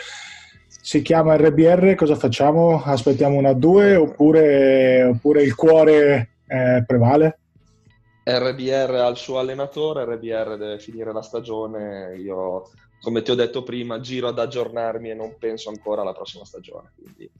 Si 0.66 1.02
chiama 1.02 1.36
RBR, 1.36 1.94
cosa 1.94 2.16
facciamo? 2.16 2.82
Aspettiamo 2.82 3.36
una 3.36 3.52
2 3.52 3.94
oppure, 3.94 5.04
oppure 5.04 5.42
il 5.42 5.54
cuore 5.54 6.30
eh, 6.48 6.82
prevale? 6.84 7.38
RBR 8.30 8.94
al 8.94 9.16
suo 9.16 9.38
allenatore, 9.38 10.04
RBR 10.04 10.56
deve 10.58 10.78
finire 10.78 11.12
la 11.12 11.22
stagione, 11.22 12.14
io 12.16 12.70
come 13.00 13.22
ti 13.22 13.30
ho 13.30 13.34
detto 13.34 13.62
prima 13.62 14.00
giro 14.00 14.28
ad 14.28 14.38
aggiornarmi 14.38 15.10
e 15.10 15.14
non 15.14 15.36
penso 15.38 15.70
ancora 15.70 16.02
alla 16.02 16.12
prossima 16.12 16.44
stagione, 16.44 16.92
quindi 16.96 17.30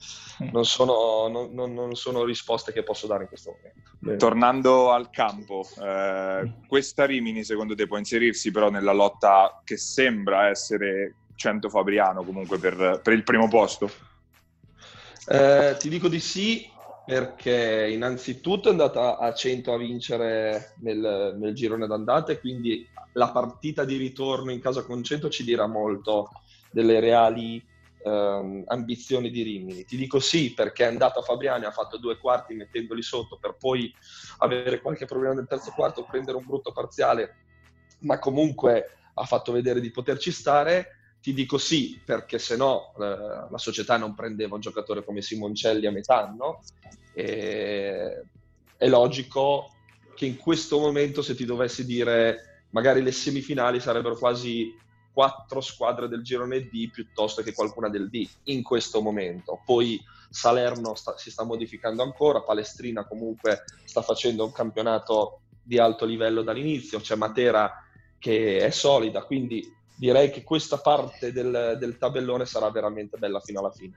mm. 0.44 0.48
non 0.52 0.64
sono, 0.64 1.28
non, 1.28 1.52
non, 1.52 1.74
non 1.74 1.94
sono 1.94 2.24
risposte 2.24 2.72
che 2.72 2.84
posso 2.84 3.06
dare 3.06 3.24
in 3.24 3.28
questo 3.28 3.54
momento. 3.56 3.90
Bene. 3.98 4.16
Tornando 4.16 4.90
al 4.92 5.10
campo, 5.10 5.66
eh, 5.82 6.52
questa 6.66 7.04
Rimini 7.04 7.44
secondo 7.44 7.74
te 7.74 7.86
può 7.86 7.98
inserirsi 7.98 8.50
però 8.50 8.70
nella 8.70 8.92
lotta 8.92 9.60
che 9.64 9.76
sembra 9.76 10.48
essere 10.48 11.16
100 11.34 11.68
Fabriano 11.68 12.22
comunque 12.22 12.58
per, 12.58 13.00
per 13.02 13.12
il 13.12 13.24
primo 13.24 13.48
posto? 13.48 13.90
Eh, 15.26 15.76
ti 15.78 15.88
dico 15.90 16.08
di 16.08 16.20
sì, 16.20 16.66
perché 17.08 17.88
innanzitutto 17.90 18.68
è 18.68 18.70
andata 18.70 19.16
a 19.16 19.32
100 19.32 19.72
a 19.72 19.78
vincere 19.78 20.74
nel, 20.80 21.38
nel 21.38 21.54
girone 21.54 21.86
d'andata 21.86 22.32
e 22.32 22.38
quindi 22.38 22.86
la 23.12 23.30
partita 23.30 23.86
di 23.86 23.96
ritorno 23.96 24.50
in 24.50 24.60
casa 24.60 24.84
con 24.84 25.02
100 25.02 25.30
ci 25.30 25.42
dirà 25.42 25.66
molto 25.66 26.28
delle 26.70 27.00
reali 27.00 27.66
ehm, 28.04 28.64
ambizioni 28.66 29.30
di 29.30 29.40
Rimini. 29.40 29.86
Ti 29.86 29.96
dico 29.96 30.20
sì 30.20 30.52
perché 30.52 30.84
è 30.84 30.88
andato 30.88 31.20
a 31.20 31.22
Fabriani, 31.22 31.64
ha 31.64 31.70
fatto 31.70 31.96
due 31.96 32.18
quarti 32.18 32.52
mettendoli 32.52 33.00
sotto 33.00 33.38
per 33.40 33.56
poi 33.58 33.90
avere 34.40 34.82
qualche 34.82 35.06
problema 35.06 35.32
nel 35.32 35.46
terzo 35.48 35.72
quarto, 35.74 36.04
prendere 36.04 36.36
un 36.36 36.44
brutto 36.44 36.72
parziale, 36.72 37.36
ma 38.00 38.18
comunque 38.18 38.98
ha 39.14 39.24
fatto 39.24 39.50
vedere 39.50 39.80
di 39.80 39.90
poterci 39.90 40.30
stare. 40.30 40.97
Ti 41.20 41.32
dico 41.32 41.58
sì 41.58 42.00
perché 42.04 42.38
se 42.38 42.56
no 42.56 42.92
eh, 42.98 43.48
la 43.50 43.58
società 43.58 43.96
non 43.96 44.14
prendeva 44.14 44.54
un 44.54 44.60
giocatore 44.60 45.04
come 45.04 45.22
Simoncelli 45.22 45.86
a 45.86 45.90
metà 45.90 46.26
anno. 46.26 46.60
E 47.12 48.22
è 48.76 48.88
logico 48.88 49.72
che 50.14 50.26
in 50.26 50.36
questo 50.36 50.78
momento 50.78 51.22
se 51.22 51.34
ti 51.34 51.44
dovessi 51.44 51.84
dire 51.84 52.66
magari 52.70 53.02
le 53.02 53.12
semifinali 53.12 53.80
sarebbero 53.80 54.16
quasi 54.16 54.74
quattro 55.12 55.60
squadre 55.60 56.06
del 56.06 56.22
girone 56.22 56.68
D 56.68 56.90
piuttosto 56.90 57.42
che 57.42 57.52
qualcuna 57.52 57.88
del 57.88 58.08
D 58.08 58.28
in 58.44 58.62
questo 58.62 59.00
momento. 59.00 59.60
Poi 59.64 60.00
Salerno 60.30 60.94
sta, 60.94 61.16
si 61.16 61.30
sta 61.30 61.42
modificando 61.42 62.02
ancora, 62.02 62.42
Palestrina 62.42 63.04
comunque 63.04 63.64
sta 63.84 64.02
facendo 64.02 64.44
un 64.44 64.52
campionato 64.52 65.40
di 65.60 65.78
alto 65.78 66.04
livello 66.04 66.42
dall'inizio, 66.42 67.00
c'è 67.00 67.16
Matera 67.16 67.82
che 68.18 68.58
è 68.58 68.70
solida, 68.70 69.22
quindi 69.24 69.74
direi 69.98 70.30
che 70.30 70.44
questa 70.44 70.78
parte 70.78 71.32
del, 71.32 71.76
del 71.78 71.98
tabellone 71.98 72.46
sarà 72.46 72.70
veramente 72.70 73.18
bella 73.18 73.40
fino 73.40 73.58
alla 73.60 73.70
fine. 73.70 73.94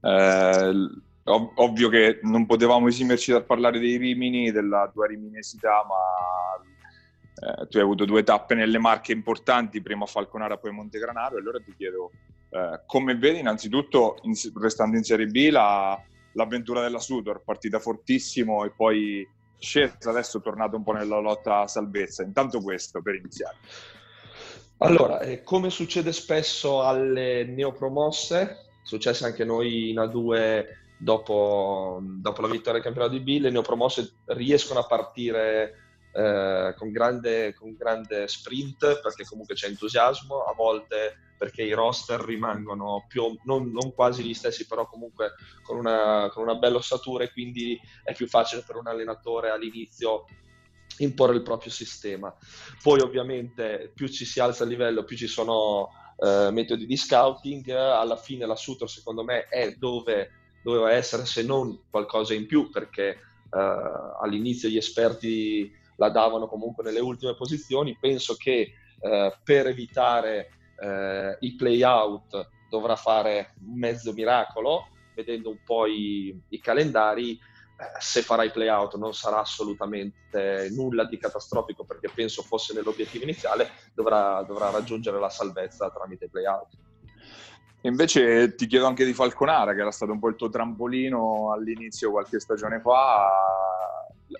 Eh, 0.00 0.90
ov- 1.24 1.52
ovvio 1.56 1.88
che 1.88 2.20
non 2.22 2.46
potevamo 2.46 2.88
esimerci 2.88 3.32
dal 3.32 3.44
parlare 3.44 3.78
dei 3.78 3.96
Rimini, 3.96 4.52
della 4.52 4.88
tua 4.92 5.06
riminesità, 5.06 5.84
ma 5.86 6.64
eh, 7.34 7.66
tu 7.68 7.78
hai 7.78 7.82
avuto 7.82 8.04
due 8.04 8.22
tappe 8.22 8.54
nelle 8.54 8.78
marche 8.78 9.12
importanti, 9.12 9.82
prima 9.82 10.04
a 10.04 10.08
Falconara 10.08 10.56
poi 10.56 10.70
Montegranaro, 10.70 11.36
e 11.36 11.40
allora 11.40 11.58
ti 11.58 11.74
chiedo 11.76 12.10
eh, 12.50 12.82
come 12.86 13.16
vedi 13.16 13.40
innanzitutto, 13.40 14.18
in, 14.22 14.34
restando 14.60 14.96
in 14.96 15.02
Serie 15.02 15.26
B, 15.26 15.48
la, 15.50 16.00
l'avventura 16.34 16.80
della 16.80 17.00
Sudor, 17.00 17.42
partita 17.44 17.78
fortissimo 17.80 18.64
e 18.64 18.70
poi 18.70 19.28
scesa, 19.58 20.10
adesso 20.10 20.40
tornato 20.40 20.76
un 20.76 20.84
po' 20.84 20.92
nella 20.92 21.18
lotta 21.18 21.60
a 21.60 21.66
salvezza. 21.66 22.22
Intanto 22.22 22.60
questo 22.60 23.02
per 23.02 23.16
iniziare. 23.16 23.56
Allora, 24.82 25.20
eh, 25.20 25.42
come 25.42 25.70
succede 25.70 26.12
spesso 26.12 26.82
alle 26.82 27.44
neopromosse, 27.44 28.70
successe 28.82 29.24
anche 29.24 29.44
noi 29.44 29.90
in 29.90 29.98
A2 29.98 30.64
dopo, 30.98 32.00
dopo 32.02 32.40
la 32.40 32.48
vittoria 32.48 32.74
del 32.74 32.82
campionato 32.82 33.12
di 33.12 33.20
B, 33.20 33.40
le 33.40 33.50
neopromosse 33.50 34.12
riescono 34.26 34.80
a 34.80 34.86
partire 34.86 35.74
eh, 36.12 36.74
con, 36.76 36.90
grande, 36.90 37.54
con 37.54 37.74
grande 37.76 38.26
sprint 38.26 39.00
perché 39.00 39.24
comunque 39.24 39.54
c'è 39.54 39.68
entusiasmo, 39.68 40.42
a 40.42 40.52
volte 40.52 41.16
perché 41.38 41.62
i 41.62 41.72
roster 41.72 42.20
rimangono 42.20 43.04
più, 43.08 43.36
non, 43.44 43.70
non 43.72 43.92
quasi 43.94 44.22
gli 44.22 44.34
stessi, 44.34 44.66
però 44.66 44.86
comunque 44.86 45.32
con 45.62 45.76
una, 45.76 46.28
con 46.32 46.42
una 46.42 46.54
bella 46.54 46.76
ossatura 46.76 47.24
e 47.24 47.32
quindi 47.32 47.80
è 48.04 48.14
più 48.14 48.28
facile 48.28 48.62
per 48.64 48.76
un 48.76 48.86
allenatore 48.86 49.50
all'inizio 49.50 50.24
imporre 50.98 51.34
il 51.34 51.42
proprio 51.42 51.70
sistema. 51.70 52.34
Poi 52.82 53.00
ovviamente 53.00 53.90
più 53.94 54.08
ci 54.08 54.24
si 54.24 54.40
alza 54.40 54.64
il 54.64 54.70
livello, 54.70 55.04
più 55.04 55.16
ci 55.16 55.26
sono 55.26 55.88
eh, 56.18 56.50
metodi 56.50 56.86
di 56.86 56.96
scouting, 56.96 57.68
alla 57.70 58.16
fine 58.16 58.46
la 58.46 58.56
Sutor 58.56 58.88
secondo 58.90 59.24
me 59.24 59.48
è 59.48 59.72
dove 59.72 60.30
doveva 60.62 60.92
essere 60.92 61.24
se 61.26 61.42
non 61.42 61.82
qualcosa 61.90 62.34
in 62.34 62.46
più 62.46 62.70
perché 62.70 63.08
eh, 63.08 63.18
all'inizio 64.20 64.68
gli 64.68 64.76
esperti 64.76 65.70
la 65.96 66.08
davano 66.08 66.46
comunque 66.46 66.84
nelle 66.84 67.00
ultime 67.00 67.34
posizioni. 67.34 67.96
Penso 67.98 68.34
che 68.34 68.72
eh, 69.00 69.36
per 69.42 69.66
evitare 69.66 70.50
eh, 70.80 71.36
i 71.40 71.54
play-out 71.54 72.48
dovrà 72.70 72.96
fare 72.96 73.54
mezzo 73.60 74.12
miracolo, 74.12 74.88
vedendo 75.14 75.50
un 75.50 75.58
po' 75.64 75.86
i, 75.86 76.34
i 76.48 76.60
calendari. 76.60 77.38
Eh, 77.82 78.00
se 78.00 78.22
farà 78.22 78.44
i 78.44 78.52
play-out 78.52 78.96
non 78.96 79.12
sarà 79.12 79.40
assolutamente 79.40 80.68
nulla 80.70 81.04
di 81.04 81.18
catastrofico 81.18 81.84
perché 81.84 82.08
penso 82.14 82.42
fosse 82.42 82.74
nell'obiettivo 82.74 83.24
iniziale, 83.24 83.70
dovrà, 83.92 84.42
dovrà 84.42 84.70
raggiungere 84.70 85.18
la 85.18 85.28
salvezza 85.28 85.90
tramite 85.90 86.26
i 86.26 86.30
play-out. 86.30 86.68
Invece 87.84 88.54
ti 88.54 88.68
chiedo 88.68 88.86
anche 88.86 89.04
di 89.04 89.12
Falconara, 89.12 89.74
che 89.74 89.80
era 89.80 89.90
stato 89.90 90.12
un 90.12 90.20
po' 90.20 90.28
il 90.28 90.36
tuo 90.36 90.48
trampolino 90.48 91.52
all'inizio 91.52 92.12
qualche 92.12 92.38
stagione 92.38 92.80
fa 92.80 93.28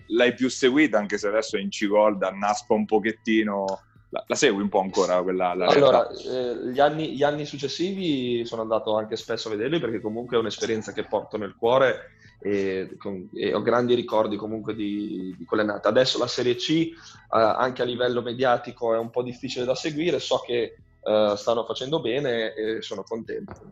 l'hai 0.09 0.33
più 0.33 0.49
seguita, 0.49 0.99
anche 0.99 1.19
se 1.19 1.27
adesso 1.27 1.57
è 1.57 1.61
in 1.61 1.69
C-Gold, 1.69 2.23
annaspa 2.23 2.75
un 2.75 2.85
pochettino. 2.85 3.65
La, 4.12 4.22
la, 4.27 4.35
segui 4.35 4.61
un 4.61 4.68
po' 4.68 4.81
ancora 4.81 5.22
quella 5.22 5.55
la 5.55 5.68
Allora, 5.68 6.07
eh, 6.11 6.70
gli, 6.70 6.79
anni, 6.79 7.14
gli, 7.14 7.22
anni, 7.22 7.46
successivi 7.46 8.44
sono 8.44 8.61
andato 8.61 8.94
anche 8.94 9.16
spesso 9.16 9.48
a 9.48 9.53
vederli 9.53 9.81
perché 9.81 10.03
comunque 10.03 10.37
è 10.37 10.40
un'esperienza 10.40 10.92
che 10.92 11.05
porto 11.05 11.38
nel 11.38 11.55
cuore 11.57 12.11
e, 12.38 12.94
con, 12.98 13.31
e 13.33 13.55
ho 13.55 13.62
grandi 13.62 13.94
ricordi 13.94 14.37
comunque 14.37 14.75
di, 14.75 15.35
di 15.38 15.44
quelle 15.46 15.64
nate. 15.64 15.88
Adesso 15.88 16.18
la 16.18 16.27
Serie 16.27 16.57
C, 16.57 16.70
eh, 16.70 16.94
anche 17.31 17.81
a 17.81 17.87
livello 17.87 18.20
mediatico, 18.20 18.92
è 18.92 18.98
un 18.98 19.09
po' 19.09 19.22
difficile 19.22 19.64
da 19.64 19.75
seguire, 19.75 20.18
so 20.18 20.42
che 20.44 20.77
eh, 21.03 21.33
stanno 21.35 21.64
facendo 21.64 21.98
bene 22.03 22.53
e 22.53 22.83
sono 22.83 23.05
contento. 23.05 23.62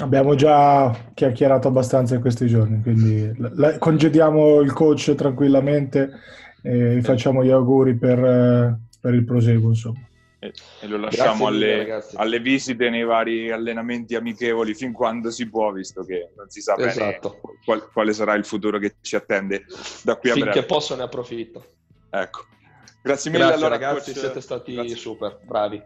Abbiamo 0.00 0.34
già 0.34 0.92
chiacchierato 1.14 1.68
abbastanza 1.68 2.16
in 2.16 2.20
questi 2.20 2.48
giorni, 2.48 2.82
quindi 2.82 3.32
la, 3.54 3.78
congediamo 3.78 4.58
il 4.58 4.72
coach 4.72 5.14
tranquillamente 5.14 6.10
e 6.62 7.00
facciamo 7.00 7.44
gli 7.44 7.50
auguri 7.50 7.94
per, 7.96 8.76
per 9.00 9.14
il 9.14 9.24
proseguo. 9.24 9.70
Insomma. 9.70 10.08
E, 10.40 10.52
e 10.80 10.86
lo 10.86 10.98
lasciamo 10.98 11.48
mille, 11.48 11.82
alle, 11.82 12.04
alle, 12.14 12.38
visite 12.38 12.88
nei 12.90 13.02
vari 13.02 13.50
allenamenti 13.50 14.14
amichevoli 14.14 14.72
fin 14.72 14.92
quando 14.92 15.32
si 15.32 15.48
può, 15.48 15.72
visto 15.72 16.04
che 16.04 16.30
non 16.36 16.48
si 16.48 16.60
sa 16.60 16.76
esatto. 16.76 17.40
bene 17.42 17.58
qual, 17.64 17.90
quale 17.90 18.12
sarà 18.12 18.34
il 18.34 18.44
futuro 18.44 18.78
che 18.78 18.96
ci 19.00 19.16
attende 19.16 19.64
da 20.04 20.14
qui 20.14 20.30
a 20.30 20.34
Finché 20.34 20.50
breve. 20.50 20.66
posso 20.66 20.94
ne 20.94 21.02
approfitto. 21.02 21.64
Ecco. 22.10 22.44
Grazie 23.02 23.30
mille 23.32 23.44
grazie, 23.46 23.64
allora, 23.64 23.78
ragazzi, 23.78 24.12
coach. 24.12 24.20
siete 24.20 24.40
stati 24.40 24.74
grazie. 24.74 24.96
super, 24.96 25.38
bravi. 25.42 25.82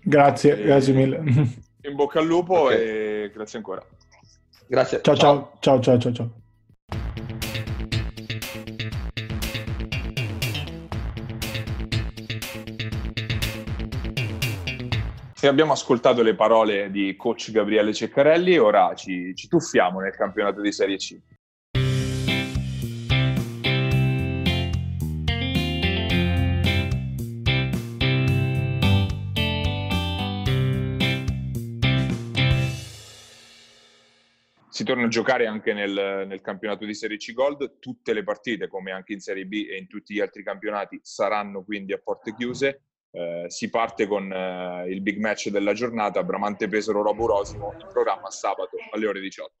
Grazie, 0.00 0.58
e... 0.58 0.62
grazie 0.64 0.92
mille. 0.94 1.16
In 1.82 1.94
bocca 1.94 2.20
al 2.20 2.26
lupo 2.26 2.58
okay. 2.62 2.78
e 2.78 3.30
grazie 3.34 3.58
ancora. 3.58 3.84
Grazie. 4.66 5.00
Ciao 5.02 5.16
ciao 5.16 5.58
ciao 5.60 5.80
ciao 5.80 5.98
ciao. 5.98 6.12
ciao. 6.12 6.41
Se 15.42 15.48
abbiamo 15.48 15.72
ascoltato 15.72 16.22
le 16.22 16.36
parole 16.36 16.88
di 16.92 17.16
coach 17.16 17.50
Gabriele 17.50 17.92
Ceccarelli, 17.92 18.58
ora 18.58 18.94
ci, 18.94 19.34
ci 19.34 19.48
tuffiamo 19.48 19.98
nel 19.98 20.14
campionato 20.14 20.60
di 20.60 20.70
Serie 20.70 20.96
C. 20.98 21.18
si 34.68 34.84
torna 34.84 35.06
a 35.06 35.08
giocare 35.08 35.46
anche 35.46 35.72
nel, 35.72 36.24
nel, 36.28 36.40
campionato 36.40 36.84
di 36.86 36.94
Serie 36.94 37.16
C 37.16 37.32
Gold. 37.32 37.80
Tutte 37.80 38.12
le 38.12 38.22
partite, 38.22 38.68
come 38.68 38.92
anche 38.92 39.12
in 39.12 39.18
Serie 39.18 39.44
B 39.46 39.66
e 39.68 39.76
in 39.76 39.88
tutti 39.88 40.14
gli 40.14 40.20
altri 40.20 40.44
campionati, 40.44 41.00
saranno 41.02 41.64
quindi 41.64 41.92
a 41.92 41.98
porte 41.98 42.32
chiuse. 42.32 42.82
Eh, 43.14 43.44
si 43.48 43.68
parte 43.68 44.06
con 44.06 44.32
eh, 44.32 44.86
il 44.88 45.02
big 45.02 45.18
match 45.18 45.50
della 45.50 45.74
giornata, 45.74 46.22
Bramante 46.22 46.66
Pesaro 46.66 47.02
Robo 47.02 47.26
Rosimo, 47.26 47.74
in 47.78 47.86
programma 47.92 48.30
sabato 48.30 48.76
alle 48.90 49.06
ore 49.06 49.20
18. 49.20 49.52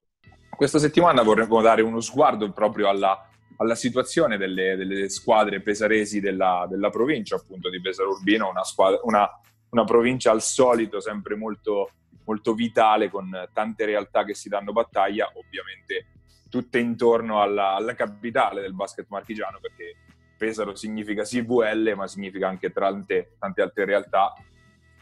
Questa 0.56 0.78
settimana 0.78 1.22
vorremmo 1.22 1.60
dare 1.60 1.82
uno 1.82 2.00
sguardo 2.00 2.50
proprio 2.52 2.88
alla, 2.88 3.28
alla 3.58 3.74
situazione 3.74 4.38
delle, 4.38 4.76
delle, 4.76 5.10
squadre 5.10 5.60
pesaresi 5.60 6.20
della, 6.20 6.66
della, 6.68 6.88
provincia, 6.88 7.36
appunto 7.36 7.68
di 7.68 7.80
Pesaro 7.80 8.10
Urbino, 8.12 8.48
una, 8.48 8.64
squadra, 8.64 9.00
una, 9.02 9.28
una 9.70 9.84
provincia 9.84 10.30
al 10.30 10.40
solito 10.40 11.00
sempre 11.00 11.36
molto 11.36 11.90
molto 12.24 12.54
vitale 12.54 13.10
con 13.10 13.30
tante 13.52 13.84
realtà 13.84 14.24
che 14.24 14.34
si 14.34 14.48
danno 14.48 14.72
battaglia, 14.72 15.30
ovviamente 15.34 16.06
tutte 16.48 16.78
intorno 16.78 17.40
alla, 17.40 17.74
alla 17.74 17.94
capitale 17.94 18.60
del 18.60 18.74
basket 18.74 19.06
marchigiano 19.08 19.58
perché 19.60 19.96
Pesaro 20.42 20.74
significa 20.74 21.22
CVL 21.22 21.94
ma 21.94 22.08
significa 22.08 22.48
anche 22.48 22.72
tante, 22.72 23.36
tante 23.38 23.62
altre 23.62 23.84
realtà. 23.84 24.34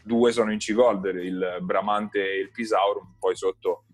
Due 0.03 0.31
sono 0.31 0.51
in 0.51 0.59
C-Gold, 0.59 1.05
il 1.15 1.57
Bramante 1.61 2.19
e 2.19 2.39
il 2.41 2.51
Pisaurum, 2.51 3.15
poi 3.17 3.35
sotto 3.35 3.85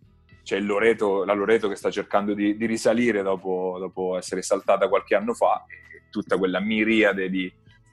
c'è 0.43 0.57
il 0.57 0.65
Loreto, 0.65 1.23
la 1.23 1.31
Loreto 1.31 1.69
che 1.69 1.75
sta 1.75 1.89
cercando 1.89 2.33
di, 2.33 2.57
di 2.57 2.65
risalire 2.65 3.21
dopo, 3.21 3.77
dopo, 3.79 4.17
essere 4.17 4.41
saltata 4.41 4.89
qualche 4.89 5.15
anno 5.15 5.33
fa 5.33 5.63
e 5.67 6.09
tutta 6.09 6.37
quella 6.37 6.59
miriade 6.59 7.29
di, 7.29 7.49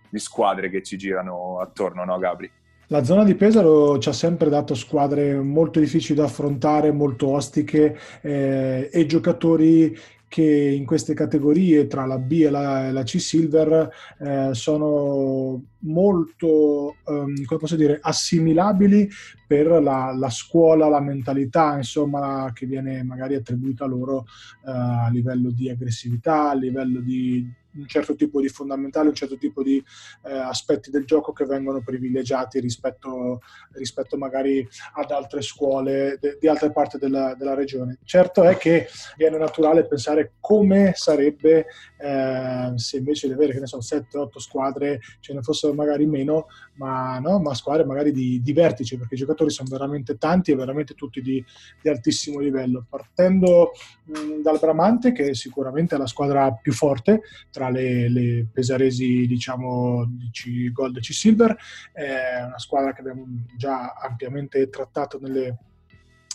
di 0.09 0.19
squadre 0.19 0.69
che 0.69 0.83
ci 0.83 0.97
girano 0.97 1.61
attorno, 1.61 2.05
no 2.05 2.19
Gabri? 2.19 2.51
La 2.89 3.03
zona 3.03 3.25
di 3.25 3.35
Pesaro 3.35 3.99
ci 3.99 4.11
ha 4.11 4.13
sempre 4.13 4.51
dato 4.51 4.75
squadre 4.75 5.41
molto 5.41 5.81
difficili 5.81 6.19
da 6.19 6.25
affrontare, 6.25 6.93
molto 6.93 7.29
ostiche 7.29 7.99
eh, 8.21 8.91
e 8.93 9.07
giocatori 9.07 9.97
che 10.35 10.43
in 10.43 10.85
queste 10.85 11.15
categorie 11.15 11.87
tra 11.87 12.07
la 12.07 12.19
B 12.19 12.33
e 12.41 12.51
la, 12.51 12.91
la 12.91 13.05
C 13.05 13.21
Silver 13.21 13.89
eh, 14.19 14.49
sono 14.51 15.63
molto, 15.79 16.97
um, 17.05 17.45
come 17.45 17.61
posso 17.61 17.77
dire, 17.77 18.01
assimilabili 18.03 19.09
per 19.47 19.81
la, 19.81 20.13
la, 20.13 20.31
scuola, 20.31 20.89
la 20.89 21.01
mentalità, 21.01 21.77
insomma, 21.77 22.51
che 22.53 22.67
viene 22.67 23.05
magari 23.05 23.37
attribuita 23.37 23.87
loro 23.87 24.27
uh, 24.63 24.71
a 24.71 25.09
livello 25.13 25.53
di 25.53 25.71
aggressività, 25.71 26.51
a 26.51 26.55
livello 26.55 26.99
di 26.99 27.49
un 27.77 27.87
certo 27.87 28.15
tipo 28.15 28.41
di 28.41 28.49
fondamentali, 28.49 29.09
un 29.09 29.15
certo 29.15 29.37
tipo 29.37 29.63
di 29.63 29.83
eh, 30.25 30.33
aspetti 30.33 30.91
del 30.91 31.05
gioco 31.05 31.33
che 31.33 31.45
vengono 31.45 31.83
privilegiati 31.83 32.61
rispetto, 32.61 33.41
rispetto 33.73 34.17
magari 34.17 34.67
ad 34.95 35.11
altre 35.11 35.43
scuole 35.43 36.19
de, 36.21 36.39
di 36.41 36.49
altre 36.49 36.73
parti 36.73 36.99
della, 36.99 37.35
della, 37.35 37.55
regione. 37.55 37.99
Certo 38.05 38.43
è 38.43 38.57
che 38.57 38.89
viene 39.17 39.39
naturale 39.39 39.87
pensare 39.87 40.35
come 40.41 40.93
sarebbe 40.95 41.67
eh, 41.99 42.73
se 42.77 42.97
invece 42.99 43.29
di 43.29 43.33
avere, 43.33 43.53
che 43.53 43.61
ne 43.61 43.67
so, 43.67 43.79
7-8 43.79 44.39
squadre 44.39 45.01
ce 45.21 45.33
ne 45.33 45.43
fossero 45.43 45.73
magari 45.73 46.07
meno, 46.07 46.47
ma, 46.75 47.19
no? 47.19 47.39
ma 47.39 47.55
squadre 47.55 47.85
magari 47.85 48.13
di, 48.13 48.41
di, 48.43 48.53
vertice, 48.53 48.99
perché 48.99 49.15
i 49.15 49.19
giocatori 49.19 49.51
sono 49.51 49.69
veramente 49.71 50.17
tanti 50.17 50.53
e 50.53 50.57
veramente 50.57 50.95
tutti 50.95 51.21
di, 51.21 51.45
di 51.81 51.89
altissimo 51.89 52.41
livello. 52.41 52.85
Partendo 52.89 53.73
mh, 54.05 54.43
dal 54.43 54.59
Bramante, 54.59 55.13
che 55.13 55.35
sicuramente 55.35 55.95
è 55.95 55.99
la 55.99 56.07
squadra 56.07 56.53
più 56.53 56.73
forte 56.73 57.23
tra 57.51 57.64
le, 57.71 58.09
le 58.09 58.47
pesaresi, 58.53 59.27
diciamo, 59.27 60.07
di 60.09 60.31
C 60.31 60.73
Gold 60.73 60.97
e 60.97 61.01
C 61.01 61.13
Silver, 61.13 61.57
è 61.93 62.43
una 62.45 62.59
squadra 62.59 62.93
che 62.93 63.01
abbiamo 63.01 63.27
già 63.57 63.93
ampiamente 63.93 64.69
trattato 64.69 65.19
nelle 65.21 65.59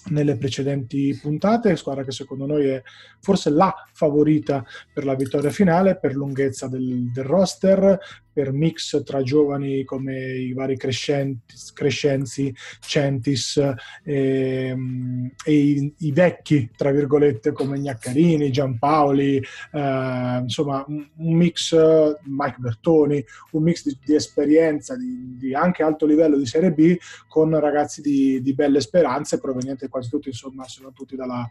nelle 0.10 0.38
precedenti 0.38 1.18
puntate, 1.22 1.76
squadra 1.76 2.04
che 2.04 2.12
secondo 2.12 2.46
noi 2.46 2.68
è 2.68 2.82
forse 3.20 3.50
la 3.50 3.74
favorita 3.92 4.64
per 4.94 5.06
la 5.06 5.16
vittoria 5.16 5.50
finale, 5.50 5.98
per 5.98 6.16
lunghezza 6.16 6.68
del, 6.68 7.12
del 7.12 7.24
roster, 7.24 8.00
per 8.32 8.52
mix 8.52 9.04
tra 9.04 9.22
giovani 9.22 9.84
come 9.84 10.16
i 10.16 10.54
vari 10.54 10.78
Crescenzi, 10.78 12.56
Centis 12.80 13.58
e, 13.58 14.68
ehm, 14.68 15.32
e 15.44 15.54
i, 15.54 15.94
i, 16.00 16.12
vecchi, 16.12 16.70
tra 16.76 16.92
virgolette, 16.92 17.52
come 17.52 17.80
Gnaccarini, 17.80 18.52
Giampaoli, 18.52 19.38
eh, 19.72 20.40
insomma 20.42 20.84
un, 20.88 21.08
mix, 21.16 21.76
Mike 22.24 22.58
Bertoni, 22.58 23.24
un 23.52 23.64
mix 23.64 23.84
di, 23.84 23.98
di 24.04 24.16
esperienza 24.16 24.96
di, 24.96 25.36
di, 25.38 25.54
anche 25.54 25.84
alto 25.84 26.06
livello 26.06 26.38
di 26.38 26.46
Serie 26.46 26.72
B 26.72 26.98
con 27.28 27.58
ragazzi 27.60 28.02
di, 28.02 28.42
di 28.42 28.54
belle 28.54 28.82
speranze 28.82 29.40
provenienti 29.40 29.88
quasi 29.88 30.10
tutti, 30.10 30.30
insomma, 30.30 30.68
se 30.68 30.82
non 30.82 30.94
tutti 30.94 31.16
dalla, 31.16 31.48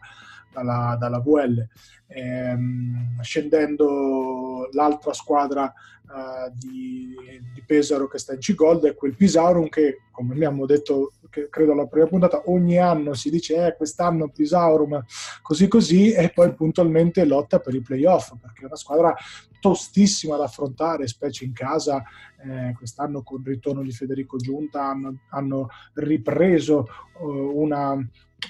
dalla, 0.51 0.97
dalla 0.99 1.19
VL. 1.19 1.67
Ehm, 2.07 3.21
scendendo 3.21 4.67
l'altra 4.71 5.13
squadra 5.13 5.71
uh, 6.09 6.51
di, 6.53 7.15
di, 7.53 7.63
Pesaro 7.65 8.07
che 8.07 8.17
sta 8.17 8.33
in 8.33 8.39
C-Gold 8.39 8.85
è 8.85 8.95
quel 8.95 9.15
Pisaurum 9.15 9.69
che, 9.69 10.01
come 10.11 10.33
abbiamo 10.33 10.65
detto, 10.65 11.13
credo 11.49 11.73
alla 11.73 11.85
prima 11.85 12.07
puntata, 12.07 12.43
ogni 12.45 12.79
anno 12.79 13.13
si 13.13 13.29
dice 13.29 13.67
eh, 13.67 13.75
quest'anno 13.75 14.29
Pisaurum 14.29 15.03
così 15.41 15.67
così 15.67 16.11
e 16.11 16.29
poi 16.29 16.53
puntualmente 16.53 17.23
lotta 17.25 17.59
per 17.59 17.75
i 17.75 17.81
playoff 17.81 18.33
perché 18.41 18.63
è 18.63 18.65
una 18.65 18.75
squadra 18.75 19.15
tostissima 19.59 20.37
da 20.37 20.45
affrontare, 20.45 21.07
specie 21.07 21.45
in 21.45 21.53
casa. 21.53 22.03
Eh, 22.41 22.73
quest'anno 22.75 23.21
con 23.21 23.41
il 23.41 23.47
ritorno 23.47 23.83
di 23.83 23.91
Federico 23.91 24.37
Giunta 24.37 24.85
hanno, 24.85 25.19
hanno 25.29 25.67
ripreso 25.95 26.87
uh, 27.19 27.27
una, 27.27 27.95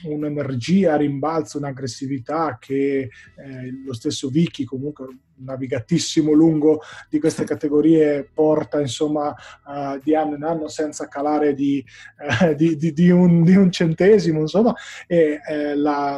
un'energia, 0.03 0.95
rimbalzo, 0.95 1.57
un'aggressività 1.57 2.57
che 2.59 2.99
eh, 2.99 3.83
lo 3.85 3.93
stesso 3.93 4.29
Vicky 4.29 4.63
comunque 4.63 5.07
navigatissimo 5.39 6.31
lungo 6.31 6.81
di 7.09 7.19
queste 7.19 7.43
categorie 7.45 8.29
porta 8.33 8.79
insomma 8.79 9.29
uh, 9.29 9.99
di 10.03 10.13
anno 10.13 10.35
in 10.35 10.43
anno 10.43 10.67
senza 10.67 11.07
calare 11.07 11.53
di, 11.53 11.83
uh, 12.41 12.53
di, 12.53 12.75
di, 12.75 12.91
di 12.91 13.09
un, 13.09 13.47
un, 13.47 13.71
centesimo 13.71 14.39
insomma. 14.39 14.73
E 15.07 15.39
eh, 15.47 15.75
la, 15.75 16.17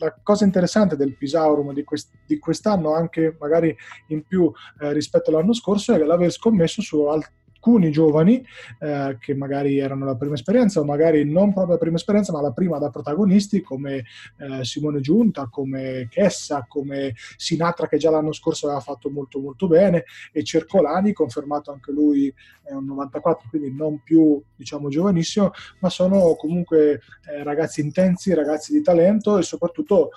la 0.00 0.18
cosa 0.22 0.44
interessante 0.44 0.96
del 0.96 1.16
Pisaurum 1.16 1.72
di, 1.72 1.84
quest- 1.84 2.12
di, 2.26 2.38
quest'anno, 2.38 2.94
anche 2.94 3.36
magari 3.38 3.74
in 4.08 4.22
più 4.24 4.50
eh, 4.80 4.92
rispetto 4.92 5.30
all'anno 5.30 5.52
scorso, 5.52 5.94
è 5.94 5.98
l'aver 5.98 6.32
scommesso 6.32 6.82
su 6.82 7.02
alt- 7.02 7.32
alcuni 7.60 7.90
giovani 7.90 8.42
eh, 8.80 9.18
che 9.20 9.34
magari 9.34 9.78
erano 9.78 10.06
la 10.06 10.16
prima 10.16 10.34
esperienza 10.34 10.80
o 10.80 10.84
magari 10.84 11.30
non 11.30 11.52
proprio 11.52 11.74
la 11.74 11.78
prima 11.78 11.96
esperienza 11.96 12.32
ma 12.32 12.40
la 12.40 12.52
prima 12.52 12.78
da 12.78 12.88
protagonisti 12.88 13.60
come 13.60 14.04
eh, 14.38 14.64
Simone 14.64 15.00
Giunta, 15.00 15.48
come 15.50 16.08
Chessa, 16.08 16.64
come 16.66 17.12
Sinatra 17.36 17.86
che 17.86 17.98
già 17.98 18.10
l'anno 18.10 18.32
scorso 18.32 18.66
aveva 18.66 18.80
fatto 18.80 19.10
molto 19.10 19.38
molto 19.38 19.68
bene 19.68 20.04
e 20.32 20.42
Cercolani 20.42 21.12
confermato 21.12 21.70
anche 21.70 21.92
lui 21.92 22.32
è 22.62 22.72
un 22.72 22.86
94 22.86 23.48
quindi 23.50 23.74
non 23.74 24.02
più 24.02 24.42
diciamo 24.56 24.88
giovanissimo 24.88 25.50
ma 25.80 25.90
sono 25.90 26.34
comunque 26.36 27.00
eh, 27.30 27.42
ragazzi 27.44 27.82
intensi, 27.82 28.32
ragazzi 28.32 28.72
di 28.72 28.80
talento 28.80 29.36
e 29.36 29.42
soprattutto 29.42 30.10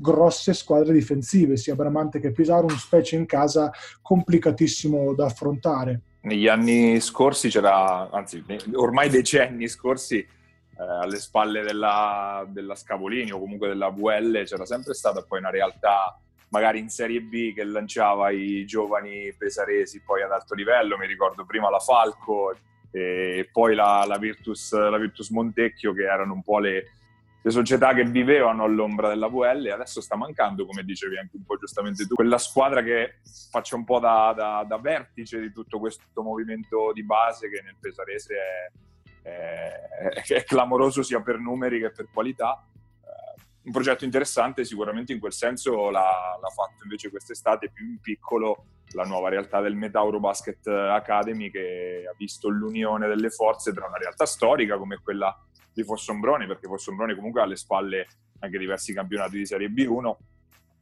grosse 0.00 0.54
squadre 0.54 0.92
difensive, 0.92 1.56
sia 1.56 1.74
Bramante 1.74 2.20
che 2.20 2.30
Pisaro, 2.30 2.66
un 2.66 2.78
specie 2.78 3.16
in 3.16 3.26
casa 3.26 3.72
complicatissimo 4.00 5.12
da 5.12 5.26
affrontare 5.26 6.02
negli 6.28 6.46
anni 6.46 7.00
scorsi 7.00 7.48
c'era, 7.48 8.08
anzi 8.10 8.44
ormai 8.74 9.08
decenni 9.08 9.66
scorsi, 9.66 10.18
eh, 10.18 10.26
alle 10.76 11.18
spalle 11.18 11.62
della, 11.62 12.44
della, 12.48 12.76
Scavolini 12.76 13.32
o 13.32 13.40
comunque 13.40 13.68
della 13.68 13.88
VL 13.88 14.44
c'era 14.44 14.64
sempre 14.64 14.94
stata 14.94 15.22
poi 15.22 15.40
una 15.40 15.50
realtà 15.50 16.16
magari 16.50 16.78
in 16.78 16.88
Serie 16.88 17.20
B 17.20 17.52
che 17.52 17.64
lanciava 17.64 18.30
i 18.30 18.64
giovani 18.64 19.34
pesaresi 19.36 20.00
poi 20.02 20.22
ad 20.22 20.30
alto 20.30 20.54
livello, 20.54 20.96
mi 20.96 21.06
ricordo 21.06 21.44
prima 21.44 21.68
la 21.68 21.80
Falco 21.80 22.54
e 22.90 23.48
poi 23.52 23.74
la, 23.74 24.04
la, 24.06 24.16
Virtus, 24.18 24.72
la 24.72 24.96
Virtus 24.96 25.30
Montecchio 25.30 25.92
che 25.92 26.04
erano 26.04 26.32
un 26.32 26.42
po' 26.42 26.58
le, 26.58 26.92
le 27.40 27.50
società 27.50 27.94
che 27.94 28.04
vivevano 28.04 28.64
all'ombra 28.64 29.08
della 29.08 29.28
VL 29.28 29.66
e 29.66 29.70
adesso 29.70 30.00
sta 30.00 30.16
mancando, 30.16 30.66
come 30.66 30.82
dicevi 30.82 31.18
anche 31.18 31.36
un 31.36 31.44
po' 31.44 31.56
giustamente 31.56 32.06
tu, 32.06 32.14
quella 32.14 32.38
squadra 32.38 32.82
che 32.82 33.20
faccia 33.50 33.76
un 33.76 33.84
po' 33.84 34.00
da, 34.00 34.32
da, 34.36 34.64
da 34.66 34.78
vertice 34.78 35.40
di 35.40 35.52
tutto 35.52 35.78
questo 35.78 36.22
movimento 36.22 36.90
di 36.92 37.04
base 37.04 37.48
che 37.48 37.62
nel 37.62 37.76
Pesarese 37.78 38.34
è, 39.22 39.28
è, 39.28 40.34
è 40.34 40.44
clamoroso 40.44 41.02
sia 41.02 41.20
per 41.20 41.38
numeri 41.38 41.80
che 41.80 41.90
per 41.90 42.08
qualità. 42.12 42.66
Eh, 42.74 43.42
un 43.62 43.72
progetto 43.72 44.04
interessante 44.04 44.64
sicuramente 44.64 45.12
in 45.12 45.20
quel 45.20 45.32
senso 45.32 45.90
l'ha, 45.90 46.38
l'ha 46.40 46.50
fatto 46.50 46.82
invece 46.82 47.08
quest'estate 47.08 47.70
più 47.70 47.86
in 47.86 48.00
piccolo 48.00 48.64
la 48.92 49.04
nuova 49.04 49.28
realtà 49.28 49.60
del 49.60 49.76
Metauro 49.76 50.18
Basket 50.18 50.66
Academy 50.66 51.50
che 51.50 52.04
ha 52.10 52.14
visto 52.16 52.48
l'unione 52.48 53.06
delle 53.06 53.30
forze 53.30 53.72
tra 53.72 53.86
una 53.86 53.98
realtà 53.98 54.24
storica 54.24 54.78
come 54.78 54.98
quella 55.02 55.36
di 55.78 55.84
Fossombrone, 55.84 56.46
perché 56.46 56.66
Fossombrone 56.66 57.14
comunque 57.14 57.40
ha 57.40 57.44
alle 57.44 57.56
spalle 57.56 58.06
anche 58.40 58.58
diversi 58.58 58.92
campionati 58.92 59.38
di 59.38 59.46
Serie 59.46 59.68
B1 59.68 60.16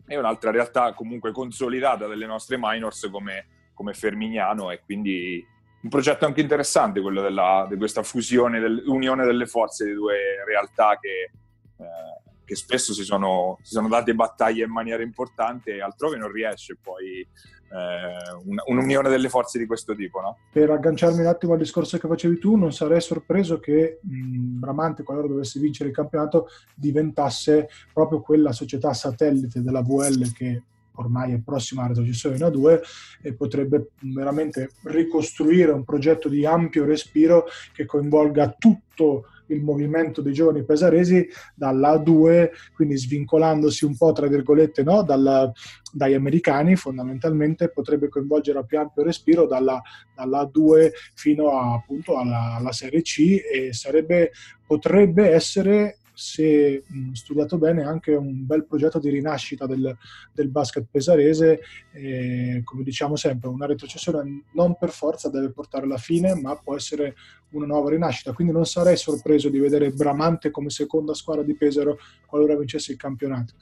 e 0.07 0.17
un'altra 0.17 0.51
realtà 0.51 0.95
comunque 0.95 1.33
consolidata 1.33 2.07
delle 2.07 2.27
nostre 2.27 2.57
minors 2.59 3.09
come, 3.11 3.47
come 3.75 3.93
Fermignano 3.93 4.71
e 4.71 4.81
quindi 4.81 5.45
un 5.83 5.91
progetto 5.91 6.25
anche 6.25 6.41
interessante 6.41 7.01
quello 7.03 7.21
della, 7.21 7.67
di 7.69 7.77
questa 7.77 8.03
fusione, 8.03 8.59
dell'unione 8.59 9.25
delle 9.25 9.47
forze 9.47 9.85
di 9.85 9.93
due 9.93 10.43
realtà 10.47 10.99
che, 10.99 11.31
eh, 11.77 12.26
che 12.47 12.55
spesso 12.55 12.95
si 12.95 13.03
sono, 13.03 13.59
si 13.61 13.75
sono, 13.75 13.89
date 13.89 14.15
battaglie 14.15 14.65
in 14.65 14.71
maniera 14.71 15.03
importante 15.03 15.75
e 15.75 15.83
altrove 15.83 16.17
non 16.17 16.31
riesce 16.31 16.79
poi 16.81 17.21
eh, 17.21 18.65
un'unione 18.67 19.09
delle 19.09 19.29
forze 19.29 19.59
di 19.59 19.67
questo 19.67 19.95
tipo. 19.95 20.21
No? 20.21 20.39
Per 20.53 20.71
agganciarmi 20.71 21.21
un 21.21 21.27
attimo 21.27 21.53
al 21.53 21.59
discorso 21.59 21.99
che 21.99 22.07
facevi 22.07 22.39
tu, 22.39 22.55
non 22.57 22.73
sarei 22.73 23.01
sorpreso 23.01 23.59
che 23.59 23.99
mh, 24.01 24.59
Bramante, 24.61 25.03
qualora 25.03 25.27
dovesse 25.27 25.59
vincere 25.59 25.89
il 25.89 25.95
campionato, 25.95 26.47
diventasse 26.75 27.69
proprio 27.93 28.21
quella 28.21 28.53
società 28.53 28.95
satellite 28.95 29.61
della 29.61 29.83
VL 29.83 30.33
che 30.33 30.63
ormai 30.99 31.33
è 31.33 31.41
prossima 31.45 31.83
alla 31.83 31.91
retrocessione 31.91 32.37
in 32.37 32.43
A2 32.43 32.81
e 33.23 33.35
potrebbe 33.35 33.91
veramente 34.01 34.71
ricostruire 34.85 35.73
un 35.73 35.85
progetto 35.85 36.29
di 36.29 36.47
ampio 36.47 36.85
respiro 36.85 37.47
che 37.75 37.85
coinvolga 37.85 38.55
tutto 38.59 39.25
il 39.49 39.63
movimento 39.63 40.21
dei 40.23 40.33
giovani 40.33 40.65
pesaresi 40.65 41.27
dalla 41.55 41.95
A2, 41.95 42.51
quindi 42.75 42.97
svincolandosi 42.97 43.85
un 43.85 43.97
po', 43.97 44.13
tra 44.13 44.27
virgolette, 44.27 44.83
no? 44.83 45.03
Dalla, 45.03 45.51
dagli 45.93 46.15
americani, 46.15 46.77
fondamentalmente 46.77 47.71
potrebbe 47.71 48.09
coinvolgere 48.09 48.59
a 48.59 48.65
più 48.65 48.79
ampio 48.79 49.03
respiro 49.03 49.47
dalla, 49.47 49.81
dalla 50.15 50.43
A2 50.43 50.91
fino 51.15 51.51
a, 51.59 51.75
appunto 51.75 52.17
alla, 52.17 52.57
alla 52.57 52.73
Serie 52.73 53.03
C 53.03 53.41
e 53.53 53.73
sarebbe, 53.73 54.33
potrebbe 54.67 55.31
essere 55.31 55.99
se 56.17 56.83
mh, 56.87 57.13
studiato 57.13 57.59
bene, 57.59 57.85
anche 57.85 58.15
un 58.15 58.47
bel 58.47 58.65
progetto 58.65 58.99
di 58.99 59.11
rinascita 59.11 59.67
del, 59.67 59.95
del 60.33 60.49
basket 60.49 60.87
pesarese. 60.91 61.61
E, 61.93 62.63
come 62.65 62.83
diciamo 62.83 63.17
sempre, 63.17 63.51
una 63.51 63.67
retrocessione 63.67 64.45
non 64.53 64.77
per 64.79 64.91
forza 64.91 65.29
deve 65.29 65.51
portare 65.51 65.85
alla 65.85 65.99
fine, 65.99 66.35
ma 66.35 66.57
può 66.57 66.75
essere 66.75 67.15
una 67.51 67.67
nuova 67.67 67.91
rinascita. 67.91 68.33
Quindi 68.33 68.53
non 68.53 68.65
sarei 68.65 68.97
sorpreso 68.97 69.51
di 69.51 69.59
vedere 69.59 69.91
Bramante 69.91 70.51
come 70.51 70.71
seconda 70.71 71.13
squadra 71.13 71.45
di 71.45 71.55
Pesaro 71.55 71.99
qualora 72.25 72.57
vincesse 72.57 72.93
il 72.93 72.99
campionato. 72.99 73.55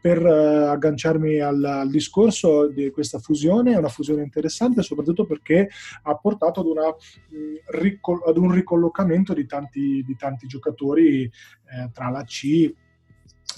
Per 0.00 0.22
uh, 0.22 0.68
agganciarmi 0.68 1.38
al, 1.40 1.64
al, 1.64 1.90
discorso 1.90 2.68
di 2.68 2.90
questa 2.90 3.18
fusione, 3.18 3.72
è 3.72 3.76
una 3.76 3.88
fusione 3.88 4.22
interessante 4.22 4.82
soprattutto 4.82 5.24
perché 5.24 5.68
ha 6.02 6.14
portato 6.16 6.60
ad, 6.60 6.66
una, 6.66 6.86
mh, 6.88 8.28
ad 8.28 8.36
un 8.36 8.52
ricollocamento 8.52 9.32
di 9.32 9.46
tanti, 9.46 10.02
di 10.04 10.16
tanti 10.16 10.46
giocatori 10.46 11.22
eh, 11.72 11.90
tra 11.92 12.01
la 12.10 12.24
C 12.24 12.72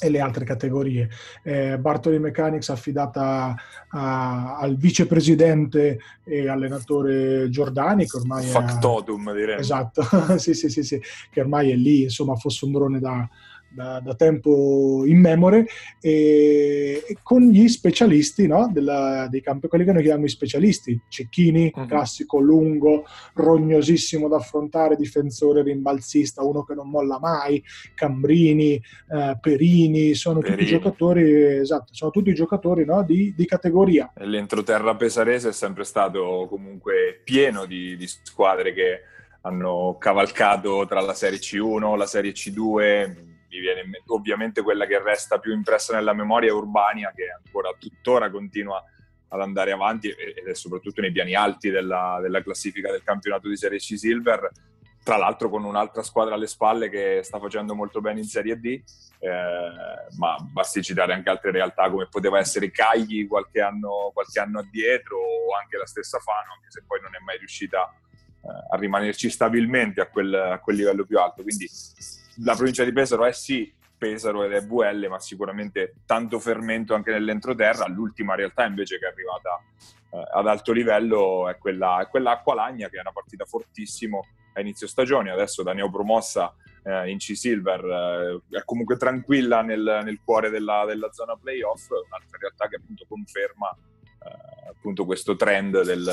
e 0.00 0.08
le 0.08 0.20
altre 0.20 0.44
categorie. 0.44 1.08
Eh, 1.42 1.78
Bartoli 1.78 2.18
Mechanics 2.18 2.68
affidata 2.68 3.54
a, 3.88 4.56
al 4.56 4.76
vicepresidente 4.76 5.98
e 6.24 6.48
allenatore 6.48 7.48
Giordani, 7.48 8.06
che 8.06 8.16
ormai 8.16 8.44
Factotum, 8.44 9.30
è... 9.30 9.34
direi. 9.34 9.58
Esatto, 9.58 10.02
sì, 10.38 10.54
sì, 10.54 10.68
sì, 10.68 10.82
sì, 10.82 11.00
che 11.30 11.40
ormai 11.40 11.70
è 11.70 11.76
lì, 11.76 12.02
insomma, 12.02 12.34
fosse 12.36 12.64
un 12.64 12.72
drone 12.72 12.98
da, 12.98 13.28
da, 13.74 14.00
da 14.00 14.14
tempo 14.14 15.02
immemore 15.04 15.66
e, 16.00 17.02
e, 17.06 17.16
con 17.22 17.42
gli 17.42 17.68
specialisti 17.68 18.46
no, 18.46 18.70
della, 18.72 19.26
dei 19.28 19.42
campi, 19.42 19.68
quelli 19.68 19.84
che 19.84 19.92
noi 19.92 20.02
chiamiamo 20.02 20.26
i 20.26 20.30
specialisti, 20.30 21.00
Cecchini, 21.08 21.72
uh-huh. 21.74 21.86
classico, 21.86 22.38
lungo, 22.38 23.04
rognosissimo 23.34 24.28
da 24.28 24.36
affrontare, 24.36 24.96
difensore, 24.96 25.62
rimbalzista, 25.62 26.42
uno 26.42 26.62
che 26.62 26.74
non 26.74 26.88
molla 26.88 27.18
mai, 27.18 27.62
Cambrini, 27.94 28.74
eh, 28.74 29.38
Perini, 29.40 30.14
sono 30.14 30.38
Perini. 30.38 30.58
tutti 30.58 30.70
giocatori, 30.70 31.56
esatto, 31.56 31.92
sono 31.92 32.10
tutti 32.10 32.32
giocatori 32.32 32.84
no, 32.84 33.02
di, 33.02 33.34
di, 33.36 33.44
categoria. 33.46 34.12
L'entroterra 34.16 34.94
pesarese 34.94 35.48
è 35.48 35.52
sempre 35.52 35.84
stato 35.84 36.46
comunque 36.48 37.20
pieno 37.24 37.64
di, 37.64 37.96
di 37.96 38.06
squadre 38.06 38.72
che 38.72 39.00
hanno 39.42 39.96
cavalcato 39.98 40.86
tra 40.86 41.00
la 41.00 41.14
Serie 41.14 41.38
C1, 41.38 41.96
la 41.96 42.06
Serie 42.06 42.32
C2, 42.32 43.32
mi 43.54 43.60
viene 43.60 43.80
in 43.82 43.90
mente, 43.90 44.12
ovviamente 44.12 44.62
quella 44.62 44.86
che 44.86 45.00
resta 45.00 45.38
più 45.38 45.52
impressa 45.52 45.94
nella 45.94 46.12
memoria 46.12 46.50
è 46.50 46.52
Urbania, 46.52 47.12
che 47.14 47.26
ancora 47.30 47.70
tuttora 47.78 48.30
continua 48.30 48.82
ad 49.28 49.40
andare 49.40 49.72
avanti 49.72 50.08
ed 50.08 50.46
è 50.46 50.54
soprattutto 50.54 51.00
nei 51.00 51.12
piani 51.12 51.34
alti 51.34 51.70
della, 51.70 52.18
della 52.20 52.42
classifica 52.42 52.90
del 52.90 53.02
campionato 53.02 53.48
di 53.48 53.56
Serie 53.56 53.78
C 53.78 53.96
Silver, 53.96 54.50
tra 55.02 55.16
l'altro 55.16 55.50
con 55.50 55.64
un'altra 55.64 56.02
squadra 56.02 56.34
alle 56.34 56.46
spalle 56.46 56.88
che 56.88 57.20
sta 57.22 57.38
facendo 57.38 57.74
molto 57.74 58.00
bene 58.00 58.20
in 58.20 58.26
Serie 58.26 58.58
D, 58.58 58.66
eh, 59.18 59.30
ma 60.16 60.36
basti 60.40 60.82
citare 60.82 61.12
anche 61.12 61.30
altre 61.30 61.50
realtà 61.50 61.90
come 61.90 62.08
poteva 62.08 62.38
essere 62.38 62.70
Cagli 62.70 63.26
qualche 63.26 63.60
anno, 63.60 64.10
qualche 64.14 64.40
anno 64.40 64.60
addietro 64.60 65.18
o 65.18 65.56
anche 65.60 65.76
la 65.76 65.86
stessa 65.86 66.18
Fano, 66.18 66.54
anche 66.54 66.70
se 66.70 66.84
poi 66.86 67.00
non 67.00 67.14
è 67.14 67.18
mai 67.24 67.38
riuscita 67.38 67.92
eh, 68.44 68.74
a 68.74 68.76
rimanerci 68.78 69.28
stabilmente 69.28 70.00
a 70.00 70.06
quel, 70.06 70.32
a 70.32 70.58
quel 70.58 70.76
livello 70.76 71.04
più 71.04 71.18
alto. 71.18 71.42
Quindi 71.42 71.68
la 72.38 72.54
provincia 72.54 72.84
di 72.84 72.92
Pesaro 72.92 73.24
è 73.24 73.32
sì 73.32 73.72
Pesaro 73.96 74.44
ed 74.44 74.52
è 74.52 74.64
VL, 74.64 75.06
ma 75.08 75.18
sicuramente 75.18 75.94
tanto 76.04 76.38
fermento 76.38 76.94
anche 76.94 77.10
nell'entroterra. 77.10 77.86
L'ultima 77.88 78.34
realtà 78.34 78.64
invece 78.66 78.98
che 78.98 79.06
è 79.06 79.10
arrivata 79.10 79.62
eh, 80.10 80.38
ad 80.38 80.46
alto 80.46 80.72
livello 80.72 81.48
è 81.48 81.56
quella, 81.56 82.02
è 82.02 82.08
quella 82.08 82.32
Acqualagna, 82.32 82.88
che 82.88 82.98
è 82.98 83.00
una 83.00 83.12
partita 83.12 83.44
fortissimo 83.44 84.26
a 84.54 84.60
inizio 84.60 84.86
stagione. 84.86 85.30
Adesso 85.30 85.62
da 85.62 85.72
neopromossa 85.72 86.54
eh, 86.82 87.10
in 87.10 87.18
C-Silver 87.18 88.42
eh, 88.50 88.58
è 88.58 88.64
comunque 88.64 88.96
tranquilla 88.96 89.62
nel, 89.62 90.02
nel 90.04 90.20
cuore 90.22 90.50
della, 90.50 90.84
della, 90.86 91.10
zona 91.12 91.36
playoff, 91.36 91.88
un'altra 91.90 92.38
realtà 92.38 92.68
che 92.68 92.76
appunto 92.76 93.06
conferma 93.08 93.74
eh, 94.24 94.68
appunto 94.68 95.04
questo 95.04 95.34
trend 95.36 95.82
del, 95.82 96.04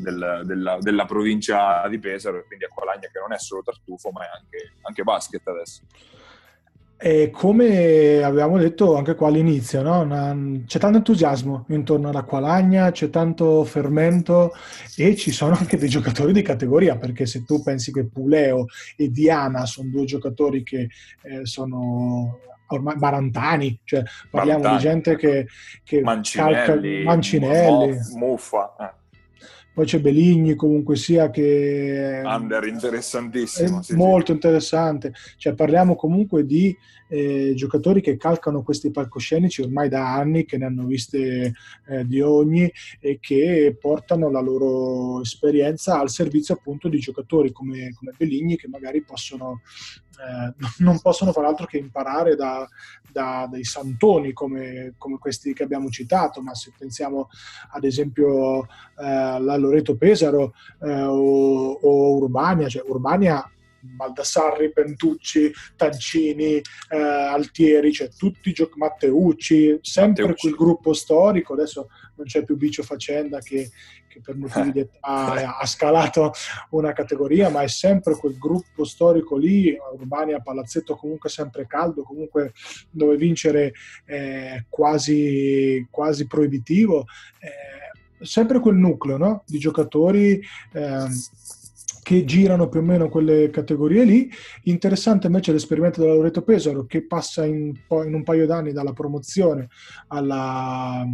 del, 0.00 0.42
della, 0.44 0.78
della, 0.80 1.04
provincia 1.04 1.86
di 1.88 1.98
Pesaro, 1.98 2.44
quindi 2.46 2.64
Acqualagna 2.64 3.08
che 3.12 3.18
non 3.18 3.32
è 3.32 3.38
solo 3.38 3.62
tartufo 3.62 4.10
ma 4.10 4.24
è 4.24 4.28
anche, 4.36 4.72
anche 4.82 5.02
basket 5.02 5.46
adesso. 5.46 5.82
E 7.02 7.30
come 7.30 8.22
avevamo 8.22 8.58
detto 8.58 8.94
anche 8.94 9.14
qua 9.14 9.28
all'inizio, 9.28 9.80
no? 9.80 10.00
Una, 10.00 10.36
c'è 10.66 10.78
tanto 10.78 10.98
entusiasmo 10.98 11.64
intorno 11.68 12.10
all'Acqualagna, 12.10 12.90
c'è 12.90 13.08
tanto 13.08 13.64
fermento 13.64 14.52
e 14.98 15.16
ci 15.16 15.30
sono 15.30 15.56
anche 15.58 15.78
dei 15.78 15.88
giocatori 15.88 16.34
di 16.34 16.42
categoria, 16.42 16.98
perché 16.98 17.24
se 17.24 17.42
tu 17.44 17.62
pensi 17.62 17.90
che 17.90 18.04
Puleo 18.04 18.66
e 18.96 19.08
Diana 19.08 19.64
sono 19.64 19.88
due 19.88 20.04
giocatori 20.04 20.62
che 20.62 20.90
eh, 21.22 21.46
sono 21.46 22.40
ormai 22.66 22.96
barantani, 22.96 23.80
cioè 23.84 24.02
parliamo 24.30 24.60
Barantani, 24.60 24.76
di 24.76 24.82
gente 24.82 25.16
che, 25.16 25.46
che 25.82 26.02
Mancinelli, 26.02 26.96
calca, 26.96 27.04
Mancinelli. 27.04 27.96
Muffa. 28.16 28.76
Eh. 28.78 28.99
Poi 29.72 29.86
c'è 29.86 30.00
Beligni 30.00 30.54
comunque 30.54 30.96
sia 30.96 31.30
che... 31.30 32.22
Under 32.24 32.66
interessantissimo. 32.66 33.82
Sì, 33.82 33.94
molto 33.94 34.26
sì. 34.26 34.32
interessante. 34.32 35.12
Cioè 35.36 35.54
parliamo 35.54 35.94
comunque 35.94 36.44
di 36.44 36.76
eh, 37.08 37.52
giocatori 37.54 38.00
che 38.00 38.16
calcano 38.16 38.62
questi 38.62 38.90
palcoscenici 38.90 39.62
ormai 39.62 39.88
da 39.88 40.14
anni, 40.14 40.44
che 40.44 40.58
ne 40.58 40.66
hanno 40.66 40.86
viste 40.86 41.52
eh, 41.88 42.06
di 42.06 42.20
ogni 42.20 42.70
e 43.00 43.18
che 43.20 43.76
portano 43.78 44.30
la 44.30 44.40
loro 44.40 45.20
esperienza 45.20 45.98
al 45.98 46.10
servizio 46.10 46.54
appunto 46.54 46.88
di 46.88 46.98
giocatori 46.98 47.52
come, 47.52 47.92
come 47.94 48.14
Beligni 48.16 48.56
che 48.56 48.68
magari 48.68 49.02
possono, 49.02 49.60
eh, 50.20 50.54
non 50.78 51.00
possono 51.00 51.32
far 51.32 51.44
altro 51.44 51.66
che 51.66 51.78
imparare 51.78 52.36
da, 52.36 52.68
da 53.10 53.48
dei 53.50 53.64
santoni 53.64 54.32
come, 54.32 54.94
come, 54.98 55.18
questi 55.18 55.52
che 55.52 55.62
abbiamo 55.62 55.88
citato, 55.88 56.42
ma 56.42 56.54
se 56.54 56.72
pensiamo 56.76 57.28
ad 57.70 57.84
esempio 57.84 58.64
eh, 58.64 58.66
alla 59.06 59.56
Loreto 59.56 59.96
Pesaro 59.96 60.52
eh, 60.82 61.02
o, 61.02 61.72
o 61.72 62.16
Urbania, 62.16 62.68
cioè 62.68 62.84
Urbania 62.86 63.48
Baldassarri, 63.80 64.72
Pentucci, 64.72 65.52
Tancini, 65.76 66.60
eh, 66.88 66.96
Altieri, 66.96 67.92
cioè 67.92 68.08
tutti 68.08 68.50
i 68.50 68.52
giochi, 68.52 68.78
Matteucci, 68.78 69.78
sempre 69.82 70.22
Matteucci. 70.22 70.46
quel 70.46 70.54
gruppo 70.54 70.92
storico, 70.92 71.52
adesso 71.52 71.88
non 72.16 72.26
c'è 72.26 72.44
più 72.44 72.56
Bicio 72.56 72.82
Facenda 72.82 73.38
che, 73.40 73.70
che 74.08 74.20
per 74.20 74.36
motivi 74.36 74.72
di 74.72 74.80
età 74.80 75.58
ha 75.58 75.66
scalato 75.66 76.32
una 76.70 76.92
categoria, 76.92 77.48
ma 77.48 77.62
è 77.62 77.68
sempre 77.68 78.16
quel 78.16 78.36
gruppo 78.38 78.84
storico 78.84 79.36
lì, 79.36 79.76
Urbania 79.94 80.40
Palazzetto 80.40 80.96
comunque 80.96 81.30
sempre 81.30 81.66
caldo, 81.66 82.02
comunque 82.02 82.52
dove 82.90 83.16
vincere 83.16 83.72
è 84.04 84.64
quasi, 84.68 85.86
quasi 85.90 86.26
proibitivo, 86.26 87.06
eh, 87.38 88.24
sempre 88.24 88.60
quel 88.60 88.76
nucleo 88.76 89.16
no? 89.16 89.42
di 89.46 89.58
giocatori. 89.58 90.40
Eh, 90.72 91.06
che 92.02 92.24
girano 92.24 92.68
più 92.68 92.80
o 92.80 92.82
meno 92.82 93.08
quelle 93.08 93.50
categorie 93.50 94.04
lì. 94.04 94.30
Interessante 94.64 95.26
invece 95.26 95.52
l'esperimento 95.52 96.00
della 96.00 96.14
Loreto 96.14 96.42
Pesaro 96.42 96.86
che 96.86 97.06
passa 97.06 97.44
in, 97.44 97.72
in 97.88 98.14
un 98.14 98.22
paio 98.22 98.46
d'anni 98.46 98.72
dalla 98.72 98.92
promozione 98.92 99.68
alla, 100.08 101.06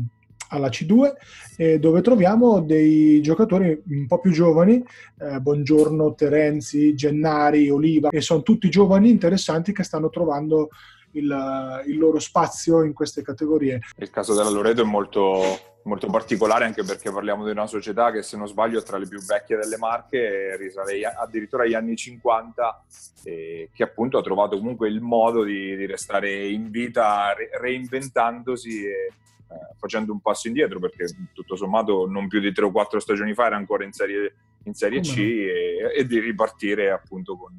alla 0.49 0.68
C2 0.68 1.12
eh, 1.57 1.78
dove 1.78 2.01
troviamo 2.03 2.61
dei 2.61 3.20
giocatori 3.20 3.82
un 3.89 4.07
po' 4.07 4.20
più 4.20 4.30
giovani, 4.30 4.82
eh, 5.18 5.41
Buongiorno, 5.41 6.14
Terenzi, 6.14 6.95
Gennari, 6.95 7.70
Oliva, 7.70 8.11
che 8.11 8.20
sono 8.20 8.43
tutti 8.43 8.68
giovani 8.68 9.11
interessanti 9.11 9.72
che 9.72 9.82
stanno 9.82 10.11
trovando 10.11 10.68
il, 11.17 11.85
il 11.87 11.99
loro 11.99 12.19
spazio 12.19 12.83
in 12.83 12.93
queste 12.93 13.23
categorie. 13.23 13.81
Il 13.97 14.11
caso 14.11 14.35
della 14.35 14.51
Loreto 14.51 14.83
è 14.83 14.85
molto, 14.85 15.43
molto 15.85 16.09
particolare 16.09 16.64
anche 16.64 16.85
perché 16.85 17.11
parliamo 17.11 17.45
di 17.45 17.51
una 17.51 17.67
società 17.67 18.11
che 18.11 18.23
se 18.23 18.37
non 18.37 18.49
sbaglio 18.49 18.79
è 18.79 18.83
tra 18.83 18.99
le 18.99 19.07
più 19.07 19.21
vecchie 19.21 19.57
delle 19.57 19.79
Marche, 19.79 20.57
risale 20.57 21.03
addirittura 21.05 21.64
agli 21.64 21.75
anni 21.75 21.97
50 21.97 22.85
e 23.25 23.71
che 23.73 23.83
appunto 23.83 24.19
ha 24.19 24.23
trovato 24.23 24.57
comunque 24.57 24.89
il 24.89 25.01
modo 25.01 25.43
di, 25.43 25.77
di 25.77 25.87
restare 25.87 26.47
in 26.49 26.71
vita 26.71 27.33
re, 27.33 27.51
reinventandosi 27.59 28.85
e 28.87 29.12
eh, 29.49 29.77
facendo 29.79 30.11
un 30.12 30.21
passo 30.21 30.49
indietro 30.49 30.81
perché 30.81 31.07
tutto 31.33 31.55
sommato 31.55 32.09
non 32.09 32.27
più 32.27 32.41
di 32.41 32.53
tre 32.53 32.64
o 32.64 32.73
quattro 32.73 32.99
stagioni 32.99 33.33
fa 33.33 33.47
era 33.47 33.57
ancora 33.57 33.85
in 33.85 33.93
Serie, 33.93 34.35
in 34.64 34.75
serie 34.75 35.01
C 35.01 35.19
e, 35.19 35.93
e, 35.97 36.05
di 36.05 36.19
ripartire 36.19 36.91
appunto 36.91 37.37
con, 37.37 37.57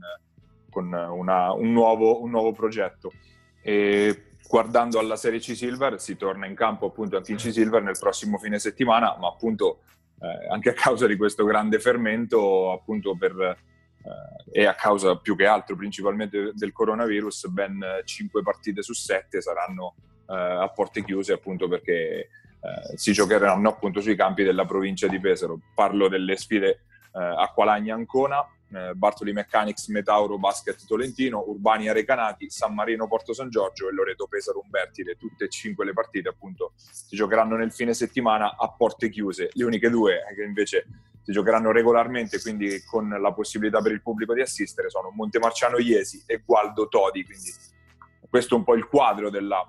con 0.70 0.86
una, 0.86 1.54
un, 1.54 1.72
nuovo, 1.72 2.22
un 2.22 2.30
nuovo 2.30 2.52
progetto. 2.52 3.14
E 3.68 4.28
guardando 4.48 4.98
alla 4.98 5.18
Serie 5.18 5.40
C 5.40 5.54
Silver 5.54 6.00
si 6.00 6.16
torna 6.16 6.46
in 6.46 6.56
campo 6.56 6.86
appunto 6.86 7.18
anche 7.18 7.34
in 7.34 7.38
C 7.38 7.52
Silver 7.52 7.84
nel 7.84 7.98
prossimo 8.00 8.38
fine 8.38 8.60
settimana, 8.60 9.18
ma 9.20 9.28
appunto 9.28 9.80
eh, 10.22 10.48
anche 10.50 10.70
a 10.70 10.74
causa 10.74 11.06
di 11.06 11.18
questo 11.18 11.44
grande 11.44 11.78
fermento, 11.78 12.72
appunto 12.72 13.18
per, 13.18 13.34
eh, 13.42 14.62
e 14.62 14.66
a 14.66 14.74
causa 14.74 15.18
più 15.18 15.36
che 15.36 15.46
altro 15.46 15.76
principalmente 15.76 16.52
del 16.54 16.72
coronavirus, 16.72 17.48
ben 17.50 17.84
5 18.06 18.42
partite 18.42 18.82
su 18.82 18.94
7 18.94 19.42
saranno 19.42 19.96
eh, 20.30 20.34
a 20.34 20.70
porte 20.70 21.04
chiuse 21.04 21.34
appunto 21.34 21.68
perché 21.68 21.94
eh, 22.00 22.30
si 22.96 23.12
giocheranno 23.12 23.68
appunto 23.68 24.00
sui 24.00 24.16
campi 24.16 24.44
della 24.44 24.66
provincia 24.66 25.08
di 25.08 25.20
Pesaro. 25.20 25.60
Parlo 25.76 26.08
delle 26.08 26.38
sfide 26.38 26.70
eh, 26.70 26.80
Acqualagna-Ancona, 27.12 28.48
eh, 28.74 28.94
Bartoli 28.94 29.34
Mechanics 29.34 29.88
Metauro 29.88 30.38
Basket 30.38 30.86
Tolentino, 30.86 31.44
Urbani 31.48 31.88
Arecanati, 31.88 32.50
San 32.50 32.74
Marino 32.74 33.08
Porto 33.08 33.34
San 33.34 33.50
Giorgio 33.50 33.90
e 33.90 33.94
Loreto 33.94 34.28
Pesaro 34.28 34.62
Umbertide. 34.64 35.16
Tutte 35.16 35.46
e 35.46 35.50
cinque 35.50 35.86
le 35.86 35.94
partite 35.94 36.30
appunto 36.30 36.74
si 36.76 37.16
giocheranno 37.16 37.56
nel 37.56 37.72
fine 37.72 37.94
settimana 37.94 38.56
a 38.58 38.70
porte 38.70 39.10
chiuse. 39.10 39.50
Le 39.54 39.64
uniche 39.64 39.90
due 39.90 40.24
che 40.36 40.44
invece 40.44 40.86
si 41.24 41.32
giocheranno 41.32 41.72
regolarmente, 41.72 42.40
quindi 42.42 42.82
con 42.86 43.10
la 43.10 43.34
possibilità 43.34 43.82
per 43.82 43.92
il 43.92 44.02
pubblico 44.02 44.34
di 44.34 44.42
assistere, 44.42 44.90
sono 44.90 45.10
Montemarciano 45.10 45.78
Iesi 45.78 46.24
e 46.26 46.42
Gualdo 46.46 46.88
Todi. 46.88 47.26
Quindi 47.26 47.54
questo 48.30 48.56
è 48.56 48.58
un 48.58 48.64
po' 48.64 48.76
il 48.76 48.88
quadro 48.88 49.30
della, 49.30 49.66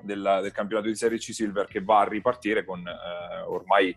della, 0.00 0.40
del 0.40 0.52
campionato 0.52 0.88
di 0.88 0.94
Serie 0.94 1.18
C 1.18 1.32
Silver 1.32 1.66
che 1.66 1.82
va 1.82 2.00
a 2.00 2.08
ripartire 2.08 2.64
con 2.64 2.86
eh, 2.86 3.40
ormai 3.46 3.88
eh, 3.88 3.96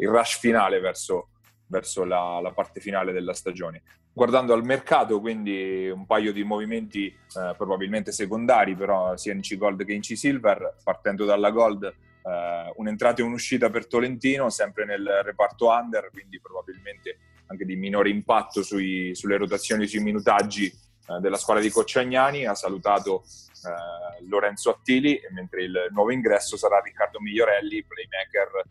il 0.00 0.08
rush 0.08 0.38
finale 0.38 0.80
verso 0.80 1.28
verso 1.74 2.04
la, 2.04 2.38
la, 2.40 2.52
parte 2.52 2.78
finale 2.80 3.12
della 3.12 3.34
stagione. 3.34 3.82
Guardando 4.12 4.52
al 4.52 4.64
mercato, 4.64 5.20
quindi 5.20 5.88
un 5.88 6.06
paio 6.06 6.32
di 6.32 6.44
movimenti 6.44 7.06
eh, 7.06 7.54
probabilmente 7.56 8.12
secondari, 8.12 8.76
però 8.76 9.16
sia 9.16 9.32
in 9.32 9.40
C 9.40 9.56
Gold 9.56 9.84
che 9.84 9.92
in 9.92 10.00
C 10.00 10.16
Silver, 10.16 10.76
partendo 10.84 11.24
dalla 11.24 11.50
Gold, 11.50 11.82
eh, 11.84 12.72
un'entrata 12.76 13.22
e 13.22 13.24
un'uscita 13.24 13.70
per 13.70 13.88
Tolentino, 13.88 14.50
sempre 14.50 14.84
nel 14.84 15.04
reparto 15.24 15.68
under, 15.68 16.10
quindi 16.12 16.40
probabilmente 16.40 17.18
anche 17.46 17.64
di 17.64 17.74
minore 17.74 18.08
impatto 18.08 18.62
sui, 18.62 19.12
sulle 19.16 19.36
rotazioni, 19.36 19.88
sui 19.88 20.00
minutaggi 20.00 20.66
eh, 20.66 21.20
della 21.20 21.36
squadra 21.36 21.62
di 21.62 21.70
Cocciagnani. 21.70 22.46
Ha 22.46 22.54
salutato 22.54 23.24
eh, 23.24 24.24
Lorenzo 24.28 24.70
Attili, 24.70 25.20
mentre 25.32 25.64
il 25.64 25.88
nuovo 25.90 26.12
ingresso 26.12 26.56
sarà 26.56 26.80
Riccardo 26.80 27.20
Migliorelli, 27.20 27.84
playmaker 27.84 28.62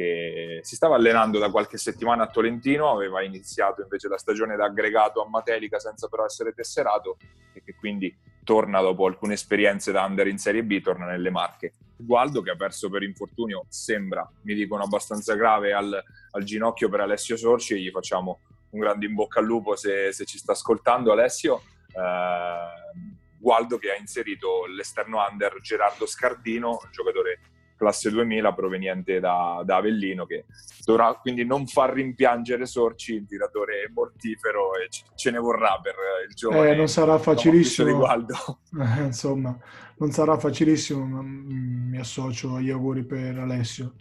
che 0.00 0.60
si 0.62 0.76
stava 0.76 0.96
allenando 0.96 1.38
da 1.38 1.50
qualche 1.50 1.76
settimana 1.76 2.22
a 2.22 2.28
Tolentino, 2.28 2.90
aveva 2.90 3.22
iniziato 3.22 3.82
invece 3.82 4.08
la 4.08 4.16
stagione 4.16 4.56
da 4.56 4.64
aggregato 4.64 5.22
a 5.22 5.28
Matelica 5.28 5.78
senza 5.78 6.08
però 6.08 6.24
essere 6.24 6.54
tesserato 6.54 7.18
e 7.52 7.62
che 7.62 7.74
quindi 7.74 8.16
torna 8.42 8.80
dopo 8.80 9.04
alcune 9.04 9.34
esperienze 9.34 9.92
da 9.92 10.04
under 10.04 10.26
in 10.26 10.38
Serie 10.38 10.64
B, 10.64 10.80
torna 10.80 11.04
nelle 11.04 11.28
Marche. 11.28 11.74
Gualdo 11.96 12.40
che 12.40 12.50
ha 12.50 12.56
perso 12.56 12.88
per 12.88 13.02
infortunio, 13.02 13.66
sembra, 13.68 14.26
mi 14.44 14.54
dicono 14.54 14.84
abbastanza 14.84 15.34
grave 15.34 15.74
al, 15.74 16.02
al 16.30 16.44
ginocchio 16.44 16.88
per 16.88 17.00
Alessio 17.00 17.36
Sorci 17.36 17.74
e 17.74 17.80
gli 17.80 17.90
facciamo 17.90 18.40
un 18.70 18.80
grande 18.80 19.04
in 19.04 19.14
bocca 19.14 19.40
al 19.40 19.44
lupo 19.44 19.76
se, 19.76 20.12
se 20.12 20.24
ci 20.24 20.38
sta 20.38 20.52
ascoltando 20.52 21.12
Alessio. 21.12 21.60
Eh, 21.92 23.18
Gualdo 23.38 23.76
che 23.76 23.90
ha 23.90 23.96
inserito 23.96 24.64
l'esterno 24.66 25.18
under 25.30 25.60
Gerardo 25.60 26.06
Scardino, 26.06 26.80
giocatore 26.90 27.40
classe 27.80 28.10
2000 28.10 28.52
proveniente 28.52 29.20
da, 29.20 29.62
da, 29.64 29.76
Avellino 29.76 30.26
che 30.26 30.44
dovrà 30.84 31.14
quindi 31.14 31.46
non 31.46 31.66
far 31.66 31.94
rimpiangere 31.94 32.66
Sorci, 32.66 33.14
il 33.14 33.26
tiratore 33.26 33.90
mortifero 33.94 34.74
e 34.76 34.88
ce 35.14 35.30
ne 35.30 35.38
vorrà 35.38 35.80
per 35.82 35.94
il 36.28 36.34
giovane. 36.34 36.72
Eh, 36.72 36.74
non 36.74 36.88
sarà 36.88 37.18
facilissimo. 37.18 38.06
Eh, 38.06 39.02
insomma, 39.02 39.58
non 39.96 40.10
sarà 40.10 40.38
facilissimo, 40.38 41.06
ma 41.06 41.22
mi 41.22 41.98
associo 41.98 42.56
agli 42.56 42.70
auguri 42.70 43.04
per 43.04 43.38
Alessio. 43.38 43.94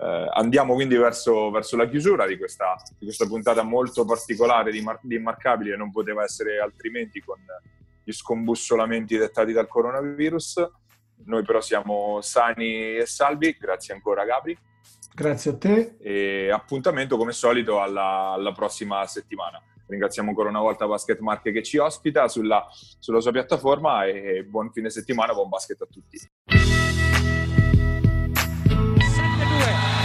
Eh, 0.00 0.28
andiamo 0.34 0.74
quindi 0.74 0.96
verso, 0.96 1.50
verso 1.50 1.76
la 1.76 1.88
chiusura 1.88 2.26
di 2.26 2.36
questa, 2.36 2.76
di 2.98 3.06
questa, 3.06 3.26
puntata 3.26 3.62
molto 3.62 4.04
particolare 4.04 4.70
di, 4.70 4.82
Mar- 4.82 5.00
di 5.02 5.16
Immarcabili 5.16 5.72
e 5.72 5.76
non 5.76 5.90
poteva 5.90 6.22
essere 6.22 6.60
altrimenti 6.60 7.20
con 7.20 7.38
gli 8.04 8.12
scombussolamenti 8.12 9.16
dettati 9.16 9.52
dal 9.52 9.66
coronavirus. 9.66 10.68
Noi 11.28 11.44
però 11.44 11.60
siamo 11.60 12.20
sani 12.22 12.96
e 12.96 13.06
salvi, 13.06 13.54
grazie 13.60 13.92
ancora 13.92 14.24
Gabri. 14.24 14.58
Grazie 15.14 15.50
a 15.50 15.56
te. 15.58 15.96
E 16.00 16.50
appuntamento 16.50 17.18
come 17.18 17.32
solito 17.32 17.82
alla, 17.82 18.30
alla 18.32 18.52
prossima 18.52 19.06
settimana. 19.06 19.62
Ringraziamo 19.86 20.30
ancora 20.30 20.48
una 20.48 20.60
volta 20.60 20.86
Basket 20.86 21.18
Marche 21.20 21.52
che 21.52 21.62
ci 21.62 21.76
ospita 21.76 22.28
sulla, 22.28 22.66
sulla 22.98 23.20
sua 23.20 23.30
piattaforma 23.30 24.04
e 24.04 24.44
buon 24.44 24.72
fine 24.72 24.88
settimana, 24.88 25.34
buon 25.34 25.50
basket 25.50 25.82
a 25.82 25.86
tutti. 25.90 26.18
7-2, 26.18 26.66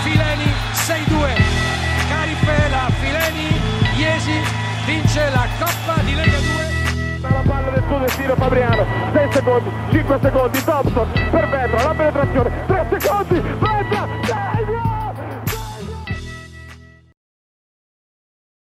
Fileni 0.03 0.51
6-2, 0.73 2.09
Carifela, 2.09 2.89
Fileni, 2.99 3.47
Iesi 3.97 4.41
vince 4.85 5.29
la 5.29 5.47
Coppa 5.57 6.01
di 6.03 6.15
Lega 6.15 6.39
2 6.39 6.73
del 7.83 7.87
suo 7.87 7.97
destino 7.99 8.35
Fabriano 8.35 8.85
6 9.13 9.31
secondi 9.31 9.69
5 9.91 10.19
secondi 10.21 10.63
Thompson 10.63 11.07
per 11.31 11.49
Vetra 11.49 11.83
la 11.83 11.93
penetrazione. 11.93 12.51
3 12.67 12.87
secondi 12.99 13.41
Vetra 13.41 14.07
6 14.23 14.62